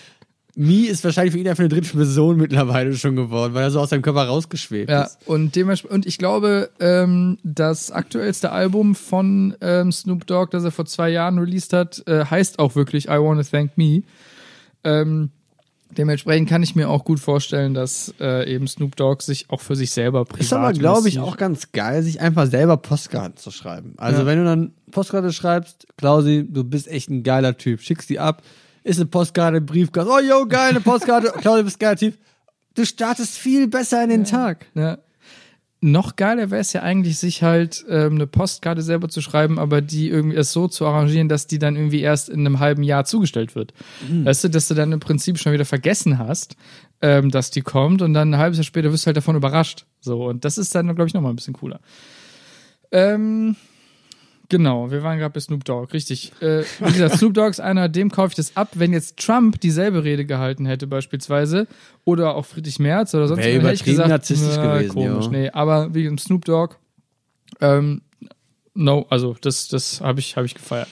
Mi 0.56 0.82
ist 0.82 1.04
wahrscheinlich 1.04 1.32
für 1.32 1.38
ihn 1.38 1.48
einfach 1.48 1.60
eine 1.60 1.68
dritte 1.68 1.96
Person 1.96 2.36
mittlerweile 2.36 2.94
schon 2.96 3.16
geworden, 3.16 3.54
weil 3.54 3.62
er 3.62 3.70
so 3.70 3.80
aus 3.80 3.90
seinem 3.90 4.02
Körper 4.02 4.24
rausgeschwebt 4.24 4.90
Ja, 4.90 5.02
ist. 5.04 5.18
und 5.26 5.54
dementsprechend, 5.56 5.94
und 5.94 6.06
ich 6.06 6.18
glaube, 6.18 6.70
ähm, 6.80 7.38
das 7.44 7.90
aktuellste 7.92 8.50
Album 8.52 8.94
von 8.94 9.56
ähm, 9.60 9.92
Snoop 9.92 10.26
Dogg, 10.26 10.50
das 10.50 10.64
er 10.64 10.70
vor 10.72 10.86
zwei 10.86 11.10
Jahren 11.10 11.38
released 11.38 11.72
hat, 11.72 12.02
äh, 12.06 12.24
heißt 12.24 12.58
auch 12.58 12.74
wirklich 12.74 13.06
I 13.06 13.12
Wanna 13.18 13.42
Thank 13.44 13.78
Me. 13.78 14.02
Ähm, 14.84 15.30
dementsprechend 15.96 16.48
kann 16.48 16.62
ich 16.62 16.74
mir 16.74 16.88
auch 16.88 17.04
gut 17.04 17.20
vorstellen, 17.20 17.74
dass 17.74 18.14
äh, 18.20 18.52
eben 18.52 18.66
Snoop 18.66 18.96
Dogg 18.96 19.22
sich 19.22 19.50
auch 19.50 19.60
für 19.60 19.76
sich 19.76 19.90
selber 19.90 20.24
privat 20.24 20.40
Ist 20.40 20.52
aber, 20.52 20.72
glaube 20.72 21.08
ich, 21.08 21.18
auch 21.20 21.36
ganz 21.36 21.72
geil, 21.72 22.02
sich 22.02 22.20
einfach 22.20 22.46
selber 22.46 22.76
Postkarten 22.76 23.36
zu 23.36 23.50
schreiben. 23.50 23.94
Also, 23.98 24.20
Ja. 24.22 24.26
wenn 24.26 24.38
du 24.38 24.44
dann 24.44 24.72
Postkarte 24.90 25.32
schreibst, 25.32 25.86
Klausi, 25.96 26.46
du 26.48 26.64
bist 26.64 26.88
echt 26.88 27.08
ein 27.10 27.22
geiler 27.22 27.56
Typ, 27.56 27.80
schickst 27.82 28.08
die 28.10 28.18
ab, 28.18 28.42
ist 28.83 28.99
eine 28.99 29.07
Postkarte, 29.07 29.59
ein 29.59 29.66
Briefkasten, 29.66 30.11
oh, 30.11 30.19
yo, 30.19 30.47
geil, 30.47 30.71
eine 30.71 30.81
Postkarte, 30.81 31.33
Klausi, 31.40 31.59
du 31.61 31.64
bist 31.64 31.99
Typ. 31.99 32.19
Du 32.75 32.87
startest 32.87 33.37
viel 33.37 33.66
besser 33.66 34.03
in 34.03 34.11
den 34.11 34.25
Tag. 34.25 34.66
Ja. 34.75 34.99
Noch 35.83 36.16
geiler 36.16 36.51
wäre 36.51 36.61
es 36.61 36.75
ja 36.75 36.83
eigentlich, 36.83 37.19
sich 37.19 37.43
halt 37.43 37.87
ähm, 37.88 38.16
eine 38.16 38.27
Postkarte 38.27 38.83
selber 38.83 39.09
zu 39.09 39.23
schreiben, 39.23 39.59
aber 39.59 39.81
die 39.81 40.11
irgendwie 40.11 40.37
es 40.37 40.53
so 40.53 40.69
zu 40.69 40.87
arrangieren, 40.87 41.31
dass 41.31 41.47
die 41.47 41.59
dann 41.59 41.75
irgendwie 41.75 42.01
erst 42.01 42.29
in 42.29 42.40
einem 42.40 42.61
halben 42.61 42.83
Jahr 42.83 43.07
zugestellt 43.07 43.55
wird. 43.55 43.73
Weißt 44.25 44.45
du, 44.45 44.49
dass 44.49 44.69
du 44.69 44.75
dann 44.75 44.93
im 44.93 45.01
Prinzip 45.01 45.38
schon 45.38 45.53
wieder 45.53 45.64
vergessen 45.64 46.19
hast, 46.19 46.57
ähm, 47.01 47.31
dass 47.31 47.51
die 47.51 47.62
kommt 47.62 48.03
und 48.03 48.12
dann 48.12 48.35
ein 48.35 48.38
halbes 48.38 48.59
Jahr 48.59 48.64
später 48.64 48.93
wirst 48.93 49.05
du 49.05 49.07
halt 49.07 49.16
davon 49.16 49.37
überrascht. 49.37 49.87
So, 50.01 50.27
und 50.27 50.45
das 50.45 50.59
ist 50.59 50.75
dann, 50.75 50.95
glaube 50.95 51.07
ich, 51.07 51.14
nochmal 51.14 51.33
ein 51.33 51.37
bisschen 51.37 51.55
cooler. 51.55 51.81
Ähm, 52.93 53.57
genau, 54.50 54.90
wir 54.90 55.02
waren 55.02 55.18
gerade 55.18 55.32
bei 55.32 55.40
Snoop 55.40 55.64
Dogg, 55.64 55.94
richtig. 55.94 56.32
Äh, 56.42 56.64
wie 56.80 56.92
gesagt, 56.92 57.16
Snoop 57.16 57.32
Dogg 57.32 57.50
ist 57.50 57.60
einer, 57.60 57.88
dem 57.88 58.10
kaufe 58.10 58.28
ich 58.28 58.34
das 58.34 58.56
ab. 58.56 58.72
Wenn 58.74 58.92
jetzt 58.92 59.16
Trump 59.16 59.58
dieselbe 59.60 60.04
Rede 60.04 60.26
gehalten 60.26 60.66
hätte, 60.66 60.86
beispielsweise, 60.86 61.66
oder 62.04 62.34
auch 62.34 62.44
Friedrich 62.44 62.78
Merz 62.78 63.14
oder 63.14 63.28
sonst 63.28 63.42
wer, 63.42 63.54
hätte 63.54 63.72
ich 63.72 63.84
gesagt, 63.84 64.10
narzisstisch 64.10 64.56
na, 64.56 64.76
gewesen, 64.78 64.94
komisch, 64.94 65.24
ja. 65.26 65.30
nee, 65.30 65.50
aber 65.50 65.94
wegen 65.94 66.18
Snoop 66.18 66.44
Dogg, 66.44 66.76
ähm, 67.62 68.02
no, 68.74 69.06
also 69.08 69.34
das, 69.40 69.68
das 69.68 70.02
habe 70.02 70.20
ich, 70.20 70.36
hab 70.36 70.44
ich 70.44 70.54
gefeiert. 70.54 70.88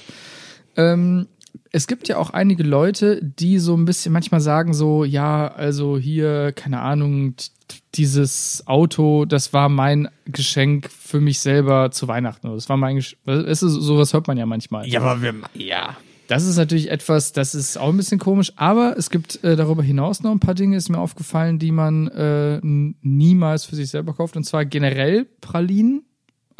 Ähm, 0.76 1.26
es 1.72 1.86
gibt 1.86 2.08
ja 2.08 2.16
auch 2.16 2.30
einige 2.30 2.62
Leute, 2.62 3.22
die 3.22 3.58
so 3.58 3.76
ein 3.76 3.84
bisschen 3.84 4.12
manchmal 4.12 4.40
sagen 4.40 4.74
so, 4.74 5.04
ja, 5.04 5.48
also 5.48 5.98
hier, 5.98 6.52
keine 6.52 6.80
Ahnung, 6.80 7.34
dieses 7.94 8.62
Auto, 8.66 9.24
das 9.24 9.52
war 9.52 9.68
mein 9.68 10.08
Geschenk 10.26 10.90
für 10.90 11.20
mich 11.20 11.40
selber 11.40 11.90
zu 11.90 12.08
Weihnachten. 12.08 12.50
Das 12.52 12.68
war 12.68 12.76
mein 12.76 12.96
Geschenk. 12.96 13.20
Es 13.26 13.62
ist, 13.62 13.72
sowas 13.72 14.12
hört 14.12 14.28
man 14.28 14.38
ja 14.38 14.46
manchmal. 14.46 14.86
aber 15.00 15.22
wir, 15.22 15.34
ja. 15.54 15.96
Das 16.28 16.44
ist 16.44 16.58
natürlich 16.58 16.90
etwas, 16.90 17.32
das 17.32 17.54
ist 17.54 17.78
auch 17.78 17.88
ein 17.88 17.96
bisschen 17.96 18.18
komisch, 18.18 18.52
aber 18.56 18.96
es 18.98 19.08
gibt 19.08 19.42
äh, 19.44 19.56
darüber 19.56 19.82
hinaus 19.82 20.22
noch 20.22 20.30
ein 20.30 20.40
paar 20.40 20.54
Dinge, 20.54 20.76
ist 20.76 20.90
mir 20.90 20.98
aufgefallen, 20.98 21.58
die 21.58 21.72
man 21.72 22.06
äh, 22.08 22.60
niemals 22.62 23.64
für 23.64 23.76
sich 23.76 23.88
selber 23.88 24.12
kauft. 24.12 24.36
Und 24.36 24.44
zwar 24.44 24.66
generell 24.66 25.26
Pralinen. 25.40 26.04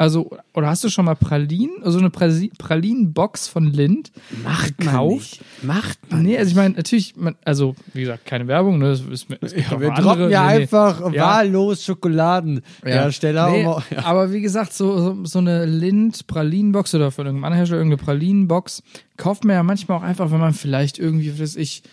Also, 0.01 0.31
oder 0.53 0.67
hast 0.67 0.81
du 0.85 0.87
schon 0.89 1.03
mal 1.03 1.15
Pralinen, 1.15 1.83
also 1.83 1.99
eine 1.99 2.09
Pralinenbox 2.09 3.49
von 3.49 3.65
Lind 3.65 4.13
Macht 4.45 4.77
gekauft? 4.77 5.41
Macht 5.61 5.99
man 6.09 6.23
Nee, 6.23 6.37
also 6.37 6.51
ich 6.51 6.55
meine, 6.55 6.75
natürlich, 6.75 7.17
man, 7.17 7.35
also 7.43 7.75
wie 7.93 8.01
gesagt, 8.01 8.25
keine 8.25 8.47
Werbung, 8.47 8.79
ne? 8.79 8.91
Das 8.91 9.01
ist, 9.01 9.27
es 9.41 9.53
gibt 9.53 9.69
Ja, 9.69 9.77
wir 9.81 9.91
droppen 9.91 10.29
ja 10.29 10.47
nee, 10.47 10.59
nee. 10.59 10.61
einfach 10.63 11.01
Ja. 11.11 11.21
wahllos 11.21 11.83
Schokoladenhersteller. 11.83 13.49
Nee, 13.49 13.63
ja. 13.63 14.05
Aber 14.05 14.31
wie 14.31 14.39
gesagt, 14.39 14.71
so, 14.71 14.97
so, 14.99 15.25
so 15.25 15.39
eine 15.39 15.65
Lind-Pralinenbox 15.65 16.95
oder 16.95 17.11
von 17.11 17.25
irgendeinem 17.25 17.43
anderen 17.43 17.57
Hersteller 17.57 17.81
irgendeine 17.81 18.01
Pralinenbox 18.05 18.83
kauft 19.17 19.43
man 19.43 19.55
ja 19.55 19.63
manchmal 19.63 19.97
auch 19.97 20.03
einfach, 20.03 20.31
wenn 20.31 20.39
man 20.39 20.53
vielleicht 20.53 20.97
irgendwie, 20.97 21.33
was 21.33 21.41
weiß 21.41 21.55
ich, 21.57 21.83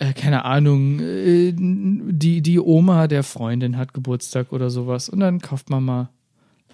äh, 0.00 0.12
keine 0.12 0.44
Ahnung, 0.44 0.98
äh, 0.98 1.52
die, 1.56 2.42
die 2.42 2.58
Oma 2.58 3.06
der 3.06 3.22
Freundin 3.22 3.76
hat 3.76 3.94
Geburtstag 3.94 4.52
oder 4.52 4.70
sowas 4.70 5.08
und 5.08 5.20
dann 5.20 5.38
kauft 5.40 5.70
man 5.70 5.84
mal 5.84 6.08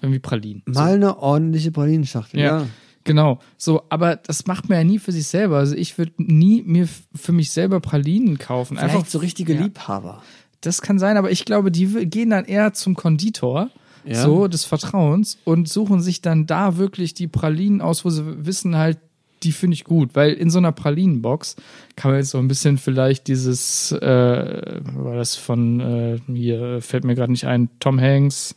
irgendwie 0.03 0.19
Pralinen. 0.21 0.63
Mal 0.67 0.95
eine 0.95 1.19
ordentliche 1.19 1.71
Pralinenschachtel, 1.73 2.41
Ja. 2.41 2.61
ja. 2.61 2.67
Genau, 3.05 3.39
so, 3.57 3.83
aber 3.89 4.17
das 4.17 4.47
macht 4.47 4.69
man 4.69 4.77
ja 4.79 4.85
nie 4.85 4.99
für 4.99 5.11
sich 5.11 5.27
selber. 5.27 5.57
Also 5.57 5.75
ich 5.75 5.97
würde 5.97 6.13
nie 6.19 6.63
mir 6.63 6.87
für 7.15 7.33
mich 7.33 7.51
selber 7.51 7.81
Pralinen 7.81 8.37
kaufen. 8.39 8.77
Einfach 8.77 8.97
Einfach 8.99 9.09
so 9.11 9.19
richtige 9.19 9.55
ja. 9.55 9.63
Liebhaber. 9.63 10.23
Das 10.61 10.83
kann 10.83 10.99
sein, 10.99 11.17
aber 11.17 11.31
ich 11.31 11.47
glaube, 11.47 11.71
die 11.71 11.87
gehen 12.07 12.29
dann 12.29 12.45
eher 12.45 12.75
zum 12.75 12.95
Konditor, 12.95 13.71
Ja. 14.05 14.23
so 14.23 14.49
des 14.49 14.67
Vertrauens, 14.67 15.39
und 15.45 15.67
suchen 15.67 16.03
sich 16.03 16.21
dann 16.21 16.45
da 16.47 16.77
wirklich 16.77 17.15
die 17.15 17.27
Pralinen 17.27 17.81
aus, 17.81 18.05
wo 18.05 18.11
sie 18.11 18.45
wissen 18.45 18.77
halt, 18.77 18.99
die 19.45 19.53
finde 19.53 19.75
ich 19.77 19.85
gut, 19.85 20.11
weil 20.15 20.35
in 20.35 20.51
so 20.51 20.59
einer 20.59 20.73
Pralinenbox 20.73 21.57
kann 21.97 22.11
man 22.11 22.21
jetzt 22.21 22.29
so 22.31 22.37
ein 22.39 22.49
bisschen 22.49 22.77
vielleicht 22.77 23.27
dieses, 23.29 23.93
äh, 23.93 24.81
war 24.95 25.17
das 25.17 25.37
von, 25.37 25.81
äh, 25.81 26.19
hier 26.31 26.83
fällt 26.83 27.05
mir 27.05 27.15
gerade 27.15 27.33
nicht 27.33 27.47
ein, 27.47 27.71
Tom 27.81 27.99
Hanks, 27.99 28.55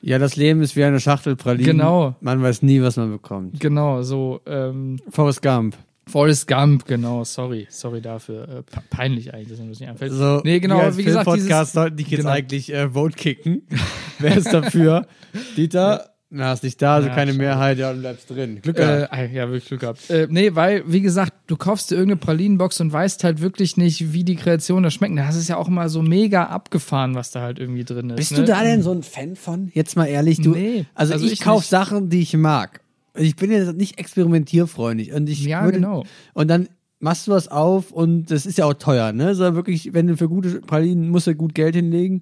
Ja, 0.00 0.18
das 0.18 0.36
Leben 0.36 0.62
ist 0.62 0.76
wie 0.76 0.84
eine 0.84 1.00
Schachtel 1.00 1.36
Pralinen. 1.36 1.76
Genau. 1.78 2.14
Man 2.20 2.42
weiß 2.42 2.62
nie, 2.62 2.80
was 2.82 2.96
man 2.96 3.10
bekommt. 3.10 3.58
genau, 3.60 4.02
so, 4.02 4.40
ähm, 4.46 4.98
Forrest 5.10 5.42
Gump. 5.42 5.76
Forrest 6.06 6.46
Gump, 6.48 6.86
genau, 6.86 7.22
sorry, 7.24 7.66
sorry 7.68 8.00
dafür, 8.00 8.48
äh, 8.48 8.62
pe- 8.62 8.80
peinlich 8.88 9.34
eigentlich, 9.34 9.48
dass 9.50 9.58
mir 9.58 9.68
das 9.68 9.80
nicht 9.80 9.88
einfällt. 9.90 10.12
So, 10.12 10.40
nee, 10.42 10.58
genau, 10.58 10.80
wie 10.96 11.04
gesagt, 11.04 11.26
Podcast 11.26 11.44
dieses, 11.50 11.72
sollten 11.72 11.96
dich 11.98 12.08
jetzt 12.08 12.20
genau. 12.20 12.30
eigentlich 12.32 12.72
äh, 12.72 12.88
Vote 12.94 13.14
kicken. 13.14 13.62
Wer 14.18 14.36
ist 14.38 14.50
dafür? 14.52 15.06
Dieter? 15.58 16.08
Na, 16.30 16.52
ist 16.52 16.62
nicht 16.62 16.80
da, 16.82 16.96
also 16.96 17.08
Ja, 17.08 17.14
keine 17.14 17.30
schade. 17.32 17.42
Mehrheit, 17.42 17.78
ja, 17.78 17.90
du 17.92 18.00
bleibst 18.00 18.28
drin. 18.28 18.58
Glück 18.60 18.76
Äh, 18.78 18.80
gehabt. 18.80 19.12
ah, 19.14 19.22
ja, 19.24 19.46
wirklich 19.48 19.64
Glück 19.66 19.80
gehabt. 19.80 20.10
Äh, 20.10 20.26
nee, 20.30 20.54
weil, 20.54 20.82
wie 20.86 21.00
gesagt, 21.00 21.32
du 21.46 21.56
kaufst 21.56 21.90
dir 21.90 21.94
irgendeine 21.94 22.20
Pralinenbox 22.20 22.80
und 22.82 22.92
weißt 22.92 23.24
halt 23.24 23.40
wirklich 23.40 23.78
nicht, 23.78 24.12
wie 24.12 24.24
die 24.24 24.36
Kreationen 24.36 24.84
da 24.84 24.90
schmecken. 24.90 25.16
Das 25.16 25.36
ist 25.36 25.48
ja 25.48 25.56
auch 25.56 25.68
immer 25.68 25.88
so 25.88 26.02
mega 26.02 26.44
abgefahren, 26.44 27.14
was 27.14 27.30
da 27.30 27.40
halt 27.40 27.58
irgendwie 27.58 27.84
drin 27.84 28.10
ist. 28.10 28.16
Bist 28.16 28.32
ne? 28.32 28.38
du 28.40 28.44
da 28.44 28.62
denn 28.62 28.82
so 28.82 28.90
ein 28.92 29.02
Fan 29.02 29.36
von? 29.36 29.70
Jetzt 29.72 29.96
mal 29.96 30.04
ehrlich, 30.04 30.38
du. 30.42 30.50
Nee, 30.50 30.84
also, 30.94 31.14
also 31.14 31.24
ich, 31.24 31.32
ich 31.32 31.40
kaufe 31.40 31.60
nicht. 31.60 31.70
Sachen, 31.70 32.10
die 32.10 32.20
ich 32.20 32.36
mag. 32.36 32.80
Ich 33.14 33.34
bin 33.36 33.50
jetzt 33.50 33.74
nicht 33.74 33.98
experimentierfreundlich 33.98 35.12
und 35.14 35.30
ich 35.30 35.44
Ja, 35.46 35.64
würde, 35.64 35.78
genau. 35.78 36.04
Und 36.34 36.48
dann 36.48 36.68
machst 37.00 37.26
du 37.26 37.30
was 37.32 37.48
auf 37.48 37.90
und 37.90 38.30
das 38.30 38.44
ist 38.44 38.58
ja 38.58 38.66
auch 38.66 38.74
teuer, 38.74 39.12
ne? 39.12 39.34
So 39.34 39.54
wirklich, 39.54 39.94
wenn 39.94 40.06
du 40.08 40.16
für 40.18 40.28
gute 40.28 40.60
Pralinen 40.60 41.08
musst 41.08 41.26
du 41.26 41.34
gut 41.34 41.54
Geld 41.54 41.74
hinlegen 41.74 42.20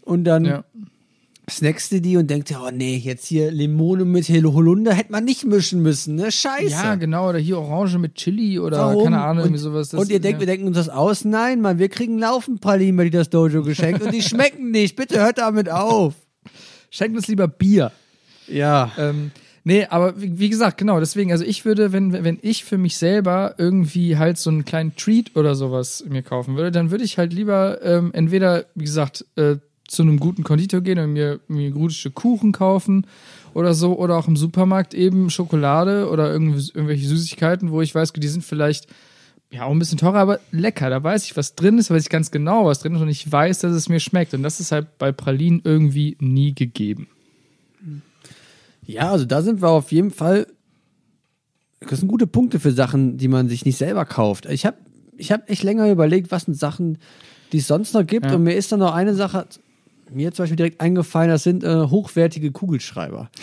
und 0.00 0.24
dann 0.24 0.44
Ja. 0.46 0.64
Snackst 1.48 1.92
du 1.92 2.00
die 2.00 2.16
und 2.16 2.28
denkst 2.28 2.52
oh 2.56 2.70
nee, 2.72 2.96
jetzt 2.96 3.26
hier 3.26 3.50
Limone 3.50 4.04
mit 4.04 4.28
Holunder 4.28 4.94
hätte 4.94 5.12
man 5.12 5.24
nicht 5.24 5.44
mischen 5.44 5.80
müssen, 5.80 6.16
ne? 6.16 6.32
Scheiße. 6.32 6.70
ja, 6.70 6.94
genau. 6.96 7.28
Oder 7.28 7.38
hier 7.38 7.58
Orange 7.58 7.98
mit 7.98 8.16
Chili 8.16 8.58
oder 8.58 8.78
Warum? 8.78 9.04
keine 9.04 9.22
Ahnung, 9.22 9.44
irgendwie 9.44 9.60
sowas. 9.60 9.90
Das- 9.90 10.00
und 10.00 10.10
ihr 10.10 10.20
denkt, 10.20 10.40
ja. 10.40 10.40
wir 10.40 10.46
denken 10.46 10.66
uns 10.66 10.76
das 10.76 10.88
aus? 10.88 11.24
Nein, 11.24 11.60
Mann, 11.60 11.78
wir 11.78 11.88
kriegen 11.88 12.18
laufend 12.18 12.60
Pralinen 12.60 12.96
bei 12.96 13.04
die 13.04 13.10
das 13.10 13.30
Dojo 13.30 13.62
geschenkt 13.62 14.02
und 14.02 14.12
die 14.12 14.22
schmecken 14.22 14.70
nicht. 14.70 14.96
Bitte 14.96 15.20
hört 15.20 15.38
damit 15.38 15.70
auf. 15.70 16.14
Schenkt 16.90 17.16
uns 17.16 17.28
lieber 17.28 17.46
Bier. 17.46 17.92
Ja. 18.48 18.92
Ähm, 18.98 19.30
nee, 19.64 19.86
aber 19.86 20.20
wie, 20.20 20.38
wie 20.38 20.48
gesagt, 20.48 20.78
genau, 20.78 20.98
deswegen, 20.98 21.30
also 21.30 21.44
ich 21.44 21.64
würde, 21.64 21.92
wenn, 21.92 22.12
wenn 22.12 22.38
ich 22.42 22.64
für 22.64 22.78
mich 22.78 22.96
selber 22.96 23.54
irgendwie 23.58 24.16
halt 24.16 24.38
so 24.38 24.50
einen 24.50 24.64
kleinen 24.64 24.96
Treat 24.96 25.36
oder 25.36 25.54
sowas 25.54 26.04
mir 26.08 26.22
kaufen 26.22 26.56
würde, 26.56 26.72
dann 26.72 26.90
würde 26.90 27.04
ich 27.04 27.18
halt 27.18 27.32
lieber 27.32 27.82
ähm, 27.82 28.10
entweder, 28.12 28.66
wie 28.74 28.84
gesagt, 28.84 29.24
äh, 29.36 29.56
zu 29.88 30.02
einem 30.02 30.18
guten 30.18 30.44
Konditor 30.44 30.80
gehen 30.80 30.98
und 30.98 31.12
mir, 31.12 31.40
mir 31.48 31.68
ein 31.68 31.74
gutes 31.74 31.96
Stück 31.96 32.14
Kuchen 32.14 32.52
kaufen 32.52 33.06
oder 33.54 33.74
so, 33.74 33.98
oder 33.98 34.16
auch 34.16 34.28
im 34.28 34.36
Supermarkt 34.36 34.94
eben 34.94 35.30
Schokolade 35.30 36.10
oder 36.10 36.30
irgendwelche 36.30 37.06
Süßigkeiten, 37.06 37.70
wo 37.70 37.80
ich 37.80 37.94
weiß, 37.94 38.12
die 38.12 38.28
sind 38.28 38.44
vielleicht 38.44 38.86
ja 39.50 39.64
auch 39.64 39.70
ein 39.70 39.78
bisschen 39.78 39.98
teurer, 39.98 40.18
aber 40.18 40.40
lecker. 40.50 40.90
Da 40.90 41.02
weiß 41.02 41.24
ich, 41.24 41.36
was 41.36 41.54
drin 41.54 41.78
ist, 41.78 41.90
weiß 41.90 42.02
ich 42.02 42.10
ganz 42.10 42.30
genau, 42.30 42.66
was 42.66 42.80
drin 42.80 42.94
ist 42.94 43.00
und 43.00 43.08
ich 43.08 43.30
weiß, 43.30 43.60
dass 43.60 43.72
es 43.72 43.88
mir 43.88 44.00
schmeckt. 44.00 44.34
Und 44.34 44.42
das 44.42 44.60
ist 44.60 44.72
halt 44.72 44.98
bei 44.98 45.12
Pralinen 45.12 45.60
irgendwie 45.64 46.16
nie 46.20 46.54
gegeben. 46.54 47.08
Ja, 48.84 49.10
also 49.10 49.24
da 49.24 49.42
sind 49.42 49.62
wir 49.62 49.68
auf 49.68 49.92
jeden 49.92 50.10
Fall. 50.10 50.46
Das 51.80 52.00
sind 52.00 52.08
gute 52.08 52.26
Punkte 52.26 52.60
für 52.60 52.72
Sachen, 52.72 53.18
die 53.18 53.28
man 53.28 53.48
sich 53.48 53.64
nicht 53.64 53.76
selber 53.76 54.04
kauft. 54.04 54.46
Ich 54.46 54.66
habe 54.66 54.76
ich 55.16 55.32
hab 55.32 55.48
echt 55.48 55.62
länger 55.62 55.90
überlegt, 55.90 56.30
was 56.30 56.44
sind 56.44 56.58
Sachen, 56.58 56.98
die 57.52 57.58
es 57.58 57.66
sonst 57.66 57.94
noch 57.94 58.06
gibt. 58.06 58.26
Ja. 58.26 58.34
Und 58.34 58.42
mir 58.42 58.54
ist 58.54 58.70
dann 58.72 58.80
noch 58.80 58.94
eine 58.94 59.14
Sache, 59.14 59.46
mir 60.10 60.32
zum 60.32 60.44
Beispiel 60.44 60.56
direkt 60.56 60.80
eingefallen, 60.80 61.30
das 61.30 61.42
sind 61.42 61.64
äh, 61.64 61.86
hochwertige 61.86 62.52
Kugelschreiber. 62.52 63.30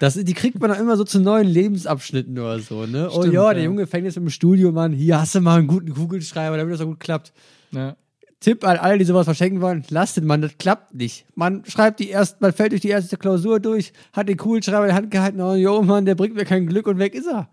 Das, 0.00 0.14
die 0.14 0.34
kriegt 0.34 0.60
man 0.60 0.70
dann 0.70 0.80
immer 0.80 0.96
so 0.96 1.02
zu 1.02 1.18
neuen 1.18 1.46
Lebensabschnitten 1.46 2.38
oder 2.38 2.60
so. 2.60 2.86
Ne? 2.86 3.08
oh 3.10 3.20
Stimmt, 3.20 3.34
ja, 3.34 3.48
ja. 3.48 3.54
der 3.54 3.64
Junge 3.64 3.86
fängt 3.86 4.04
jetzt 4.04 4.16
im 4.16 4.30
Studio, 4.30 4.70
Mann, 4.70 4.92
hier 4.92 5.20
hast 5.20 5.34
du 5.34 5.40
mal 5.40 5.58
einen 5.58 5.66
guten 5.66 5.92
Kugelschreiber, 5.92 6.56
damit 6.56 6.72
das 6.72 6.80
so 6.80 6.86
gut 6.86 7.00
klappt. 7.00 7.32
Ja. 7.72 7.96
Tipp 8.40 8.64
an 8.64 8.76
alle, 8.76 8.98
die 8.98 9.04
sowas 9.04 9.24
verschenken 9.24 9.60
wollen, 9.60 9.84
lasst 9.88 10.16
den 10.16 10.24
Mann, 10.24 10.40
das 10.40 10.56
klappt 10.58 10.94
nicht. 10.94 11.26
Man 11.34 11.64
schreibt 11.66 11.98
die 11.98 12.08
erst, 12.08 12.40
man 12.40 12.52
fällt 12.52 12.72
durch 12.72 12.80
die 12.80 12.88
erste 12.88 13.16
Klausur 13.16 13.58
durch, 13.58 13.92
hat 14.12 14.28
den 14.28 14.36
Kugelschreiber 14.36 14.82
in 14.82 14.88
der 14.88 14.96
Hand 14.96 15.10
gehalten, 15.10 15.40
oh 15.40 15.54
jo 15.54 15.82
Mann, 15.82 16.04
der 16.04 16.14
bringt 16.14 16.36
mir 16.36 16.44
kein 16.44 16.66
Glück 16.66 16.86
und 16.86 16.98
weg 16.98 17.14
ist 17.14 17.26
er. 17.26 17.48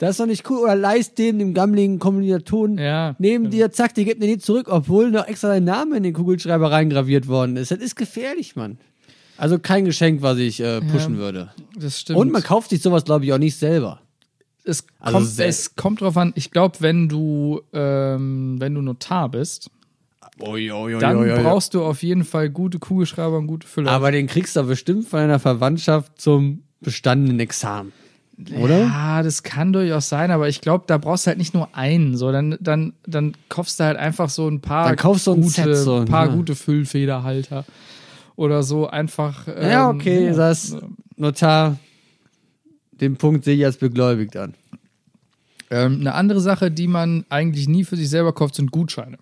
Das 0.00 0.12
ist 0.12 0.20
doch 0.20 0.26
nicht 0.26 0.48
cool. 0.48 0.60
Oder 0.60 0.76
leist 0.76 1.18
dem, 1.18 1.38
dem 1.38 1.52
gammeligen 1.52 1.98
Kommilitonen 1.98 2.78
Ja, 2.78 3.14
neben 3.18 3.44
genau. 3.44 3.56
dir, 3.56 3.70
zack, 3.70 3.94
die 3.94 4.06
gibt 4.06 4.22
dir 4.22 4.26
nie 4.26 4.38
zurück, 4.38 4.68
obwohl 4.70 5.10
noch 5.10 5.28
extra 5.28 5.48
dein 5.48 5.64
Name 5.64 5.98
in 5.98 6.02
den 6.02 6.14
Kugelschreiber 6.14 6.70
reingraviert 6.70 7.28
worden 7.28 7.58
ist. 7.58 7.70
Das 7.70 7.80
ist 7.80 7.96
gefährlich, 7.96 8.56
Mann. 8.56 8.78
Also 9.36 9.58
kein 9.58 9.84
Geschenk, 9.84 10.22
was 10.22 10.38
ich 10.38 10.60
äh, 10.60 10.80
pushen 10.80 11.18
würde. 11.18 11.50
Das 11.78 12.00
stimmt. 12.00 12.18
Und 12.18 12.32
man 12.32 12.42
kauft 12.42 12.70
sich 12.70 12.80
sowas, 12.80 13.04
glaube 13.04 13.26
ich, 13.26 13.32
auch 13.34 13.38
nicht 13.38 13.56
selber. 13.58 14.00
es 14.64 14.86
Also 15.00 15.18
kommt, 15.18 15.38
es 15.38 15.74
kommt 15.76 16.00
drauf 16.00 16.16
an, 16.16 16.32
ich 16.34 16.50
glaube, 16.50 16.76
wenn 16.80 17.10
du, 17.10 17.60
ähm, 17.74 18.56
wenn 18.58 18.74
du 18.74 18.80
Notar 18.80 19.28
bist, 19.28 19.70
Oh, 20.42 20.56
jo, 20.56 20.88
jo, 20.88 20.98
dann 20.98 21.18
brauchst 21.42 21.74
du 21.74 21.82
auf 21.84 22.02
jeden 22.02 22.24
Fall 22.24 22.48
gute 22.48 22.78
Kugelschreiber 22.78 23.36
und 23.36 23.46
gute 23.46 23.66
Füller. 23.66 23.90
Aber 23.90 24.10
den 24.10 24.26
kriegst 24.26 24.56
du 24.56 24.62
bestimmt 24.62 25.06
von 25.06 25.20
einer 25.20 25.38
Verwandtschaft 25.38 26.18
zum 26.18 26.62
bestandenen 26.80 27.38
Examen. 27.40 27.92
Oder? 28.58 28.80
Ja, 28.80 29.22
das 29.22 29.42
kann 29.42 29.72
durchaus 29.72 30.08
sein, 30.08 30.30
aber 30.30 30.48
ich 30.48 30.60
glaube, 30.60 30.84
da 30.86 30.98
brauchst 30.98 31.26
du 31.26 31.28
halt 31.28 31.38
nicht 31.38 31.54
nur 31.54 31.74
einen, 31.74 32.16
so 32.16 32.32
dann, 32.32 32.56
dann, 32.60 32.94
dann 33.06 33.36
kaufst 33.48 33.80
du 33.80 33.84
halt 33.84 33.96
einfach 33.96 34.30
so 34.30 34.48
ein 34.48 34.60
paar 34.60 34.88
Dann 34.88 34.96
kaufst 34.96 35.26
du 35.26 35.32
ein 35.34 35.42
gute, 35.42 35.74
Set 35.74 35.76
so, 35.76 36.04
paar 36.04 36.28
ja. 36.28 36.34
gute 36.34 36.54
Füllfederhalter 36.54 37.64
oder 38.36 38.62
so 38.62 38.88
einfach. 38.88 39.46
Ähm, 39.48 39.70
Ja, 39.70 39.90
okay, 39.90 40.26
ja. 40.26 40.34
das 40.34 40.76
Notar, 41.16 41.78
den 42.92 43.16
Punkt 43.16 43.44
sehe 43.44 43.56
ich 43.56 43.64
als 43.64 43.76
begläubigt 43.76 44.36
an. 44.36 44.54
Ähm, 45.70 46.00
eine 46.00 46.14
andere 46.14 46.40
Sache, 46.40 46.70
die 46.70 46.88
man 46.88 47.24
eigentlich 47.28 47.68
nie 47.68 47.84
für 47.84 47.96
sich 47.96 48.10
selber 48.10 48.32
kauft, 48.32 48.54
sind 48.54 48.72
Gutscheine. 48.72 49.18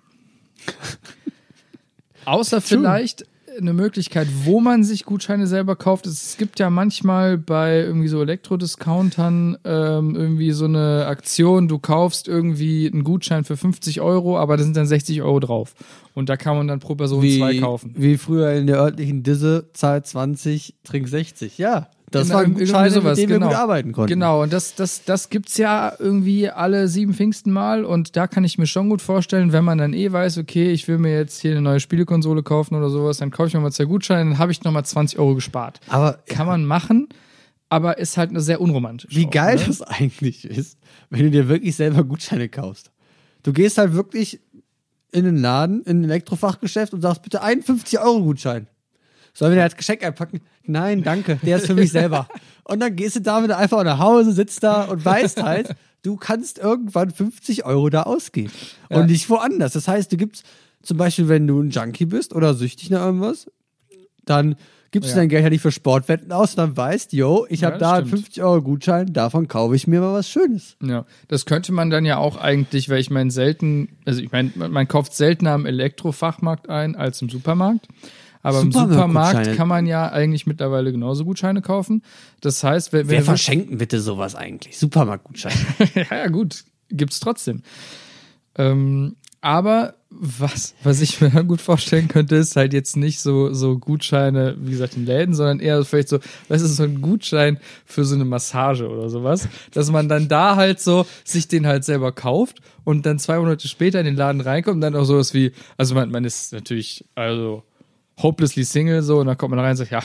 Außer 2.25 2.61
vielleicht 2.61 3.27
eine 3.59 3.73
Möglichkeit, 3.73 4.29
wo 4.45 4.61
man 4.61 4.85
sich 4.85 5.05
Gutscheine 5.05 5.47
selber 5.47 5.77
kauft. 5.77 6.07
Es 6.07 6.37
gibt 6.37 6.59
ja 6.59 6.71
manchmal 6.71 7.39
bei 7.39 7.81
irgendwie 7.81 8.09
so 8.09 8.23
Elektrodiscountern 8.23 9.59
ähm, 9.65 10.15
irgendwie 10.15 10.53
so 10.53 10.65
eine 10.65 11.07
Aktion, 11.07 11.69
du 11.69 11.79
kaufst 11.79 12.29
irgendwie 12.29 12.91
einen 12.93 13.05
Gutschein 13.05 13.45
für 13.45 13.57
50 13.57 14.01
Euro, 14.01 14.39
aber 14.39 14.57
da 14.57 14.63
sind 14.63 14.77
dann 14.77 14.87
60 14.87 15.23
Euro 15.23 15.41
drauf. 15.41 15.75
Und 16.15 16.29
da 16.29 16.37
kann 16.37 16.57
man 16.57 16.69
dann 16.69 16.81
pro 16.81 16.95
Person 16.95 17.23
zwei 17.29 17.59
kaufen. 17.59 17.95
wie 17.97 18.17
früher 18.17 18.53
in 18.53 18.67
der 18.67 18.79
örtlichen 18.79 19.23
Disse, 19.23 19.71
Zahl 19.73 20.05
20, 20.05 20.75
trink 20.83 21.09
60. 21.09 21.59
Ja, 21.59 21.89
das 22.11 22.31
irgendwie 22.31 22.65
Gutscheine, 22.65 22.91
sowas, 22.91 23.19
mit 23.19 23.29
denen 23.29 23.41
genau. 23.41 23.47
wir 23.47 23.51
gut 23.51 23.63
arbeiten 23.63 23.93
konnten. 23.93 24.09
Genau, 24.09 24.43
und 24.43 24.53
das, 24.53 24.75
das, 24.75 25.05
das 25.05 25.31
gibt's 25.31 25.57
ja 25.57 25.93
irgendwie 25.99 26.49
alle 26.49 26.89
sieben 26.89 27.15
Pfingsten 27.15 27.53
mal 27.53 27.85
und 27.85 28.17
da 28.17 28.27
kann 28.27 28.45
ich 28.45 28.59
mir 28.59 28.67
schon 28.67 28.89
gut 28.89 29.03
vorstellen, 29.03 29.53
wenn 29.53 29.65
man 29.65 29.79
dann 29.79 29.93
eh 29.93 30.11
weiß, 30.11 30.39
okay, 30.39 30.71
ich 30.71 30.89
will 30.89 30.99
mir 30.99 31.13
jetzt 31.13 31.41
hier 31.41 31.53
eine 31.53 31.63
neue 31.63 31.81
Spielekonsole 31.81 32.43
kaufen 32.43 32.75
oder 32.75 32.91
sowas, 32.91 33.19
dann 33.19 33.31
kaufe 33.31 33.49
ich 33.49 33.55
mir 33.55 33.61
mal 33.61 33.73
zwei 33.73 33.85
Gutscheine, 33.85 34.31
dann 34.31 34.39
habe 34.39 34.53
ich 34.53 34.63
nochmal 34.65 34.85
20 34.85 35.19
Euro 35.19 35.35
gespart. 35.35 35.81
Aber 35.89 36.19
Kann 36.27 36.47
man 36.47 36.65
machen, 36.65 37.09
aber 37.69 37.99
ist 37.99 38.17
halt 38.17 38.31
eine 38.31 38.41
sehr 38.41 38.61
unromantisch. 38.61 39.15
wie 39.15 39.27
auch, 39.27 39.31
geil 39.31 39.57
ne? 39.57 39.65
das 39.67 39.83
eigentlich 39.83 40.45
ist, 40.45 40.79
wenn 41.11 41.25
du 41.25 41.31
dir 41.31 41.49
wirklich 41.49 41.77
selber 41.77 42.05
Gutscheine 42.05 42.49
kaufst. 42.49 42.91
Du 43.43 43.53
gehst 43.53 43.79
halt 43.79 43.93
wirklich 43.93 44.41
in 45.13 45.25
den 45.25 45.37
Laden, 45.37 45.83
in 45.85 46.01
ein 46.01 46.05
Elektrofachgeschäft 46.05 46.93
und 46.93 47.01
sagst, 47.01 47.23
bitte 47.23 47.43
einen 47.43 47.63
50-Euro-Gutschein. 47.63 48.67
Sollen 49.39 49.53
wir 49.53 49.57
den 49.57 49.63
als 49.63 49.77
Geschenk 49.77 50.03
einpacken? 50.05 50.41
Nein, 50.65 51.05
danke, 51.05 51.39
der 51.45 51.59
ist 51.59 51.67
für 51.67 51.75
mich 51.75 51.93
selber. 51.93 52.27
Und 52.65 52.81
dann 52.81 52.97
gehst 52.97 53.15
du 53.15 53.21
damit 53.21 53.53
einfach 53.53 53.85
nach 53.85 54.01
Hause, 54.01 54.33
sitzt 54.33 54.65
da 54.65 54.83
und 54.87 55.03
weißt 55.05 55.43
halt, 55.43 55.75
du 56.03 56.17
kannst 56.17 56.59
irgendwann 56.59 57.11
50 57.11 57.65
Euro 57.65 57.89
da 57.89 58.03
ausgeben. 58.03 58.51
Ja. 58.91 58.99
Und 58.99 59.07
nicht 59.11 59.31
woanders. 59.31 59.73
Das 59.75 59.87
heißt, 59.89 60.11
du 60.13 60.17
gibst 60.17 60.45
zum 60.83 60.97
Beispiel, 60.99 61.29
wenn 61.29 61.47
du 61.47 61.63
ein 61.63 61.71
Junkie 61.71 62.05
bist 62.07 62.35
oder 62.35 62.53
süchtig 62.55 62.91
nach 62.91 63.01
irgendwas, 63.07 63.47
dann 64.27 64.57
gibst 64.91 65.11
Ja. 65.11 65.15
du 65.15 65.21
dein 65.21 65.29
Geld 65.29 65.45
ja 65.45 65.51
nicht 65.51 65.63
für 65.63 65.73
Sportwetten 65.73 66.33
aus, 66.33 66.57
dann 66.57 66.77
weißt, 66.77 67.13
yo, 67.13 67.47
ich 67.49 67.61
Ja, 67.61 67.69
habe 67.69 67.79
das 67.79 67.89
da 67.89 67.95
einen 67.97 68.07
stimmt. 68.09 68.23
50 68.25 68.43
Euro 68.43 68.61
Gutschein, 68.63 69.13
davon 69.13 69.49
kaufe 69.49 69.77
ich 69.77 69.87
mir 69.87 70.01
mal 70.01 70.13
was 70.15 70.29
Schönes. 70.29 70.77
Ja, 70.83 71.07
das 71.29 71.47
könnte 71.47 71.73
man 71.73 71.89
dann 71.91 72.05
ja 72.05 72.19
auch 72.19 72.37
eigentlich, 72.37 72.89
weil 72.91 72.99
ich 73.01 73.09
meine 73.11 73.31
selten, 73.31 73.89
also 74.05 74.21
ich 74.21 74.33
meine, 74.33 74.51
man, 74.57 74.89
kauft 74.89 75.15
seltener 75.15 75.55
im 75.55 75.65
Elektrofachmarkt 75.65 76.69
ein 76.69 76.97
als 76.97 77.23
im 77.23 77.29
Supermarkt. 77.31 77.87
Aber 78.49 78.61
im 78.61 78.73
Supermarktgutscheine. 78.73 79.45
Supermarkt 79.45 79.57
kann 79.57 79.69
man 79.69 79.87
ja 79.87 80.11
eigentlich 80.11 80.47
mittlerweile 80.47 80.93
genauso 80.93 81.25
Gutscheine 81.25 81.63
kaufen. 81.63 82.03
Das 82.41 82.65
heißt, 82.65 82.93
wenn, 82.93 83.09
Wer 83.09 83.23
verschenkt 83.23 83.77
bitte 83.79 84.01
sowas 84.01 84.35
eigentlich? 84.35 84.79
Supermarktgutschein. 84.79 85.53
ja, 85.95 86.17
ja, 86.17 86.27
gut, 86.29 86.65
gibt's 86.91 87.21
trotzdem. 87.21 87.63
Ähm, 88.57 89.17
Aber 89.41 89.95
was, 90.11 90.75
was 90.83 91.01
ich 91.01 91.21
mir 91.21 91.31
gut 91.45 91.61
vorstellen 91.61 92.09
könnte, 92.09 92.37
ist 92.37 92.57
halt 92.57 92.73
jetzt 92.73 92.97
nicht 92.97 93.21
so, 93.21 93.53
so 93.53 93.79
Gutscheine, 93.79 94.57
wie 94.59 94.71
gesagt, 94.71 94.97
in 94.97 95.05
Läden, 95.07 95.35
sondern 95.35 95.61
eher 95.61 95.85
vielleicht 95.85 96.09
so, 96.09 96.19
weißt 96.49 96.65
du, 96.65 96.69
so 96.69 96.83
ein 96.83 97.03
Gutschein 97.03 97.59
für 97.85 98.05
so 98.05 98.15
eine 98.15 98.25
Massage 98.25 98.89
oder 98.89 99.11
sowas, 99.11 99.49
dass 99.73 99.91
man 99.91 100.09
dann 100.09 100.27
da 100.29 100.57
halt 100.57 100.81
so 100.81 101.07
sich 101.25 101.47
den 101.47 101.67
halt 101.67 101.85
selber 101.85 102.11
kauft 102.13 102.61
und 102.85 103.05
dann 103.05 103.19
zwei 103.19 103.39
Monate 103.39 103.69
später 103.69 104.01
in 104.01 104.07
den 104.07 104.17
Laden 104.17 104.41
reinkommt 104.41 104.77
und 104.77 104.81
dann 104.81 104.97
auch 104.97 105.05
sowas 105.05 105.35
wie, 105.35 105.53
also 105.77 105.95
man, 105.95 106.11
man 106.11 106.25
ist 106.25 106.53
natürlich, 106.53 107.05
also 107.15 107.63
hopelessly 108.23 108.65
single 108.65 109.03
so 109.03 109.19
und 109.19 109.27
dann 109.27 109.37
kommt 109.37 109.51
man 109.51 109.61
rein 109.61 109.71
und 109.71 109.77
sagt, 109.77 109.91
ja, 109.91 110.03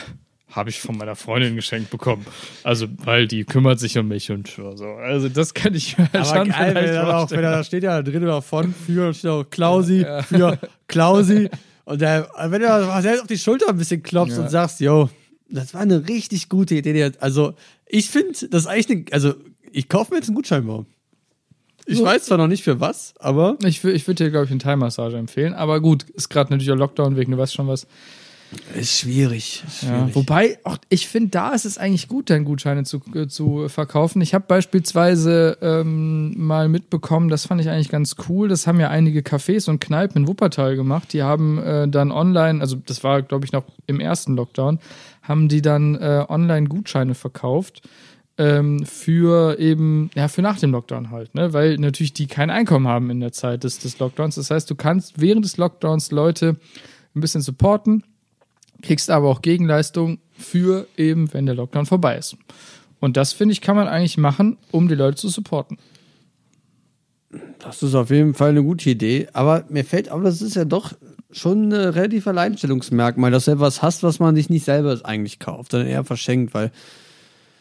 habe 0.50 0.70
ich 0.70 0.80
von 0.80 0.96
meiner 0.96 1.16
Freundin 1.16 1.56
geschenkt 1.56 1.90
bekommen. 1.90 2.24
Also, 2.62 2.86
weil 3.04 3.26
die 3.26 3.44
kümmert 3.44 3.80
sich 3.80 3.98
um 3.98 4.06
mich 4.08 4.30
und 4.30 4.48
so. 4.48 4.64
Also, 4.68 5.28
das 5.28 5.52
kann 5.52 5.74
ich 5.74 5.98
mir 5.98 6.08
Aber 6.12 6.24
schon 6.24 6.48
geil, 6.48 6.74
wenn, 6.74 6.84
er 6.84 6.92
dann 6.92 7.10
auch, 7.10 7.30
wenn 7.30 7.42
er 7.42 7.50
da 7.50 7.64
steht 7.64 7.82
ja 7.82 8.02
drin 8.02 8.22
oder 8.22 8.40
von 8.40 8.72
für 8.72 9.12
steht 9.14 9.30
auch 9.30 9.44
Klausi 9.50 10.06
für 10.28 10.58
Klausi 10.86 11.48
und 11.84 12.00
der, 12.00 12.28
wenn 12.38 12.60
du 12.60 12.68
da 12.68 13.02
selbst 13.02 13.22
auf 13.22 13.26
die 13.26 13.38
Schulter 13.38 13.68
ein 13.68 13.76
bisschen 13.78 14.02
klopfst 14.02 14.36
Ja. 14.36 14.42
und 14.44 14.48
sagst, 14.50 14.80
yo, 14.80 15.08
das 15.48 15.74
war 15.74 15.80
eine 15.80 16.06
richtig 16.08 16.48
gute 16.48 16.76
Idee. 16.76 17.10
Also 17.18 17.54
ich 17.86 18.08
finde, 18.10 18.32
das 18.48 18.62
ist 18.62 18.66
eigentlich 18.68 18.90
eine, 18.90 19.04
also 19.12 19.34
ich 19.72 19.88
kaufe 19.88 20.12
mir 20.12 20.18
jetzt 20.18 20.28
einen 20.28 20.36
Gutscheinbaum. 20.36 20.86
Ich 21.86 21.98
So. 21.98 22.04
weiß 22.04 22.24
zwar 22.24 22.38
noch 22.38 22.46
nicht 22.48 22.62
für 22.64 22.80
was, 22.80 23.14
aber 23.18 23.56
Ich, 23.64 23.84
ich 23.84 24.06
würde 24.06 24.24
dir, 24.24 24.30
glaube 24.30 24.46
ich, 24.46 24.50
eine 24.50 24.58
Thai-Massage 24.60 25.16
empfehlen. 25.18 25.52
Aber 25.54 25.80
gut, 25.80 26.04
ist 26.10 26.28
gerade 26.30 26.50
natürlich 26.52 26.72
auch 26.72 26.76
Lockdown 26.76 27.16
wegen, 27.16 27.32
du 27.32 27.38
weißt 27.38 27.54
schon 27.54 27.68
was. 27.68 27.86
ist 28.78 28.98
schwierig. 29.00 29.62
Ist 29.66 29.82
Ja. 29.82 29.88
schwierig. 29.98 30.14
Wobei, 30.14 30.58
auch, 30.64 30.78
ich 30.88 31.08
finde, 31.08 31.30
da 31.30 31.52
ist 31.52 31.64
es 31.64 31.76
eigentlich 31.76 32.08
gut, 32.08 32.30
dann 32.30 32.44
Gutscheine 32.44 32.84
zu, 32.84 33.00
äh, 33.14 33.26
zu 33.26 33.68
verkaufen. 33.68 34.22
Ich 34.22 34.32
habe 34.32 34.44
beispielsweise 34.46 35.58
ähm, 35.60 36.34
mal 36.38 36.68
mitbekommen, 36.68 37.28
das 37.28 37.46
fand 37.46 37.60
ich 37.60 37.68
eigentlich 37.68 37.88
ganz 37.90 38.16
cool. 38.28 38.48
Das 38.48 38.66
haben 38.66 38.78
ja 38.80 38.88
einige 38.90 39.20
Cafés 39.20 39.68
und 39.68 39.80
Kneipen 39.80 40.22
in 40.22 40.28
Wuppertal 40.28 40.76
gemacht. 40.76 41.12
Die 41.12 41.22
haben 41.22 41.58
äh, 41.58 41.88
dann 41.88 42.12
online, 42.12 42.60
also 42.60 42.76
das 42.76 43.02
war, 43.04 43.22
glaube 43.22 43.44
ich, 43.44 43.52
noch 43.52 43.64
im 43.86 43.98
ersten 44.00 44.36
Lockdown, 44.36 44.78
haben 45.22 45.48
die 45.48 45.60
dann 45.62 45.96
äh, 45.96 46.24
online 46.28 46.68
Gutscheine 46.68 47.14
verkauft. 47.14 47.82
Ähm, 48.36 48.84
für 48.84 49.60
eben, 49.60 50.10
ja, 50.16 50.26
für 50.26 50.42
nach 50.42 50.58
dem 50.58 50.72
Lockdown 50.72 51.10
halt, 51.10 51.34
ne? 51.36 51.52
Weil 51.52 51.78
natürlich 51.78 52.14
die 52.14 52.26
kein 52.26 52.50
Einkommen 52.50 52.88
haben 52.88 53.10
in 53.10 53.20
der 53.20 53.30
Zeit 53.30 53.62
des, 53.62 53.78
des 53.78 54.00
Lockdowns. 54.00 54.34
Das 54.34 54.50
heißt, 54.50 54.68
du 54.68 54.74
kannst 54.74 55.20
während 55.20 55.44
des 55.44 55.56
Lockdowns 55.56 56.10
Leute 56.10 56.56
ein 57.14 57.20
bisschen 57.20 57.42
supporten, 57.42 58.02
kriegst 58.82 59.08
aber 59.08 59.28
auch 59.28 59.40
Gegenleistung 59.40 60.18
für 60.32 60.88
eben, 60.96 61.32
wenn 61.32 61.46
der 61.46 61.54
Lockdown 61.54 61.86
vorbei 61.86 62.16
ist. 62.16 62.36
Und 62.98 63.16
das, 63.16 63.32
finde 63.32 63.52
ich, 63.52 63.60
kann 63.60 63.76
man 63.76 63.86
eigentlich 63.86 64.18
machen, 64.18 64.56
um 64.72 64.88
die 64.88 64.94
Leute 64.94 65.16
zu 65.16 65.28
supporten. 65.28 65.78
Das 67.58 67.82
ist 67.82 67.94
auf 67.94 68.10
jeden 68.10 68.34
Fall 68.34 68.50
eine 68.50 68.62
gute 68.62 68.90
Idee. 68.90 69.28
Aber 69.32 69.64
mir 69.68 69.84
fällt 69.84 70.10
auf, 70.10 70.22
das 70.22 70.42
ist 70.42 70.56
ja 70.56 70.64
doch 70.64 70.94
schon 71.30 71.68
ein 71.68 71.72
relativ 71.72 72.26
Alleinstellungsmerkmal, 72.26 73.30
dass 73.30 73.46
du 73.46 73.52
etwas 73.52 73.82
hast, 73.82 74.02
was 74.02 74.20
man 74.20 74.34
sich 74.34 74.50
nicht 74.50 74.64
selber 74.64 74.98
eigentlich 75.04 75.38
kauft, 75.38 75.72
sondern 75.72 75.88
eher 75.88 76.04
verschenkt, 76.04 76.54
weil 76.54 76.70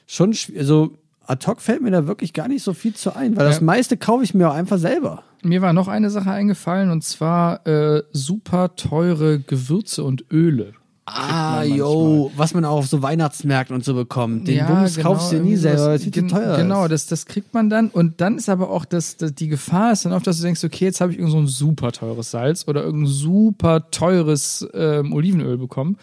schon, 0.08 0.34
also 0.58 0.98
ad 1.26 1.46
hoc 1.48 1.62
fällt 1.62 1.82
mir 1.82 1.92
da 1.92 2.08
wirklich 2.08 2.34
gar 2.34 2.48
nicht 2.48 2.64
so 2.64 2.74
viel 2.74 2.94
zu 2.94 3.16
ein, 3.16 3.36
weil 3.38 3.46
das 3.46 3.58
Ja. 3.60 3.64
meiste 3.64 3.98
kaufe 3.98 4.24
ich 4.24 4.34
mir 4.34 4.50
auch 4.50 4.56
einfach 4.56 4.78
selber. 4.78 5.24
Mir 5.44 5.62
war 5.62 5.74
noch 5.74 5.88
eine 5.88 6.10
Sache 6.10 6.32
eingefallen 6.32 6.90
und 6.90 7.04
zwar 7.04 7.66
äh, 7.68 8.04
super 8.14 8.76
teure 8.76 9.40
Gewürze 9.40 10.04
und 10.04 10.26
Öle. 10.32 10.74
Ah, 11.06 11.64
yo, 11.64 12.32
was 12.38 12.54
man 12.54 12.64
auch 12.64 12.78
auf 12.78 12.88
so 12.88 13.02
Weihnachtsmärkten 13.02 13.76
und 13.76 13.84
so 13.84 13.94
bekommt. 13.94 14.48
Den 14.48 14.66
Bums 14.66 14.98
kaufst 14.98 15.34
du 15.34 15.40
nie 15.42 15.58
selber, 15.58 15.88
weil 15.88 15.96
es 15.98 16.04
viel 16.04 16.14
zu 16.14 16.28
teuer 16.28 16.56
Genau, 16.56 16.88
das, 16.88 17.08
das 17.08 17.26
kriegt 17.26 17.54
man 17.54 17.70
dann. 17.70 17.90
Und 17.90 18.22
dann 18.22 18.38
ist 18.38 18.48
aber 18.48 18.70
auch 18.70 18.86
das, 18.86 19.18
das, 19.18 19.36
die 19.36 19.50
Gefahr 19.50 19.92
ist 19.92 20.06
dann 20.06 20.14
oft, 20.14 20.26
dass 20.26 20.38
du 20.38 20.44
denkst, 20.44 20.64
okay, 20.64 20.86
jetzt 20.86 21.02
habe 21.02 21.12
ich 21.12 21.18
irgend 21.18 21.34
so 21.34 21.40
ein 21.40 21.48
super 21.48 21.92
teures 21.92 22.32
Salz 22.32 22.66
oder 22.70 22.84
irgendein 22.84 23.12
super 23.12 23.92
teures 23.92 24.66
ähm, 24.74 25.12
Olivenöl 25.12 25.58
bekommen. 25.58 25.98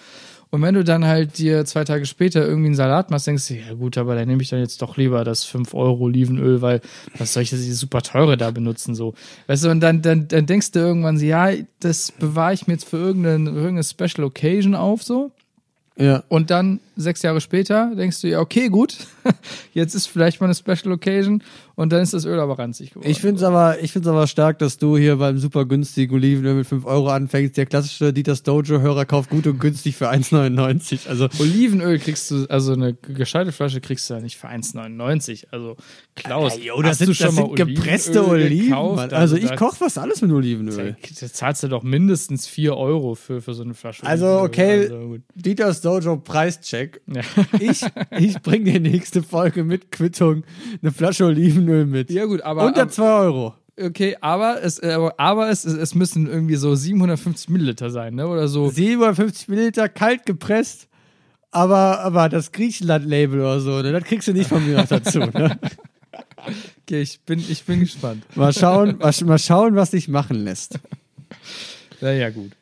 Und 0.51 0.63
wenn 0.63 0.75
du 0.75 0.83
dann 0.83 1.07
halt 1.07 1.39
dir 1.39 1.65
zwei 1.65 1.85
Tage 1.85 2.07
später 2.07 2.45
irgendwie 2.45 2.67
einen 2.67 2.75
Salat 2.75 3.11
machst, 3.11 3.29
denkst 3.29 3.47
du, 3.49 3.55
ja 3.55 3.73
gut, 3.75 3.97
aber 3.97 4.17
dann 4.17 4.27
nehme 4.27 4.43
ich 4.43 4.49
dann 4.49 4.59
jetzt 4.59 4.83
doch 4.83 4.97
lieber 4.97 5.23
das 5.23 5.45
5 5.45 5.75
Euro 5.75 6.05
Olivenöl, 6.05 6.61
weil 6.61 6.81
was 7.19 7.33
soll 7.33 7.45
ich 7.45 7.51
das 7.51 7.61
super 7.61 8.03
teure 8.03 8.37
da 8.37 8.51
benutzen 8.51 8.97
so? 8.97 9.15
Weißt 9.47 9.65
du, 9.65 9.71
und 9.71 9.81
dann, 9.81 10.03
dann, 10.03 10.27
dann 10.27 10.47
denkst 10.47 10.73
du 10.73 10.81
irgendwann 10.81 11.19
so, 11.19 11.25
ja, 11.25 11.51
das 11.79 12.11
bewahre 12.11 12.55
ich 12.55 12.67
mir 12.67 12.75
jetzt 12.75 12.89
für 12.89 12.97
irgendeine, 12.97 13.51
irgendeine 13.51 13.85
Special 13.85 14.25
Occasion 14.25 14.75
auf 14.75 15.05
so. 15.05 15.31
Ja. 15.97 16.25
Und 16.29 16.51
dann 16.51 16.81
sechs 17.03 17.23
Jahre 17.23 17.41
später 17.41 17.93
denkst 17.97 18.21
du 18.21 18.29
ja, 18.29 18.41
okay, 18.41 18.69
gut, 18.69 18.97
jetzt 19.73 19.95
ist 19.95 20.07
vielleicht 20.07 20.41
mal 20.41 20.47
eine 20.47 20.55
Special 20.55 20.93
Occasion 20.93 21.43
und 21.77 21.93
dann 21.93 22.03
ist 22.03 22.13
das 22.13 22.25
Öl 22.27 22.39
aber 22.39 22.59
ranzig 22.59 22.91
geworden. 22.91 23.09
Ich 23.11 23.21
finde 23.21 23.37
es 23.37 23.43
aber, 23.43 23.81
ich 23.83 23.93
find's 23.93 24.07
aber 24.09 24.27
stark, 24.27 24.59
dass 24.59 24.77
du 24.77 24.97
hier 24.99 25.17
beim 25.17 25.39
super 25.39 25.65
günstigen 25.65 26.15
Olivenöl 26.15 26.55
mit 26.55 26.67
5 26.67 26.85
Euro 26.85 27.09
anfängst. 27.09 27.57
Der 27.57 27.65
klassische 27.67 28.13
Dieters 28.13 28.43
Dojo-Hörer 28.43 29.07
kauft 29.07 29.31
gut 29.31 29.47
und 29.47 29.59
günstig 29.59 29.97
für 29.97 30.11
1,99. 30.11 31.09
Also 31.09 31.29
Olivenöl 31.39 31.99
kriegst 31.99 32.31
du, 32.31 32.45
also 32.51 32.73
eine 32.75 32.95
gescheite 32.95 33.53
Flasche 33.53 33.81
kriegst 33.81 34.11
du 34.11 34.15
ja 34.15 34.21
nicht 34.21 34.37
für 34.37 34.49
1,99. 34.49 35.47
Also 35.51 35.77
Klaus, 36.17 36.57
Ey, 36.57 36.67
yo, 36.67 36.83
das 36.83 36.91
hast 36.91 36.99
sind, 36.99 37.07
du 37.09 37.13
das 37.13 37.19
schon 37.19 37.35
mal 37.35 37.57
sind 37.57 37.75
gepresste 37.75 38.27
Olivenöl 38.27 38.47
Oliven. 38.47 38.67
gekauft? 38.69 38.97
Mann. 38.97 39.11
Also 39.13 39.37
ich 39.37 39.57
koche 39.57 39.77
fast 39.77 39.99
alles 39.99 40.21
mit 40.23 40.33
Olivenöl. 40.33 40.97
da 41.21 41.27
zahlst 41.33 41.63
du 41.63 41.69
doch 41.69 41.83
mindestens 41.83 42.47
4 42.47 42.77
Euro 42.77 43.15
für, 43.15 43.41
für 43.41 43.55
so 43.55 43.63
eine 43.63 43.75
Flasche. 43.75 44.05
Also 44.05 44.27
Olivenöl. 44.27 44.47
okay, 44.49 44.81
Also. 44.93 45.17
Dieters 45.35 45.81
Dojo 45.81 46.17
Preischeck. 46.19 46.90
Ja. 47.07 47.21
Ich, 47.59 47.85
ich 48.19 48.41
bringe 48.43 48.73
dir 48.73 48.81
nächste 48.81 49.23
Folge 49.23 49.65
mit 49.65 49.91
Quittung 49.93 50.45
eine 50.83 50.93
Flasche 50.93 51.25
Olivenöl 51.27 51.87
mit. 51.87 52.11
ja 52.11 52.25
gut, 52.27 52.43
aber 52.43 52.67
Unter 52.67 52.89
2 52.89 53.05
Euro. 53.21 53.55
okay, 53.81 54.17
aber 54.21 54.63
es, 54.63 54.79
äh, 54.79 54.97
aber 55.17 55.51
es, 55.51 55.65
es, 55.65 55.95
müssen 55.95 56.27
irgendwie 56.27 56.57
so 56.57 56.75
750 56.75 57.49
Milliliter 57.51 57.91
sein, 57.91 58.15
ne? 58.15 58.27
Oder 58.29 58.49
so. 58.49 58.69
750 58.71 59.49
Milliliter 59.49 59.89
kalt 59.89 60.27
gepresst. 60.27 60.87
Aber, 61.53 61.99
aber 62.01 62.29
das 62.29 62.53
Griechenland-Label 62.53 63.41
oder 63.41 63.59
so, 63.61 63.83
ne, 63.83 63.91
das 63.91 64.05
kriegst 64.05 64.29
du 64.29 64.33
nicht 64.33 64.49
von 64.49 64.65
mir 64.65 64.77
noch 64.77 64.87
dazu. 64.87 65.19
Ne? 65.19 65.59
Okay, 66.83 67.03
ich 67.03 67.21
bin, 67.21 67.39
ich 67.39 67.65
bin 67.65 67.81
gespannt. 67.81 68.25
Mal 68.35 68.53
schauen, 68.53 68.97
mal, 68.99 69.11
sch- 69.11 69.25
mal 69.25 69.39
schauen, 69.39 69.77
was 69.77 69.91
sich 69.93 70.09
machen 70.09 70.43
lässt. 70.43 70.79
Ja, 72.01 72.11
ja, 72.13 72.31
gut. 72.31 72.53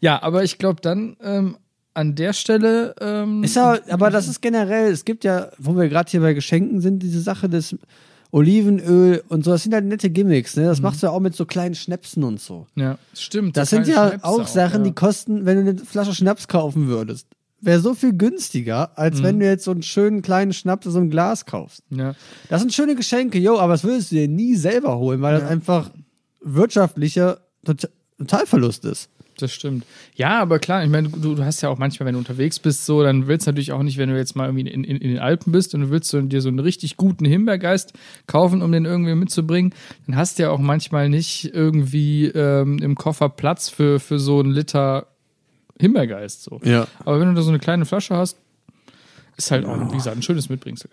Ja, 0.00 0.22
aber 0.22 0.44
ich 0.44 0.58
glaube 0.58 0.80
dann 0.82 1.16
ähm, 1.22 1.56
an 1.94 2.14
der 2.14 2.32
Stelle. 2.32 2.94
Ähm, 3.00 3.42
Ist 3.44 3.56
ja, 3.56 3.78
aber 3.88 4.10
das 4.10 4.28
ist 4.28 4.42
generell, 4.42 4.90
es 4.92 5.04
gibt 5.04 5.24
ja, 5.24 5.50
wo 5.58 5.76
wir 5.76 5.88
gerade 5.88 6.10
hier 6.10 6.20
bei 6.20 6.34
Geschenken 6.34 6.80
sind, 6.80 7.02
diese 7.02 7.20
Sache 7.20 7.48
des 7.48 7.76
Olivenöl 8.32 9.22
und 9.28 9.44
so, 9.44 9.52
das 9.52 9.62
sind 9.62 9.74
halt 9.74 9.84
nette 9.84 10.10
Gimmicks, 10.10 10.56
ne? 10.56 10.64
Das 10.64 10.80
machst 10.80 11.02
du 11.02 11.06
ja 11.06 11.12
auch 11.12 11.20
mit 11.20 11.36
so 11.36 11.46
kleinen 11.46 11.76
Schnäpsen 11.76 12.24
und 12.24 12.40
so. 12.40 12.66
ja, 12.74 12.98
stimmt. 13.14 13.56
Das 13.56 13.70
sind 13.70 13.86
ja 13.86 14.08
Schnäpse 14.08 14.24
auch 14.26 14.46
Sachen, 14.48 14.78
ja. 14.80 14.88
die 14.90 14.92
kosten, 14.94 15.46
wenn 15.46 15.64
du 15.64 15.70
eine 15.70 15.78
Flasche 15.78 16.14
Schnaps 16.14 16.48
kaufen 16.48 16.88
würdest, 16.88 17.28
wäre 17.60 17.78
so 17.80 17.94
viel 17.94 18.12
günstiger, 18.12 18.98
als 18.98 19.22
wenn 19.22 19.38
du 19.38 19.46
jetzt 19.46 19.64
so 19.64 19.70
einen 19.70 19.82
schönen 19.84 20.20
kleinen 20.20 20.52
Schnaps 20.52 20.86
aus 20.86 20.94
so 20.94 20.98
einem 20.98 21.10
Glas 21.10 21.46
kaufst. 21.46 21.82
Ja. 21.90 22.14
Das 22.48 22.60
sind 22.60 22.72
schöne 22.74 22.96
Geschenke, 22.96 23.38
yo, 23.38 23.56
aber 23.58 23.72
das 23.74 23.84
würdest 23.84 24.10
du 24.10 24.16
dir 24.16 24.28
nie 24.28 24.56
selber 24.56 24.98
holen, 24.98 25.22
weil 25.22 25.38
das 25.40 25.48
einfach 25.48 25.90
wirtschaftlicher 26.42 27.38
Tot- 27.64 27.88
Totalverlust 28.18 28.84
ist. 28.84 29.08
Das 29.38 29.52
stimmt. 29.52 29.84
Ja, 30.14 30.40
aber 30.40 30.58
klar, 30.58 30.84
ich 30.84 30.90
meine, 30.90 31.08
du, 31.08 31.34
du 31.34 31.44
hast 31.44 31.60
ja 31.60 31.68
auch 31.68 31.78
manchmal, 31.78 32.06
wenn 32.06 32.12
du 32.12 32.18
unterwegs 32.18 32.60
bist, 32.60 32.86
so, 32.86 33.02
dann 33.02 33.26
willst 33.26 33.46
du 33.46 33.50
natürlich 33.50 33.72
auch 33.72 33.82
nicht, 33.82 33.98
wenn 33.98 34.08
du 34.08 34.16
jetzt 34.16 34.36
mal 34.36 34.46
irgendwie 34.46 34.70
in, 34.70 34.84
in, 34.84 34.96
in 34.96 35.08
den 35.10 35.18
Alpen 35.18 35.50
bist 35.50 35.74
und 35.74 35.80
du 35.80 35.90
willst 35.90 36.10
so, 36.10 36.20
dir 36.20 36.40
so 36.40 36.48
einen 36.48 36.60
richtig 36.60 36.96
guten 36.96 37.24
Himbeergeist 37.24 37.94
kaufen, 38.26 38.62
um 38.62 38.70
den 38.70 38.84
irgendwie 38.84 39.14
mitzubringen, 39.14 39.74
dann 40.06 40.16
hast 40.16 40.38
du 40.38 40.44
ja 40.44 40.50
auch 40.50 40.60
manchmal 40.60 41.08
nicht 41.08 41.52
irgendwie 41.52 42.26
ähm, 42.26 42.78
im 42.78 42.94
Koffer 42.94 43.28
Platz 43.28 43.68
für, 43.68 43.98
für 43.98 44.18
so 44.18 44.38
einen 44.38 44.52
Liter 44.52 45.08
Himbeergeist. 45.80 46.44
So. 46.44 46.60
Ja. 46.62 46.86
Aber 47.04 47.18
wenn 47.20 47.28
du 47.28 47.34
da 47.34 47.42
so 47.42 47.50
eine 47.50 47.58
kleine 47.58 47.84
Flasche 47.86 48.16
hast, 48.16 48.36
ist 49.36 49.50
halt 49.50 49.64
auch, 49.64 49.90
wie 49.90 49.96
gesagt, 49.96 50.16
ein 50.16 50.22
schönes 50.22 50.48
Mitbringsel. 50.48 50.90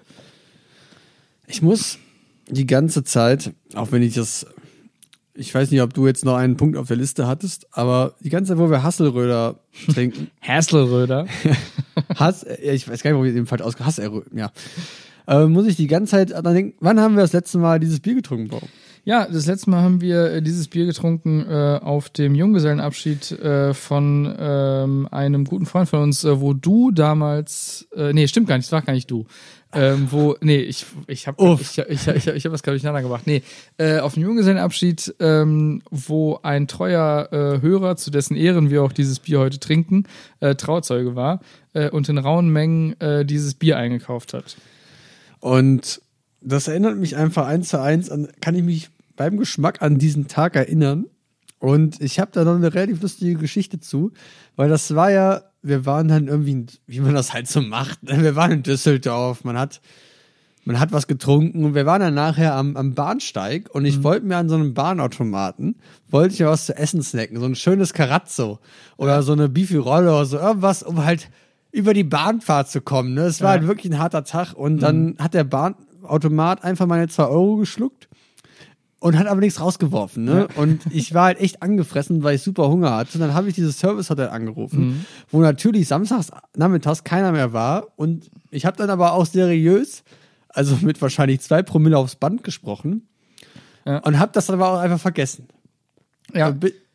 Ich 1.47 1.61
muss 1.61 1.99
die 2.47 2.65
ganze 2.65 3.03
Zeit, 3.03 3.53
auch 3.75 3.91
wenn 3.91 4.01
ich 4.01 4.15
das, 4.15 4.47
ich 5.33 5.53
weiß 5.53 5.71
nicht, 5.71 5.81
ob 5.81 5.93
du 5.93 6.07
jetzt 6.07 6.25
noch 6.25 6.35
einen 6.35 6.57
Punkt 6.57 6.77
auf 6.77 6.87
der 6.87 6.97
Liste 6.97 7.27
hattest, 7.27 7.67
aber 7.71 8.15
die 8.19 8.29
ganze 8.29 8.49
Zeit, 8.49 8.57
wo 8.57 8.69
wir 8.69 8.83
Hasselröder 8.83 9.55
trinken, 9.93 10.29
Hasselröder. 10.41 11.27
Hass, 12.15 12.43
äh, 12.43 12.73
ich 12.73 12.87
weiß 12.87 13.03
gar 13.03 13.11
nicht, 13.11 13.19
wo 13.19 13.25
ich 13.25 13.33
den 13.33 13.45
falsch 13.45 13.61
ausge, 13.61 13.85
Hasserröder, 13.85 14.25
ja, 14.33 14.51
äh, 15.27 15.45
muss 15.45 15.67
ich 15.67 15.75
die 15.75 15.87
ganze 15.87 16.11
Zeit 16.11 16.31
dran 16.31 16.53
denken, 16.53 16.77
wann 16.79 16.99
haben 16.99 17.15
wir 17.15 17.21
das 17.21 17.33
letzte 17.33 17.57
Mal 17.57 17.79
dieses 17.79 17.99
Bier 17.99 18.15
getrunken, 18.15 18.47
Bro? 18.49 18.61
Ja, 19.03 19.27
das 19.27 19.47
letzte 19.47 19.71
Mal 19.71 19.81
haben 19.81 19.99
wir 19.99 20.25
äh, 20.25 20.41
dieses 20.43 20.67
Bier 20.67 20.85
getrunken 20.85 21.43
äh, 21.49 21.79
auf 21.81 22.09
dem 22.09 22.35
Junggesellenabschied 22.35 23.31
äh, 23.31 23.73
von 23.73 24.35
ähm, 24.37 25.07
einem 25.09 25.45
guten 25.45 25.65
Freund 25.65 25.89
von 25.89 26.03
uns, 26.03 26.23
äh, 26.23 26.39
wo 26.39 26.53
du 26.53 26.91
damals, 26.91 27.87
äh, 27.95 28.13
nee, 28.13 28.27
stimmt 28.27 28.47
gar 28.47 28.57
nicht, 28.57 28.67
das 28.67 28.73
war 28.73 28.83
gar 28.83 28.93
nicht 28.93 29.09
du. 29.09 29.25
Ähm, 29.73 30.09
wo, 30.11 30.35
nee, 30.41 30.59
ich, 30.59 30.85
ich 31.07 31.27
habe 31.27 31.57
ich, 31.59 31.79
ich, 31.79 32.07
ich, 32.07 32.27
ich 32.27 32.45
hab 32.45 32.51
was 32.51 32.61
gerade 32.61 32.75
durcheinander 32.75 33.01
gebracht. 33.01 33.25
Nee, 33.25 33.41
äh, 33.77 33.99
auf 33.99 34.13
dem 34.13 34.23
Junggesellenabschied, 34.23 35.15
ähm, 35.19 35.81
wo 35.89 36.39
ein 36.43 36.67
treuer 36.67 37.29
äh, 37.31 37.61
Hörer, 37.61 37.95
zu 37.95 38.11
dessen 38.11 38.35
Ehren 38.35 38.69
wir 38.69 38.83
auch 38.83 38.91
dieses 38.91 39.19
Bier 39.19 39.39
heute 39.39 39.59
trinken, 39.59 40.03
äh, 40.41 40.53
Trauzeuge 40.53 41.15
war 41.15 41.39
äh, 41.73 41.89
und 41.89 42.07
in 42.07 42.19
rauen 42.19 42.49
Mengen 42.49 42.99
äh, 43.01 43.25
dieses 43.25 43.55
Bier 43.55 43.77
eingekauft 43.77 44.33
hat. 44.33 44.57
Und 45.39 46.01
das 46.41 46.67
erinnert 46.67 46.97
mich 46.97 47.15
einfach 47.15 47.45
eins 47.45 47.69
zu 47.69 47.79
eins 47.79 48.09
an, 48.09 48.27
kann 48.41 48.55
ich 48.55 48.63
mich 48.63 48.89
beim 49.15 49.37
Geschmack 49.37 49.81
an 49.81 49.97
diesen 49.97 50.27
Tag 50.27 50.55
erinnern. 50.55 51.05
Und 51.59 52.01
ich 52.01 52.19
habe 52.19 52.31
da 52.33 52.43
noch 52.43 52.55
eine 52.55 52.73
relativ 52.73 53.01
lustige 53.03 53.35
Geschichte 53.35 53.79
zu, 53.79 54.11
weil 54.55 54.67
das 54.67 54.95
war 54.95 55.11
ja, 55.11 55.43
wir 55.61 55.85
waren 55.85 56.07
dann 56.07 56.27
irgendwie, 56.27 56.65
wie 56.87 57.01
man 57.01 57.13
das 57.13 57.33
halt 57.33 57.47
so 57.47 57.61
macht. 57.61 58.01
ne? 58.01 58.23
Wir 58.23 58.35
waren 58.35 58.51
in 58.51 58.63
Düsseldorf, 58.63 59.43
man 59.43 59.59
hat, 59.59 59.79
man 60.65 60.79
hat 60.79 60.91
was 60.91 61.05
getrunken 61.05 61.63
und 61.63 61.75
wir 61.75 61.85
waren 61.85 62.01
dann 62.01 62.15
nachher 62.15 62.55
am, 62.55 62.75
am 62.75 62.95
Bahnsteig 62.95 63.69
und 63.75 63.85
ich 63.85 64.01
wollte 64.01 64.25
mir 64.25 64.37
an 64.37 64.49
so 64.49 64.55
einem 64.55 64.73
Bahnautomaten, 64.73 65.75
wollte 66.09 66.33
ich 66.33 66.39
mir 66.39 66.47
was 66.47 66.65
zu 66.65 66.75
essen 66.75 67.03
snacken, 67.03 67.39
so 67.39 67.45
ein 67.45 67.53
schönes 67.53 67.93
Carazzo 67.93 68.59
oder 68.97 69.21
so 69.21 69.33
eine 69.33 69.47
Bifi-Rolle 69.47 70.09
oder 70.09 70.25
so 70.25 70.39
irgendwas, 70.39 70.81
um 70.81 71.05
halt 71.05 71.29
über 71.71 71.93
die 71.93 72.03
Bahnfahrt 72.03 72.69
zu 72.69 72.81
kommen. 72.81 73.13
Ne? 73.13 73.21
Es 73.21 73.41
war 73.41 73.51
halt 73.51 73.67
wirklich 73.67 73.93
ein 73.93 73.99
harter 73.99 74.23
Tag 74.23 74.53
und 74.53 74.79
dann 74.79 75.15
hat 75.19 75.35
der 75.35 75.43
Bahnautomat 76.21 76.63
einfach 76.63 76.87
meine 76.87 77.07
zwei 77.07 77.25
Euro 77.25 77.57
geschluckt 77.57 78.09
und 78.99 79.17
hat 79.17 79.27
aber 79.27 79.39
nichts 79.39 79.59
rausgeworfen. 79.61 80.23
Ne? 80.25 80.47
Und 80.55 80.81
ich 80.91 81.13
war 81.13 81.25
halt 81.25 81.39
echt 81.39 81.61
angefressen, 81.63 82.21
weil 82.23 82.35
ich 82.35 82.41
super 82.43 82.67
Hunger 82.69 82.95
hatte. 82.95 83.13
Und 83.15 83.21
dann 83.21 83.33
habe 83.33 83.47
ich 83.49 83.55
dieses 83.55 83.79
Service-Hotel 83.79 84.29
angerufen, 84.29 85.05
wo 85.29 85.39
natürlich 85.39 85.87
samstags 85.87 86.29
nachmittags 86.55 87.03
keiner 87.03 87.31
mehr 87.31 87.53
war. 87.53 87.87
Und 87.95 88.29
ich 88.51 88.65
habe 88.65 88.77
dann 88.77 88.89
aber 88.89 89.13
auch 89.13 89.25
seriös, 89.25 90.03
also 90.49 90.77
mit 90.81 91.01
wahrscheinlich 91.01 91.39
zwei 91.41 91.63
Promille 91.63 91.97
aufs 91.97 92.15
Band 92.15 92.43
gesprochen 92.43 93.07
Ja. 93.85 93.99
und 93.99 94.19
habe 94.19 94.31
das 94.33 94.47
dann 94.47 94.55
aber 94.59 94.69
auch 94.73 94.79
einfach 94.79 94.99
vergessen. 94.99 95.47
Ja. 96.33 96.53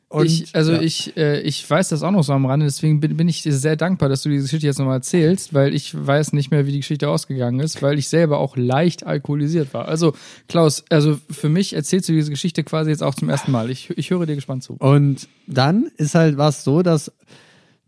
Und 0.09 0.27
ich, 0.27 0.55
also 0.55 0.73
ja. 0.73 0.81
ich, 0.81 1.17
äh, 1.17 1.41
ich 1.41 1.69
weiß 1.69 1.89
das 1.89 2.05
auch 2.05 2.13
noch 2.13 2.23
so 2.23 2.33
am 2.33 2.47
Rande, 2.47 2.65
deswegen 2.65 3.01
bin, 3.01 3.17
bin 3.17 3.29
ich 3.29 3.43
dir 3.43 3.53
sehr 3.53 3.75
dankbar, 3.75 4.09
dass 4.09 4.23
du 4.23 4.29
diese 4.29 4.45
Geschichte 4.45 4.67
jetzt 4.67 4.79
nochmal 4.79 4.99
erzählst, 4.99 5.53
weil 5.53 5.75
ich 5.75 5.95
weiß 5.95 6.33
nicht 6.33 6.53
mehr, 6.53 6.65
wie 6.65 6.73
die 6.73 6.79
Geschichte 6.79 7.09
ausgegangen 7.09 7.59
ist, 7.59 7.83
weil 7.83 7.99
ich 7.99 8.09
selber 8.09 8.39
auch 8.39 8.57
leicht 8.57 9.05
alkoholisiert 9.05 9.75
war. 9.75 9.89
Also, 9.89 10.15
Klaus, 10.49 10.85
also 10.91 11.19
für 11.29 11.49
mich 11.49 11.73
erzählst 11.73 12.09
du 12.09 12.13
diese 12.13 12.31
Geschichte 12.31 12.63
quasi 12.63 12.91
jetzt 12.91 13.03
auch 13.03 13.17
zum 13.17 13.29
ersten 13.29 13.51
Mal. 13.51 13.69
Ich, 13.69 13.91
ich 13.99 14.11
höre 14.11 14.27
dir 14.27 14.37
gespannt 14.37 14.63
zu. 14.63 14.75
Und 14.75 15.29
dann 15.49 15.91
ist 15.97 16.15
halt 16.15 16.39
was 16.39 16.63
so, 16.63 16.83
dass 16.83 17.11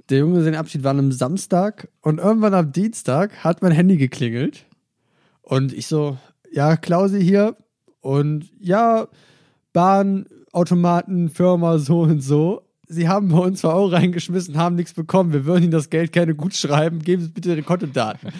der 0.08 0.18
Junge 0.18 0.42
sein 0.42 0.56
Abschied 0.56 0.82
war 0.82 0.90
an 0.92 0.98
einem 0.98 1.12
Samstag 1.12 1.88
und 2.00 2.18
irgendwann 2.18 2.54
am 2.54 2.72
Dienstag 2.72 3.44
hat 3.44 3.62
mein 3.62 3.72
Handy 3.72 3.96
geklingelt. 3.96 4.64
Und 5.42 5.72
ich 5.72 5.86
so, 5.86 6.18
ja, 6.50 6.76
Klausi 6.76 7.22
hier. 7.22 7.56
Und 8.00 8.50
ja, 8.58 9.08
Bahnautomaten, 9.72 10.37
Firma 10.52 11.78
so 11.78 12.00
und 12.02 12.20
so. 12.20 12.62
Sie 12.90 13.06
haben 13.06 13.28
bei 13.28 13.38
uns 13.38 13.60
zwei 13.60 13.68
Euro 13.68 13.88
reingeschmissen, 13.88 14.56
haben 14.56 14.74
nichts 14.74 14.94
bekommen. 14.94 15.32
Wir 15.32 15.44
würden 15.44 15.64
Ihnen 15.64 15.72
das 15.72 15.90
Geld 15.90 16.10
gerne 16.10 16.34
gut 16.34 16.54
schreiben. 16.54 17.00
Geben 17.00 17.22
Sie 17.22 17.28
bitte 17.28 17.50
Ihre 17.50 17.62
Kontodaten. 17.62 18.30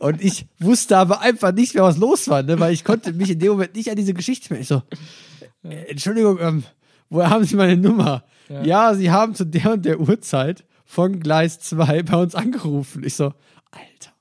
Und 0.00 0.24
ich 0.24 0.46
wusste 0.58 0.96
aber 0.96 1.20
einfach 1.20 1.52
nicht 1.52 1.74
mehr, 1.74 1.82
was 1.84 1.98
los 1.98 2.28
war, 2.28 2.42
ne? 2.42 2.58
weil 2.58 2.72
ich 2.72 2.84
konnte 2.84 3.12
mich 3.12 3.30
in 3.30 3.38
dem 3.38 3.52
Moment 3.52 3.74
nicht 3.74 3.90
an 3.90 3.96
diese 3.96 4.14
Geschichte 4.14 4.52
mehr. 4.52 4.62
Ich 4.62 4.68
so, 4.68 4.82
äh, 5.62 5.90
Entschuldigung, 5.90 6.38
ähm, 6.40 6.64
woher 7.10 7.28
haben 7.28 7.44
Sie 7.44 7.56
meine 7.56 7.76
Nummer? 7.76 8.24
Ja. 8.64 8.94
Sie 8.94 9.10
haben 9.10 9.34
zu 9.34 9.44
der 9.44 9.72
und 9.72 9.84
der 9.84 10.00
Uhrzeit 10.00 10.64
von 10.86 11.20
Gleis 11.20 11.58
2 11.60 12.02
bei 12.04 12.16
uns 12.16 12.34
angerufen. 12.34 13.04
Ich 13.04 13.14
so, 13.14 13.34
Alter. 13.70 14.12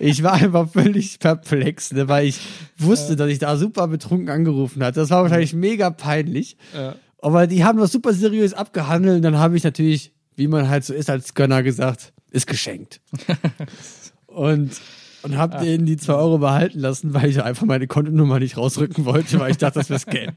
Ich 0.00 0.22
war 0.22 0.34
einfach 0.34 0.70
völlig 0.70 1.18
perplex, 1.18 1.92
ne, 1.92 2.08
weil 2.08 2.26
ich 2.26 2.40
wusste, 2.76 3.16
dass 3.16 3.30
ich 3.30 3.38
da 3.38 3.56
super 3.56 3.88
betrunken 3.88 4.28
angerufen 4.28 4.82
hatte. 4.84 5.00
Das 5.00 5.10
war 5.10 5.22
wahrscheinlich 5.22 5.54
mega 5.54 5.90
peinlich. 5.90 6.56
Aber 7.20 7.46
die 7.46 7.64
haben 7.64 7.78
das 7.78 7.92
super 7.92 8.12
seriös 8.12 8.54
abgehandelt. 8.54 9.16
Und 9.16 9.22
dann 9.22 9.38
habe 9.38 9.56
ich 9.56 9.64
natürlich, 9.64 10.12
wie 10.36 10.48
man 10.48 10.68
halt 10.68 10.84
so 10.84 10.94
ist 10.94 11.10
als 11.10 11.34
Gönner 11.34 11.62
gesagt, 11.62 12.12
ist 12.30 12.46
geschenkt. 12.46 13.00
und 14.26 14.72
und 15.22 15.36
habe 15.36 15.64
denen 15.64 15.84
die 15.84 15.96
zwei 15.96 16.14
Euro 16.14 16.38
behalten 16.38 16.78
lassen, 16.78 17.12
weil 17.12 17.28
ich 17.28 17.42
einfach 17.42 17.66
meine 17.66 17.88
Kontonummer 17.88 18.38
nicht 18.38 18.56
rausrücken 18.56 19.04
wollte, 19.04 19.40
weil 19.40 19.50
ich 19.50 19.58
dachte, 19.58 19.80
das 19.80 19.90
wäre 19.90 19.98
Scam. 19.98 20.34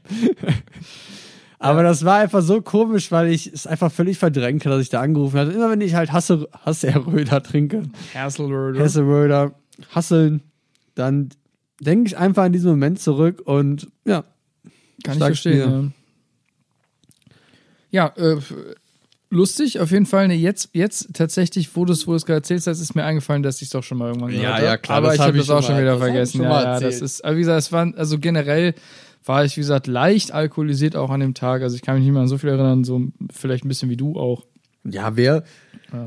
Aber 1.62 1.84
das 1.84 2.04
war 2.04 2.18
einfach 2.18 2.42
so 2.42 2.60
komisch, 2.60 3.12
weil 3.12 3.28
ich 3.30 3.52
es 3.52 3.68
einfach 3.68 3.92
völlig 3.92 4.18
verdrängt 4.18 4.64
habe, 4.64 4.74
dass 4.74 4.82
ich 4.82 4.88
da 4.90 5.00
angerufen 5.00 5.38
hatte. 5.38 5.52
Immer 5.52 5.70
wenn 5.70 5.80
ich 5.80 5.94
halt 5.94 6.12
Hasse, 6.12 6.48
Hasseröder 6.64 7.40
trinke, 7.42 7.84
Hasselröder. 8.14 8.82
Hasseröder, 8.82 9.54
Hasseln, 9.94 10.42
dann 10.96 11.28
denke 11.80 12.08
ich 12.08 12.16
einfach 12.18 12.44
an 12.44 12.52
diesen 12.52 12.70
Moment 12.70 13.00
zurück 13.00 13.42
und 13.44 13.88
ja. 14.04 14.24
Kann 15.04 15.18
ich 15.18 15.24
verstehen. 15.24 15.92
Ja, 17.90 18.06
ja 18.16 18.22
äh, 18.22 18.40
lustig, 19.30 19.78
auf 19.78 19.90
jeden 19.92 20.06
Fall. 20.06 20.28
Nee, 20.28 20.34
jetzt, 20.36 20.70
jetzt 20.72 21.14
tatsächlich, 21.14 21.76
wo 21.76 21.84
du 21.84 21.92
es 21.92 22.06
wo 22.06 22.12
du's 22.12 22.26
gerade 22.26 22.38
erzählt 22.38 22.66
hast, 22.66 22.80
ist 22.80 22.94
mir 22.96 23.04
eingefallen, 23.04 23.42
dass 23.44 23.56
ich 23.56 23.62
es 23.62 23.70
doch 23.70 23.82
schon 23.82 23.98
mal 23.98 24.08
irgendwann 24.08 24.30
Ja, 24.30 24.56
gehört 24.56 24.62
ja, 24.62 24.70
hab. 24.72 24.82
klar, 24.82 24.98
Aber 24.98 25.14
ich 25.14 25.20
hab 25.20 25.28
habe 25.28 25.38
das 25.38 25.50
auch 25.50 25.62
schon 25.62 25.78
wieder 25.78 25.98
vergessen. 25.98 26.38
schon 26.38 26.46
Ja, 26.46 26.62
ja, 26.62 26.80
das 26.80 27.00
ist, 27.00 27.24
aber 27.24 27.36
wie 27.36 27.40
gesagt, 27.40 27.60
es 27.60 27.70
waren, 27.72 27.94
also 27.96 28.18
generell 28.18 28.74
war 29.24 29.44
ich, 29.44 29.56
wie 29.56 29.60
gesagt, 29.60 29.86
leicht 29.86 30.32
alkoholisiert 30.32 30.96
auch 30.96 31.10
an 31.10 31.20
dem 31.20 31.34
Tag. 31.34 31.62
Also 31.62 31.76
ich 31.76 31.82
kann 31.82 31.94
mich 31.96 32.04
nicht 32.04 32.12
mehr 32.12 32.22
an 32.22 32.28
so 32.28 32.38
viel 32.38 32.50
erinnern, 32.50 32.84
so 32.84 33.00
vielleicht 33.32 33.64
ein 33.64 33.68
bisschen 33.68 33.90
wie 33.90 33.96
du 33.96 34.16
auch. 34.18 34.44
Ja, 34.84 35.14
wer, 35.16 35.44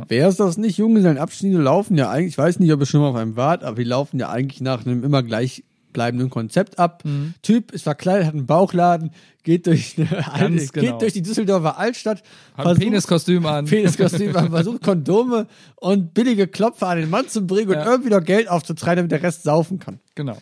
wer 0.09 0.27
ist 0.27 0.39
das 0.39 0.57
nicht? 0.57 0.77
Junggesellenabschiede 0.77 1.57
laufen 1.57 1.97
ja 1.97 2.09
eigentlich, 2.09 2.33
ich 2.33 2.37
weiß 2.37 2.59
nicht, 2.59 2.73
ob 2.73 2.81
ihr 2.81 2.85
schon 2.85 2.99
mal 3.01 3.07
auf 3.09 3.15
einem 3.15 3.37
wart, 3.37 3.63
aber 3.63 3.77
die 3.77 3.83
laufen 3.85 4.19
ja 4.19 4.29
eigentlich 4.29 4.59
nach 4.59 4.85
einem 4.85 5.01
immer 5.05 5.23
gleichbleibenden 5.23 6.29
Konzept 6.29 6.77
ab. 6.77 7.03
Mhm. 7.05 7.35
Typ 7.41 7.71
ist 7.71 7.83
verkleidet, 7.83 8.27
hat 8.27 8.33
einen 8.33 8.45
Bauchladen, 8.47 9.11
geht 9.43 9.65
durch, 9.67 9.95
eine, 10.33 10.49
Ganz 10.57 10.73
genau. 10.73 10.91
geht 10.91 11.01
durch 11.01 11.13
die 11.13 11.21
Düsseldorfer 11.21 11.77
Altstadt, 11.77 12.21
Hat 12.57 12.67
ein 12.67 12.77
Peniskostüm 12.77 13.45
an. 13.45 13.63
Peniskostüm, 13.67 14.33
versucht 14.33 14.83
Kondome 14.83 15.47
und 15.77 16.13
billige 16.13 16.47
Klopfer 16.47 16.89
an 16.89 16.97
den 16.99 17.09
Mann 17.09 17.29
zu 17.29 17.47
bringen 17.47 17.69
und 17.69 17.75
Ja. 17.75 17.85
irgendwie 17.85 18.09
noch 18.09 18.25
Geld 18.25 18.49
aufzutreiben, 18.49 18.97
damit 18.97 19.11
der 19.11 19.23
Rest 19.23 19.43
saufen 19.43 19.79
kann. 19.79 19.99
Genau. 20.15 20.37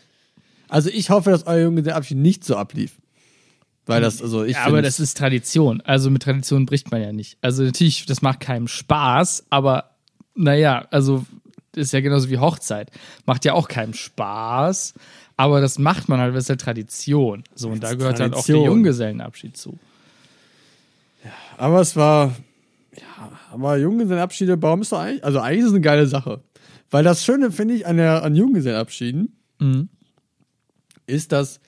Also 0.74 0.90
ich 0.90 1.12
hoffe, 1.12 1.30
dass 1.30 1.46
euer 1.46 1.66
Junggesellenabschied 1.66 2.18
nicht 2.18 2.44
so 2.44 2.56
ablief. 2.56 3.00
Weil 3.86 4.02
das, 4.02 4.24
also 4.24 4.44
ich 4.44 4.54
Ja, 4.56 4.64
aber 4.66 4.82
das 4.82 5.00
ist 5.00 5.16
Tradition. 5.16 5.82
Also 5.82 6.10
mit 6.10 6.24
Tradition 6.24 6.66
bricht 6.66 6.90
man 6.90 7.00
ja 7.00 7.12
nicht. 7.12 7.38
Also 7.42 7.64
natürlich, 7.64 8.08
das 8.08 8.24
macht 8.24 8.40
keinem 8.40 8.68
Spaß, 8.68 9.46
aber 9.52 9.92
naja, 10.34 10.88
also 10.90 11.26
ist 11.76 11.94
ja 11.94 12.00
genauso 12.00 12.30
wie 12.32 12.40
Hochzeit. 12.40 12.90
Macht 13.28 13.46
ja 13.46 13.54
auch 13.54 13.68
keinem 13.68 13.94
Spaß, 13.94 14.96
aber 15.38 15.62
das 15.62 15.78
macht 15.78 16.10
man 16.10 16.20
halt, 16.20 16.34
das 16.34 16.46
ist 16.46 16.50
ja 16.50 16.56
Tradition. 16.56 17.44
So, 17.54 17.70
und 17.70 17.84
da 17.84 17.94
gehört 17.94 18.20
halt 18.20 18.34
auch 18.34 18.46
der. 18.46 18.56
Junggesellenabschied 18.56 19.56
zu. 19.56 19.78
Aber 21.58 21.82
es 21.82 21.96
war, 21.96 22.36
ja, 22.96 23.32
aber 23.52 23.78
Junggesellenabschiede, 23.78 24.60
warum 24.60 24.82
ist 24.82 24.92
doch 24.92 25.00
eigentlich, 25.00 25.24
also 25.24 25.40
eigentlich 25.40 25.60
ist 25.60 25.68
es 25.68 25.74
eine 25.74 25.82
geile 25.82 26.08
Sache. 26.08 26.42
Weil 26.90 27.04
das 27.04 27.24
Schöne, 27.24 27.52
finde 27.52 27.76
ich, 27.76 27.86
an, 27.86 27.98
der, 27.98 28.24
an 28.24 28.36
Junggesellenabschieden 28.36 29.38
Mhm. 29.60 29.90
Ist, 31.08 31.32
dass 31.32 31.60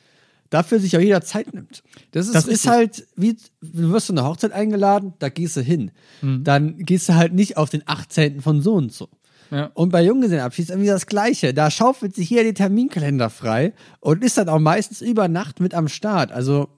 dafür 0.49 0.79
sich 0.79 0.95
auch 0.95 1.01
jeder 1.01 1.21
Zeit 1.21 1.53
nimmt. 1.53 1.83
Das 2.11 2.27
ist, 2.27 2.36
Das 2.36 2.47
ist 2.47 2.67
halt, 2.67 3.05
wie, 3.15 3.33
du 3.61 3.91
wirst 3.91 4.07
zu 4.07 4.13
einer 4.13 4.25
Hochzeit 4.25 4.51
eingeladen, 4.51 5.13
da 5.19 5.29
gehst 5.29 5.57
du 5.57 5.61
hin. 5.61 5.91
Mhm. 6.21 6.43
Dann 6.43 6.77
gehst 6.77 7.09
du 7.09 7.15
halt 7.15 7.33
nicht 7.33 7.57
auf 7.57 7.69
den 7.69 7.83
18. 7.86 8.41
von 8.41 8.61
so 8.61 8.75
und 8.75 8.93
so. 8.93 9.09
Ja. 9.51 9.69
Und 9.73 9.89
bei 9.91 10.03
Junggesellenabschied 10.03 10.65
ist 10.65 10.69
irgendwie 10.71 10.88
das 10.89 11.05
Gleiche. 11.07 11.53
Da 11.53 11.69
schaufelt 11.69 12.15
sich 12.15 12.27
hier 12.27 12.43
den 12.43 12.55
Terminkalender 12.55 13.29
frei 13.29 13.73
und 13.99 14.23
ist 14.23 14.38
dann 14.38 14.49
auch 14.49 14.59
meistens 14.59 15.01
über 15.01 15.27
Nacht 15.27 15.59
mit 15.59 15.73
am 15.73 15.88
Start. 15.88 16.31
Also, 16.31 16.69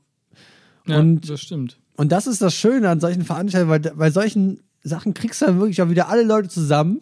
ja, 0.86 1.00
und- 1.00 1.30
das 1.30 1.42
stimmt. 1.42 1.78
und 1.96 2.12
das 2.12 2.28
ist 2.28 2.42
das 2.42 2.56
Schöne 2.56 2.90
an 2.90 3.00
solchen 3.00 3.24
Veranstaltungen, 3.24 3.72
weil 3.72 3.80
bei 3.96 4.12
solchen 4.12 4.62
Sachen 4.84 5.14
kriegst 5.14 5.42
du 5.42 5.46
dann 5.46 5.60
wirklich 5.60 5.82
auch 5.82 5.90
wieder 5.90 6.10
alle 6.10 6.24
Leute 6.24 6.50
zusammen, 6.50 7.00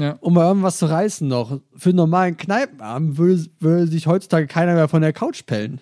Ja. 0.00 0.16
um 0.20 0.34
mal 0.34 0.46
irgendwas 0.46 0.78
zu 0.78 0.86
reißen 0.86 1.26
noch. 1.26 1.60
Für 1.76 1.90
einen 1.90 1.96
normalen 1.96 2.36
Kneipenabend 2.36 3.18
würde, 3.18 3.46
würde 3.60 3.86
sich 3.86 4.06
heutzutage 4.06 4.46
keiner 4.46 4.74
mehr 4.74 4.88
von 4.88 5.02
der 5.02 5.12
Couch 5.12 5.44
pellen. 5.46 5.80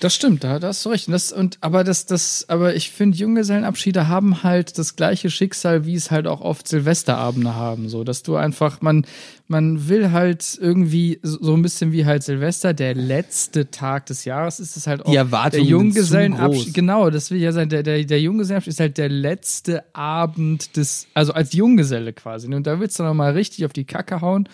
Das 0.00 0.14
stimmt, 0.14 0.44
da, 0.44 0.58
da 0.58 0.68
hast 0.68 0.84
du 0.84 0.88
recht. 0.88 1.08
Und 1.08 1.12
Das, 1.12 1.30
und, 1.30 1.58
aber 1.60 1.84
das, 1.84 2.06
das, 2.06 2.46
aber 2.48 2.74
ich 2.74 2.90
finde, 2.90 3.18
Junggesellenabschiede 3.18 4.08
haben 4.08 4.42
halt 4.42 4.78
das 4.78 4.96
gleiche 4.96 5.30
Schicksal, 5.30 5.84
wie 5.84 5.94
es 5.94 6.10
halt 6.10 6.26
auch 6.26 6.40
oft 6.40 6.66
Silvesterabende 6.66 7.54
haben. 7.54 7.90
So, 7.90 8.02
dass 8.02 8.22
du 8.22 8.36
einfach, 8.36 8.80
man, 8.80 9.04
man 9.46 9.88
will 9.88 10.10
halt 10.10 10.58
irgendwie 10.58 11.20
so 11.22 11.54
ein 11.54 11.60
bisschen 11.60 11.92
wie 11.92 12.06
halt 12.06 12.22
Silvester, 12.22 12.72
der 12.72 12.94
letzte 12.94 13.70
Tag 13.70 14.06
des 14.06 14.24
Jahres 14.24 14.58
ist 14.58 14.78
es 14.78 14.86
halt 14.86 15.04
auch. 15.04 15.10
Die 15.10 15.16
Erwartungen 15.16 15.64
der 15.64 15.70
Junggesellenabschied, 15.70 16.72
genau, 16.72 17.10
das 17.10 17.30
will 17.30 17.38
ja 17.38 17.52
sein, 17.52 17.68
der, 17.68 17.82
der, 17.82 18.02
der 18.02 18.20
Junggesellenabschied 18.22 18.72
ist 18.72 18.80
halt 18.80 18.96
der 18.96 19.10
letzte 19.10 19.84
Abend 19.94 20.78
des, 20.78 21.08
also 21.12 21.34
als 21.34 21.52
Junggeselle 21.52 22.14
quasi. 22.14 22.48
ne? 22.48 22.56
Und 22.56 22.66
da 22.66 22.80
willst 22.80 22.98
du 22.98 23.02
noch 23.02 23.12
mal 23.12 23.32
richtig 23.32 23.66
auf 23.66 23.74
die 23.74 23.84
Kacke 23.84 24.22
hauen. 24.22 24.48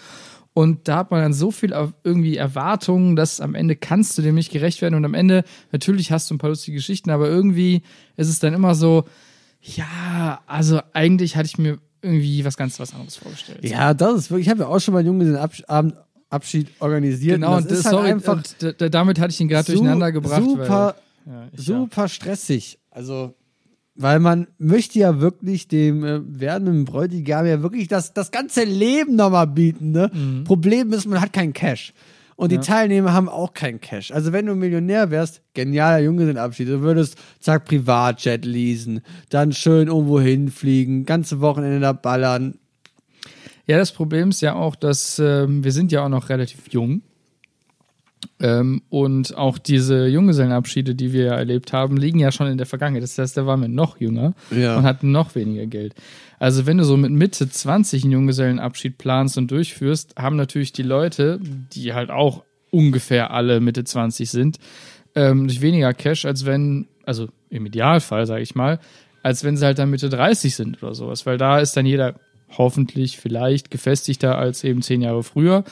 Und 0.57 0.89
da 0.89 0.97
hat 0.97 1.11
man 1.11 1.21
dann 1.21 1.35
so 1.35 1.51
viel 1.51 1.75
irgendwie 2.03 2.39
Erwartungen, 2.39 3.15
dass 3.15 3.43
am 3.43 3.55
Ende 3.55 3.77
kannst 3.77 4.17
du 4.17 4.23
dem 4.23 4.37
nicht 4.37 4.51
gerecht 4.51 4.81
werden. 4.81 4.95
Und 4.95 5.05
am 5.05 5.13
Ende, 5.13 5.45
natürlich 5.71 6.11
hast 6.13 6.31
du 6.31 6.35
ein 6.35 6.39
paar 6.39 6.49
lustige 6.49 6.79
Geschichten, 6.79 7.11
aber 7.11 7.29
irgendwie 7.29 7.83
ist 8.17 8.31
es 8.31 8.39
dann 8.39 8.55
immer 8.55 8.75
so, 8.75 9.05
ja, 9.61 10.41
also 10.47 10.81
eigentlich 10.95 11.37
hatte 11.37 11.45
ich 11.45 11.59
mir 11.59 11.77
irgendwie 12.01 12.43
was 12.47 12.57
ganz 12.57 12.81
was 12.81 12.95
anderes 12.95 13.17
vorgestellt. 13.17 13.59
Ja, 13.65 13.93
das 13.93 14.15
ist 14.17 14.31
wirklich, 14.31 14.47
ich 14.47 14.51
habe 14.51 14.61
ja 14.63 14.69
auch 14.69 14.79
schon 14.81 14.95
mal 14.95 15.01
einen 15.01 15.09
Junggesellenabschied 15.09 16.69
organisiert. 16.81 17.35
genau, 17.37 17.57
und 17.59 17.65
und 17.65 17.71
das, 17.71 17.71
das 17.71 17.79
ist 17.81 17.85
halt 17.87 17.95
sorry, 17.97 18.11
einfach 18.13 18.37
und 18.37 18.63
d- 18.63 18.73
d- 18.73 18.89
damit 18.89 19.21
hatte 19.21 19.33
ich 19.33 19.41
ihn 19.41 19.49
gerade 19.49 19.67
durcheinander 19.71 20.11
gebracht. 20.11 20.43
super, 20.43 20.95
weil, 21.27 21.35
ja, 21.35 21.49
super 21.55 22.09
stressig. 22.09 22.79
Also, 22.91 23.35
weil 23.97 24.20
man 24.20 24.47
möchte 24.59 24.99
ja 24.99 25.20
wirklich 25.20 25.68
dem 25.68 26.05
äh, 26.05 26.20
werdenden 26.24 26.84
Bräutigam 26.84 27.47
ja 27.47 27.62
wirklich 27.62 27.88
das, 27.88 28.12
das 28.12 28.30
ganze 28.30 28.64
Leben 28.64 29.16
nochmal 29.16 29.47
bieten. 29.47 29.90
Ne? 29.90 30.11
Mhm. 30.12 30.44
Problem 30.44 30.92
ist, 30.92 31.07
man 31.07 31.20
hat 31.20 31.32
keinen 31.32 31.53
Cash. 31.53 31.92
Und 32.36 32.53
die 32.53 32.59
Teilnehmer 32.59 33.14
haben 33.14 33.30
auch 33.30 33.55
keinen 33.55 33.80
Cash. 33.80 34.11
Also 34.11 34.30
wenn 34.30 34.44
du 34.44 34.55
Millionär 34.55 35.11
wärst, 35.11 35.40
genialer 35.55 36.01
Junggesellenabschied, 36.01 36.68
du 36.68 36.82
würdest, 36.82 37.16
zack, 37.40 37.64
Privatjet 37.64 38.44
leasen, 38.44 39.01
dann 39.30 39.53
schön 39.53 39.88
irgendwo 39.88 40.20
hinfliegen, 40.20 41.07
ganze 41.07 41.40
Wochenende 41.40 41.80
da 41.80 41.94
ballern. 41.94 42.59
Ja, 43.66 43.78
das 43.78 43.90
Problem 43.90 44.28
ist 44.28 44.42
ja 44.42 44.55
auch, 44.55 44.76
dass 44.76 45.18
ähm, 45.18 45.64
wir 45.64 45.72
sind 45.72 45.90
ja 45.92 46.05
auch 46.05 46.11
noch 46.11 46.28
relativ 46.28 46.68
jung. 46.68 47.01
Ähm, 48.41 48.83
und 48.91 49.37
auch 49.37 49.57
diese 49.59 50.07
Junggesellenabschiede, 50.07 50.95
die 50.95 51.12
wir 51.12 51.29
erlebt 51.29 51.73
haben, 51.73 51.97
liegen 51.97 52.19
ja 52.19 52.33
schon 52.33 52.49
in 52.49 52.59
der 52.59 52.67
Vergangenheit. 52.67 53.03
Das 53.03 53.17
heißt, 53.17 53.37
da 53.37 53.47
waren 53.47 53.61
wir 53.61 53.69
noch 53.69 53.99
jünger 54.01 54.35
Ja. 54.51 54.77
und 54.77 54.85
hatten 54.85 55.11
noch 55.12 55.35
weniger 55.35 55.67
Geld. 55.67 55.95
Also 56.39 56.67
wenn 56.67 56.79
du 56.79 56.85
so 56.85 56.97
mit 56.97 57.12
Mitte 57.12 57.49
20 57.49 58.03
einen 58.05 58.12
Junggesellenabschied 58.12 58.99
planst 58.99 59.39
und 59.39 59.51
durchführst, 59.51 60.14
haben 60.19 60.37
natürlich 60.37 60.73
die 60.73 60.83
Leute, 60.83 61.41
die 61.73 61.95
halt 61.95 62.11
auch 62.11 62.43
ungefähr 62.71 63.31
alle 63.31 63.61
Mitte 63.61 63.85
20 63.85 64.31
sind, 64.31 64.59
ähm, 65.14 65.47
nicht 65.47 65.62
weniger 65.62 65.95
Cash, 65.95 66.27
als 66.27 66.45
wenn, 66.45 66.89
also 67.07 67.29
im 67.49 67.64
Idealfall, 67.64 68.27
sage 68.27 68.43
ich 68.43 68.55
mal, 68.55 68.81
als 69.23 69.45
wenn 69.45 69.57
sie 69.57 69.64
halt 69.64 69.79
dann 69.79 69.91
Mitte 69.91 70.11
30 70.11 70.55
sind 70.55 70.83
oder 70.83 70.95
sowas. 70.95 71.25
Weil 71.25 71.39
da 71.39 71.59
ist 71.59 71.77
dann 71.77 71.87
jeder 71.87 72.14
hoffentlich 72.59 73.19
vielleicht 73.19 73.71
gefestigter 73.71 74.37
als 74.37 74.62
eben 74.62 74.83
zehn 74.83 75.01
Jahre 75.01 75.23
früher. 75.23 75.64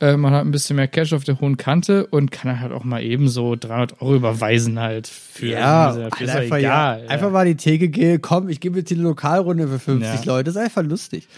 Äh, 0.00 0.16
man 0.16 0.32
hat 0.32 0.44
ein 0.46 0.50
bisschen 0.50 0.76
mehr 0.76 0.88
Cash 0.88 1.12
auf 1.12 1.24
der 1.24 1.40
hohen 1.40 1.56
Kante 1.58 2.06
und 2.06 2.30
kann 2.30 2.50
dann 2.50 2.60
halt 2.60 2.72
auch 2.72 2.84
mal 2.84 3.02
eben 3.02 3.28
so 3.28 3.54
300 3.54 4.00
Euro 4.00 4.16
überweisen 4.16 4.78
halt 4.80 5.06
für 5.06 5.46
Ja, 5.48 5.92
für 5.92 6.04
Alter, 6.04 6.20
ist 6.24 6.30
einfach, 6.30 6.56
egal. 6.56 7.02
ja, 7.04 7.08
einfach 7.10 7.30
mal 7.30 7.44
die 7.46 7.56
Theke 7.56 7.88
gehen, 7.88 8.20
komm, 8.22 8.48
ich 8.48 8.60
gebe 8.60 8.78
jetzt 8.78 8.90
die 8.90 8.94
Lokalrunde 8.94 9.68
für 9.68 9.78
50 9.78 10.24
Ja. 10.24 10.32
Leute, 10.32 10.44
das 10.44 10.56
ist 10.56 10.62
einfach 10.62 10.82
lustig. 10.82 11.28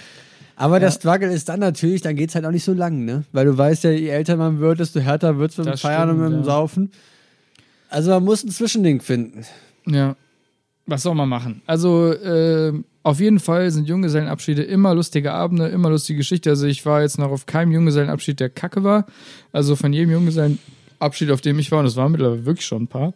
Aber 0.54 0.78
der 0.78 0.92
Struggle 0.92 1.32
ist 1.32 1.48
dann 1.48 1.58
natürlich, 1.58 2.02
dann 2.02 2.14
geht's 2.14 2.36
halt 2.36 2.44
auch 2.44 2.50
nicht 2.52 2.62
so 2.62 2.72
lang, 2.72 3.04
ne? 3.04 3.24
Weil 3.32 3.46
du 3.46 3.58
weißt 3.58 3.82
ja, 3.84 3.90
je 3.90 4.08
älter 4.10 4.36
man 4.36 4.60
wird, 4.60 4.78
desto 4.78 5.00
härter 5.00 5.38
wird's 5.38 5.56
mit 5.58 5.66
dem 5.66 5.76
Feiern 5.76 6.10
und 6.10 6.18
mit 6.20 6.30
dem 6.30 6.38
ja. 6.40 6.44
Saufen. 6.44 6.92
Also 7.88 8.10
man 8.10 8.22
muss 8.24 8.44
ein 8.44 8.50
Zwischending 8.50 9.00
finden. 9.00 9.44
Ja. 9.86 10.14
Was 10.86 11.02
soll 11.02 11.14
man 11.14 11.28
machen? 11.28 11.62
Also, 11.66 12.12
äh, 12.12 12.72
auf 13.02 13.20
jeden 13.20 13.40
Fall 13.40 13.70
sind 13.70 13.88
Junggesellenabschiede 13.88 14.62
immer 14.62 14.94
lustige 14.94 15.32
Abende, 15.32 15.68
immer 15.68 15.90
lustige 15.90 16.18
Geschichte. 16.18 16.50
Also, 16.50 16.66
ich 16.66 16.86
war 16.86 17.02
jetzt 17.02 17.18
noch 17.18 17.30
auf 17.30 17.46
keinem 17.46 17.72
Junggesellenabschied, 17.72 18.38
der 18.38 18.50
kacke 18.50 18.84
war. 18.84 19.06
Also, 19.52 19.76
von 19.76 19.92
jedem 19.92 20.12
Junggesellenabschied, 20.12 21.30
auf 21.30 21.40
dem 21.40 21.58
ich 21.58 21.72
war, 21.72 21.80
und 21.80 21.86
es 21.86 21.96
waren 21.96 22.12
mittlerweile 22.12 22.46
wirklich 22.46 22.66
schon 22.66 22.84
ein 22.84 22.88
paar, 22.88 23.14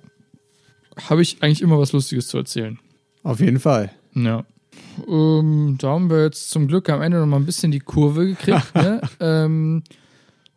habe 1.09 1.23
ich 1.23 1.43
eigentlich 1.43 1.63
immer 1.63 1.79
was 1.79 1.93
Lustiges 1.93 2.29
zu 2.29 2.39
erzählen. 2.39 2.79
Auf 3.23 3.41
jeden 3.41 3.61
Fall. 3.61 3.91
Ja. 4.15 4.45
Ähm, 5.07 5.77
da 5.79 5.91
haben 5.91 6.11
wir 6.11 6.25
jetzt 6.25 6.51
zum 6.51 6.69
Glück 6.69 6.89
am 6.89 7.03
Ende 7.03 7.19
noch 7.19 7.27
mal 7.27 7.37
ein 7.37 7.47
bisschen 7.47 7.71
die 7.71 7.81
Kurve 7.81 8.27
gekriegt. 8.27 8.75
ne? 8.75 9.01
ähm, 9.21 9.83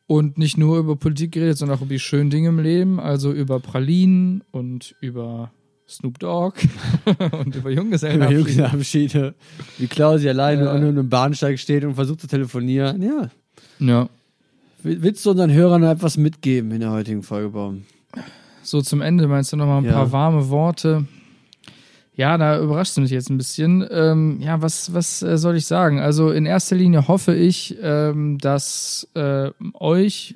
und 0.07 0.39
nicht 0.39 0.57
nur 0.57 0.79
über 0.79 0.95
Politik 0.95 1.33
geredet, 1.33 1.59
sondern 1.59 1.77
auch 1.77 1.81
über 1.81 1.93
die 1.93 1.99
schönen 1.99 2.31
Dinge 2.31 2.49
im 2.49 2.59
Leben, 2.59 2.99
also 2.99 3.31
über 3.31 3.59
Pralinen 3.59 4.43
und 4.51 4.95
über 5.01 5.51
Snoop 5.89 6.19
Dogg 6.19 6.53
und 7.31 7.55
über 7.55 7.57
Über 7.57 7.69
Junggesellenabschiede. 7.71 8.35
Junggesellenabschiede. 8.39 9.33
Wie 9.79 9.87
Klausi 9.87 10.29
alleine 10.29 10.65
Ja. 10.65 10.71
an 10.71 10.83
einem 10.83 11.09
Bahnsteig 11.09 11.59
steht 11.59 11.83
und 11.83 11.95
versucht 11.95 12.21
zu 12.21 12.27
telefonieren. 12.27 13.01
Ja. 13.01 13.29
Ja. 13.79 14.09
Will- 14.83 15.01
Willst 15.01 15.25
du 15.25 15.31
unseren 15.31 15.51
Hörern 15.51 15.81
noch 15.81 15.89
etwas 15.89 16.15
mitgeben 16.17 16.71
in 16.71 16.81
der 16.81 16.91
heutigen 16.91 17.23
Folge, 17.23 17.49
Baum? 17.49 17.83
So 18.61 18.81
zum 18.81 19.01
Ende 19.01 19.27
meinst 19.27 19.51
du 19.51 19.57
noch 19.57 19.65
mal 19.65 19.79
ein 19.79 19.85
Ja. 19.85 19.93
paar 19.93 20.11
warme 20.11 20.49
Worte. 20.49 21.05
Ja, 22.15 22.37
da 22.37 22.61
überrascht 22.61 22.97
du 22.97 23.01
mich 23.01 23.11
jetzt 23.11 23.29
ein 23.29 23.37
bisschen. 23.37 23.85
Ähm, 23.89 24.39
ja, 24.41 24.61
was, 24.61 24.93
was 24.93 25.21
äh, 25.23 25.37
soll 25.37 25.55
ich 25.55 25.65
sagen? 25.65 25.99
Also 25.99 26.31
in 26.31 26.45
erster 26.45 26.75
Linie 26.75 27.07
hoffe 27.07 27.33
ich, 27.33 27.77
ähm, 27.81 28.37
dass 28.39 29.07
äh, 29.15 29.51
euch 29.73 30.35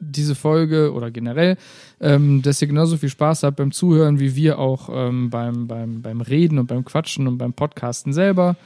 diese 0.00 0.34
Folge 0.34 0.92
oder 0.92 1.10
generell, 1.10 1.56
ähm, 2.00 2.42
dass 2.42 2.60
ihr 2.60 2.68
genauso 2.68 2.96
viel 2.96 3.10
Spaß 3.10 3.42
habt 3.42 3.58
beim 3.58 3.70
Zuhören, 3.70 4.18
wie 4.18 4.34
wir 4.34 4.58
auch 4.58 4.88
ähm, 4.92 5.30
beim, 5.30 5.66
beim, 5.66 6.02
beim 6.02 6.20
Reden 6.20 6.58
und 6.58 6.66
beim 6.66 6.84
Quatschen 6.84 7.28
und 7.28 7.38
beim 7.38 7.52
Podcasten 7.52 8.12
selber 8.12 8.56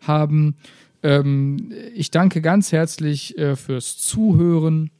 haben. 0.00 0.56
Ähm, 1.02 1.72
ich 1.94 2.10
danke 2.10 2.42
ganz 2.42 2.72
herzlich 2.72 3.38
äh, 3.38 3.56
fürs 3.56 3.96
Zuhören. 3.96 4.90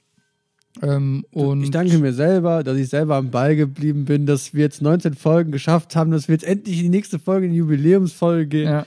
Ähm, 0.82 1.24
ich 1.62 1.70
danke 1.72 1.98
mir 1.98 2.12
selber, 2.12 2.62
dass 2.62 2.78
ich 2.78 2.88
selber 2.88 3.16
am 3.16 3.30
Ball 3.30 3.56
geblieben 3.56 4.04
bin, 4.04 4.24
dass 4.24 4.54
wir 4.54 4.62
jetzt 4.62 4.80
19 4.80 5.14
Folgen 5.14 5.50
geschafft 5.50 5.96
haben, 5.96 6.12
dass 6.12 6.28
wir 6.28 6.34
jetzt 6.34 6.44
endlich 6.44 6.78
in 6.78 6.84
die 6.84 6.90
nächste 6.90 7.18
Folge, 7.18 7.46
in 7.46 7.52
die 7.52 7.58
Jubiläumsfolge 7.58 8.46
gehen 8.46 8.68
Ja, 8.68 8.86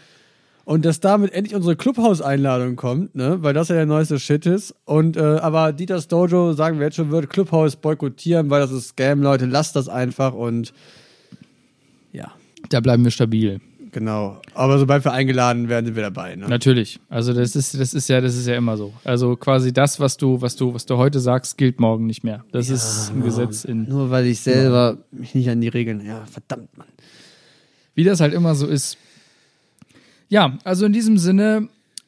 und 0.65 0.85
dass 0.85 0.99
damit 0.99 1.33
endlich 1.33 1.55
unsere 1.55 1.75
Clubhouse-Einladung 1.75 2.75
kommt, 2.75 3.15
ne? 3.15 3.37
weil 3.41 3.53
das 3.53 3.67
ja 3.67 3.75
der 3.75 3.85
neueste 3.85 4.19
Shit 4.19 4.45
ist. 4.45 4.73
Und 4.85 5.17
äh, 5.17 5.21
aber 5.21 5.73
Dieters 5.73 6.07
Dojo, 6.07 6.53
sagen 6.53 6.79
wir 6.79 6.85
jetzt 6.85 6.95
schon, 6.95 7.11
wird 7.11 7.29
Clubhouse 7.29 7.75
boykottieren, 7.75 8.49
weil 8.49 8.61
das 8.61 8.71
ist 8.71 8.89
Scam, 8.89 9.21
Leute, 9.21 9.45
lasst 9.45 9.75
das 9.75 9.89
einfach 9.89 10.33
und 10.33 10.73
ja, 12.11 12.31
da 12.69 12.79
bleiben 12.79 13.03
wir 13.03 13.11
stabil. 13.11 13.59
genau. 13.91 14.41
Aber 14.53 14.79
sobald 14.79 15.03
wir 15.03 15.11
eingeladen 15.11 15.67
werden, 15.67 15.85
sind 15.87 15.95
wir 15.95 16.03
dabei. 16.03 16.35
Ne? 16.35 16.47
Natürlich. 16.47 16.99
Also 17.09 17.33
das 17.33 17.55
ist, 17.55 17.79
das 17.79 17.93
ist 17.93 18.07
ja, 18.07 18.21
das 18.21 18.35
ist 18.35 18.47
ja 18.47 18.55
immer 18.55 18.77
so. 18.77 18.93
Also 19.03 19.35
quasi 19.35 19.73
das, 19.73 19.99
was 19.99 20.17
du, 20.17 20.41
was 20.41 20.55
du, 20.55 20.73
was 20.73 20.85
du 20.85 20.97
heute 20.97 21.19
sagst, 21.19 21.57
gilt 21.57 21.79
morgen 21.79 22.05
nicht 22.05 22.23
mehr. 22.23 22.45
Das 22.51 22.69
ist 22.69 23.11
ein 23.13 23.21
Gesetz 23.23 23.65
in. 23.65 23.87
Nur 23.89 24.09
weil 24.11 24.27
ich 24.27 24.39
selber 24.39 24.97
mich 25.11 25.35
nicht 25.35 25.49
an 25.49 25.59
die 25.59 25.67
Regeln, 25.67 26.05
ja, 26.05 26.23
verdammt, 26.25 26.75
Mann. 26.77 26.87
Wie 27.95 28.03
das 28.03 28.19
halt 28.21 28.33
immer 28.33 28.55
so 28.55 28.65
ist. 28.65 28.97
Ja, 30.33 30.57
also 30.63 30.87
in 30.87 30.93
diesem 30.93 31.19
Sinne, 31.19 31.67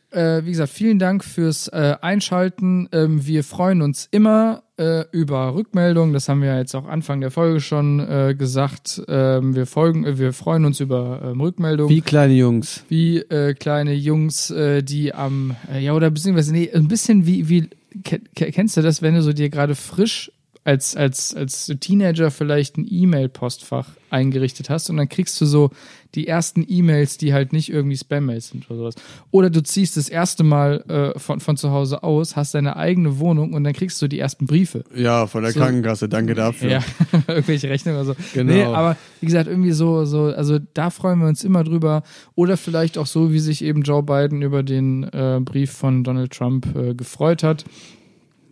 äh, 0.09 0.41
wie 0.45 0.49
gesagt, 0.49 0.71
vielen 0.71 0.97
Dank 0.97 1.23
fürs 1.23 1.67
äh, 1.67 1.93
Einschalten. 2.01 2.89
Ähm, 2.91 3.23
wir 3.27 3.43
freuen 3.43 3.83
uns 3.83 4.07
immer 4.09 4.63
äh, 4.77 5.03
über 5.11 5.53
Rückmeldungen. 5.53 6.11
Das 6.11 6.27
haben 6.27 6.41
wir 6.41 6.49
ja 6.49 6.57
jetzt 6.57 6.73
auch 6.75 6.87
Anfang 6.87 7.21
der 7.21 7.29
Folge 7.29 7.59
schon 7.59 7.99
äh, 7.99 8.33
gesagt. 8.35 8.99
Ähm, 9.07 9.55
wir 9.55 9.67
folgen, 9.67 10.05
äh, 10.05 10.17
wir 10.17 10.33
freuen 10.33 10.65
uns 10.65 10.79
über 10.79 11.21
ähm, 11.23 11.39
Rückmeldungen. 11.39 11.95
Wie 11.95 12.01
kleine 12.01 12.33
Jungs. 12.33 12.83
wie 12.89 13.17
äh, 13.19 13.53
kleine 13.53 13.93
Jungs, 13.93 14.51
die 14.81 15.13
am, 15.13 15.55
ja, 15.79 15.93
oder 15.93 16.09
beziehungsweise, 16.09 16.51
nee, 16.51 16.71
ein 16.73 16.87
bisschen 16.87 17.27
wie, 17.27 17.47
wie, 17.47 17.69
ke- 18.03 18.21
ke- 18.35 18.51
kennst 18.51 18.75
du 18.75 18.81
das, 18.81 19.03
wenn 19.03 19.13
du 19.13 19.21
so 19.21 19.33
dir 19.33 19.49
gerade 19.49 19.75
frisch 19.75 20.31
als, 20.65 20.95
als, 20.95 21.33
als 21.35 21.71
Teenager 21.79 22.31
vielleicht 22.31 22.77
ein 22.77 22.87
E-Mail-Postfach 22.89 23.87
eingerichtet 24.09 24.69
hast 24.69 24.89
und 24.89 24.97
dann 24.97 25.07
kriegst 25.07 25.39
du 25.39 25.45
so 25.45 25.69
die 26.15 26.27
ersten 26.27 26.65
E-Mails, 26.67 27.17
die 27.17 27.33
halt 27.33 27.53
nicht 27.53 27.69
irgendwie 27.71 27.95
Spam-Mails 27.97 28.47
sind 28.49 28.67
oder 28.71 28.79
sowas. 28.79 28.95
Oder 29.29 29.49
du 29.51 29.61
ziehst 29.61 29.95
das 29.95 30.09
erste 30.09 30.43
Mal 30.43 30.83
äh, 31.15 31.19
von, 31.19 31.39
von 31.39 31.55
zu 31.55 31.69
Hause 31.71 32.01
aus, 32.01 32.35
hast 32.35 32.55
deine 32.55 32.77
eigene 32.77 33.19
Wohnung 33.19 33.53
und 33.53 33.63
dann 33.63 33.73
kriegst 33.73 34.01
du 34.01 34.07
die 34.07 34.17
ersten 34.17 34.47
Briefe. 34.47 34.83
Ja, 34.95 35.27
von 35.27 35.43
der 35.43 35.51
So- 35.51 35.59
Krankenkasse, 35.59 36.09
danke 36.09 36.33
dafür. 36.33 36.69
Ja, 36.71 36.83
irgendwelche 37.27 37.69
Rechnungen 37.69 37.99
oder 38.01 38.15
so. 38.15 38.15
Genau. 38.33 38.51
Nee, 38.53 38.63
aber 38.63 38.97
wie 39.19 39.27
gesagt, 39.27 39.47
irgendwie 39.47 39.71
so, 39.73 40.05
so, 40.05 40.23
also 40.35 40.57
da 40.73 40.89
freuen 40.89 41.19
wir 41.19 41.27
uns 41.27 41.43
immer 41.43 41.63
drüber. 41.63 42.01
Oder 42.33 42.57
vielleicht 42.57 42.97
auch 42.97 43.05
so, 43.07 43.31
wie 43.31 43.39
sich 43.39 43.63
eben 43.63 43.83
Joe 43.83 44.01
Biden 44.01 44.41
über 44.41 44.63
den 44.63 45.03
äh, 45.03 45.39
Brief 45.43 45.71
von 45.73 46.03
Donald 46.03 46.31
Trump 46.31 46.75
äh, 46.75 46.95
gefreut 46.95 47.43
hat. 47.43 47.65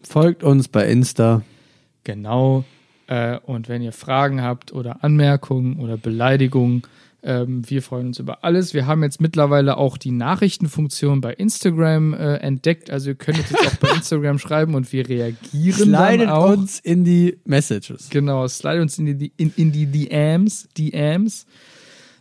Folgt 0.04 0.44
uns 0.44 0.68
bei 0.68 0.86
Insta. 0.88 1.42
Genau. 2.04 2.64
Äh, 3.08 3.40
und 3.46 3.70
wenn 3.70 3.82
ihr 3.82 3.94
Fragen 3.94 4.42
habt 4.42 4.74
oder 4.74 5.04
Anmerkungen 5.04 5.80
oder 5.80 5.98
Beleidigungen, 5.98 6.84
ähm, 7.26 7.68
wir 7.70 7.82
freuen 7.82 8.08
uns 8.08 8.20
über 8.20 8.44
alles. 8.44 8.74
Wir 8.74 8.86
haben 8.86 9.02
jetzt 9.02 9.22
mittlerweile 9.22 9.78
auch 9.78 9.98
die 9.98 10.12
Nachrichtenfunktion 10.12 11.22
bei 11.22 11.34
Instagram 11.34 12.14
äh, 12.14 12.36
entdeckt. 12.38 12.92
Also 12.92 13.12
ihr 13.12 13.16
könnt 13.16 13.38
jetzt 13.38 13.56
auch 13.56 13.76
bei 13.78 13.90
Instagram 13.96 14.40
schreiben 14.40 14.76
und 14.76 14.92
wir 14.92 15.08
reagieren 15.08 15.74
Slidet 15.74 16.22
dann 16.22 16.30
auch. 16.30 16.50
uns 16.52 16.80
in 16.80 17.06
die 17.06 17.40
Messages. 17.46 18.10
Genau, 18.10 18.46
slide 18.48 18.82
uns 18.82 19.00
in 19.00 19.18
die, 19.18 19.32
in, 19.38 19.54
in 19.56 19.72
die 19.72 19.86
DMs, 19.86 20.68
DMs. 20.78 21.46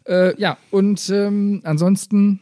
Äh, 0.06 0.40
ja, 0.40 0.56
und 0.70 1.10
ähm, 1.10 1.62
ansonsten 1.64 2.40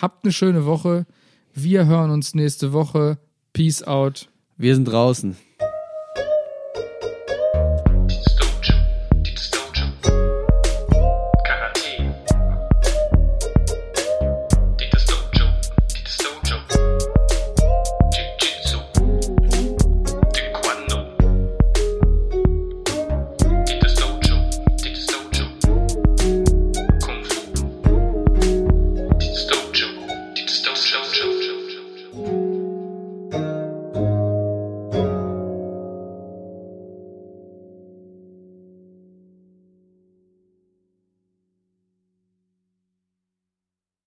habt 0.00 0.24
eine 0.24 0.32
schöne 0.32 0.66
Woche. 0.66 1.04
Wir 1.52 1.86
hören 1.86 2.10
uns 2.10 2.34
nächste 2.34 2.72
Woche. 2.72 3.18
Peace 3.52 3.82
out. 3.82 4.28
Wir 4.56 4.74
sind 4.74 4.84
draußen. 4.84 5.36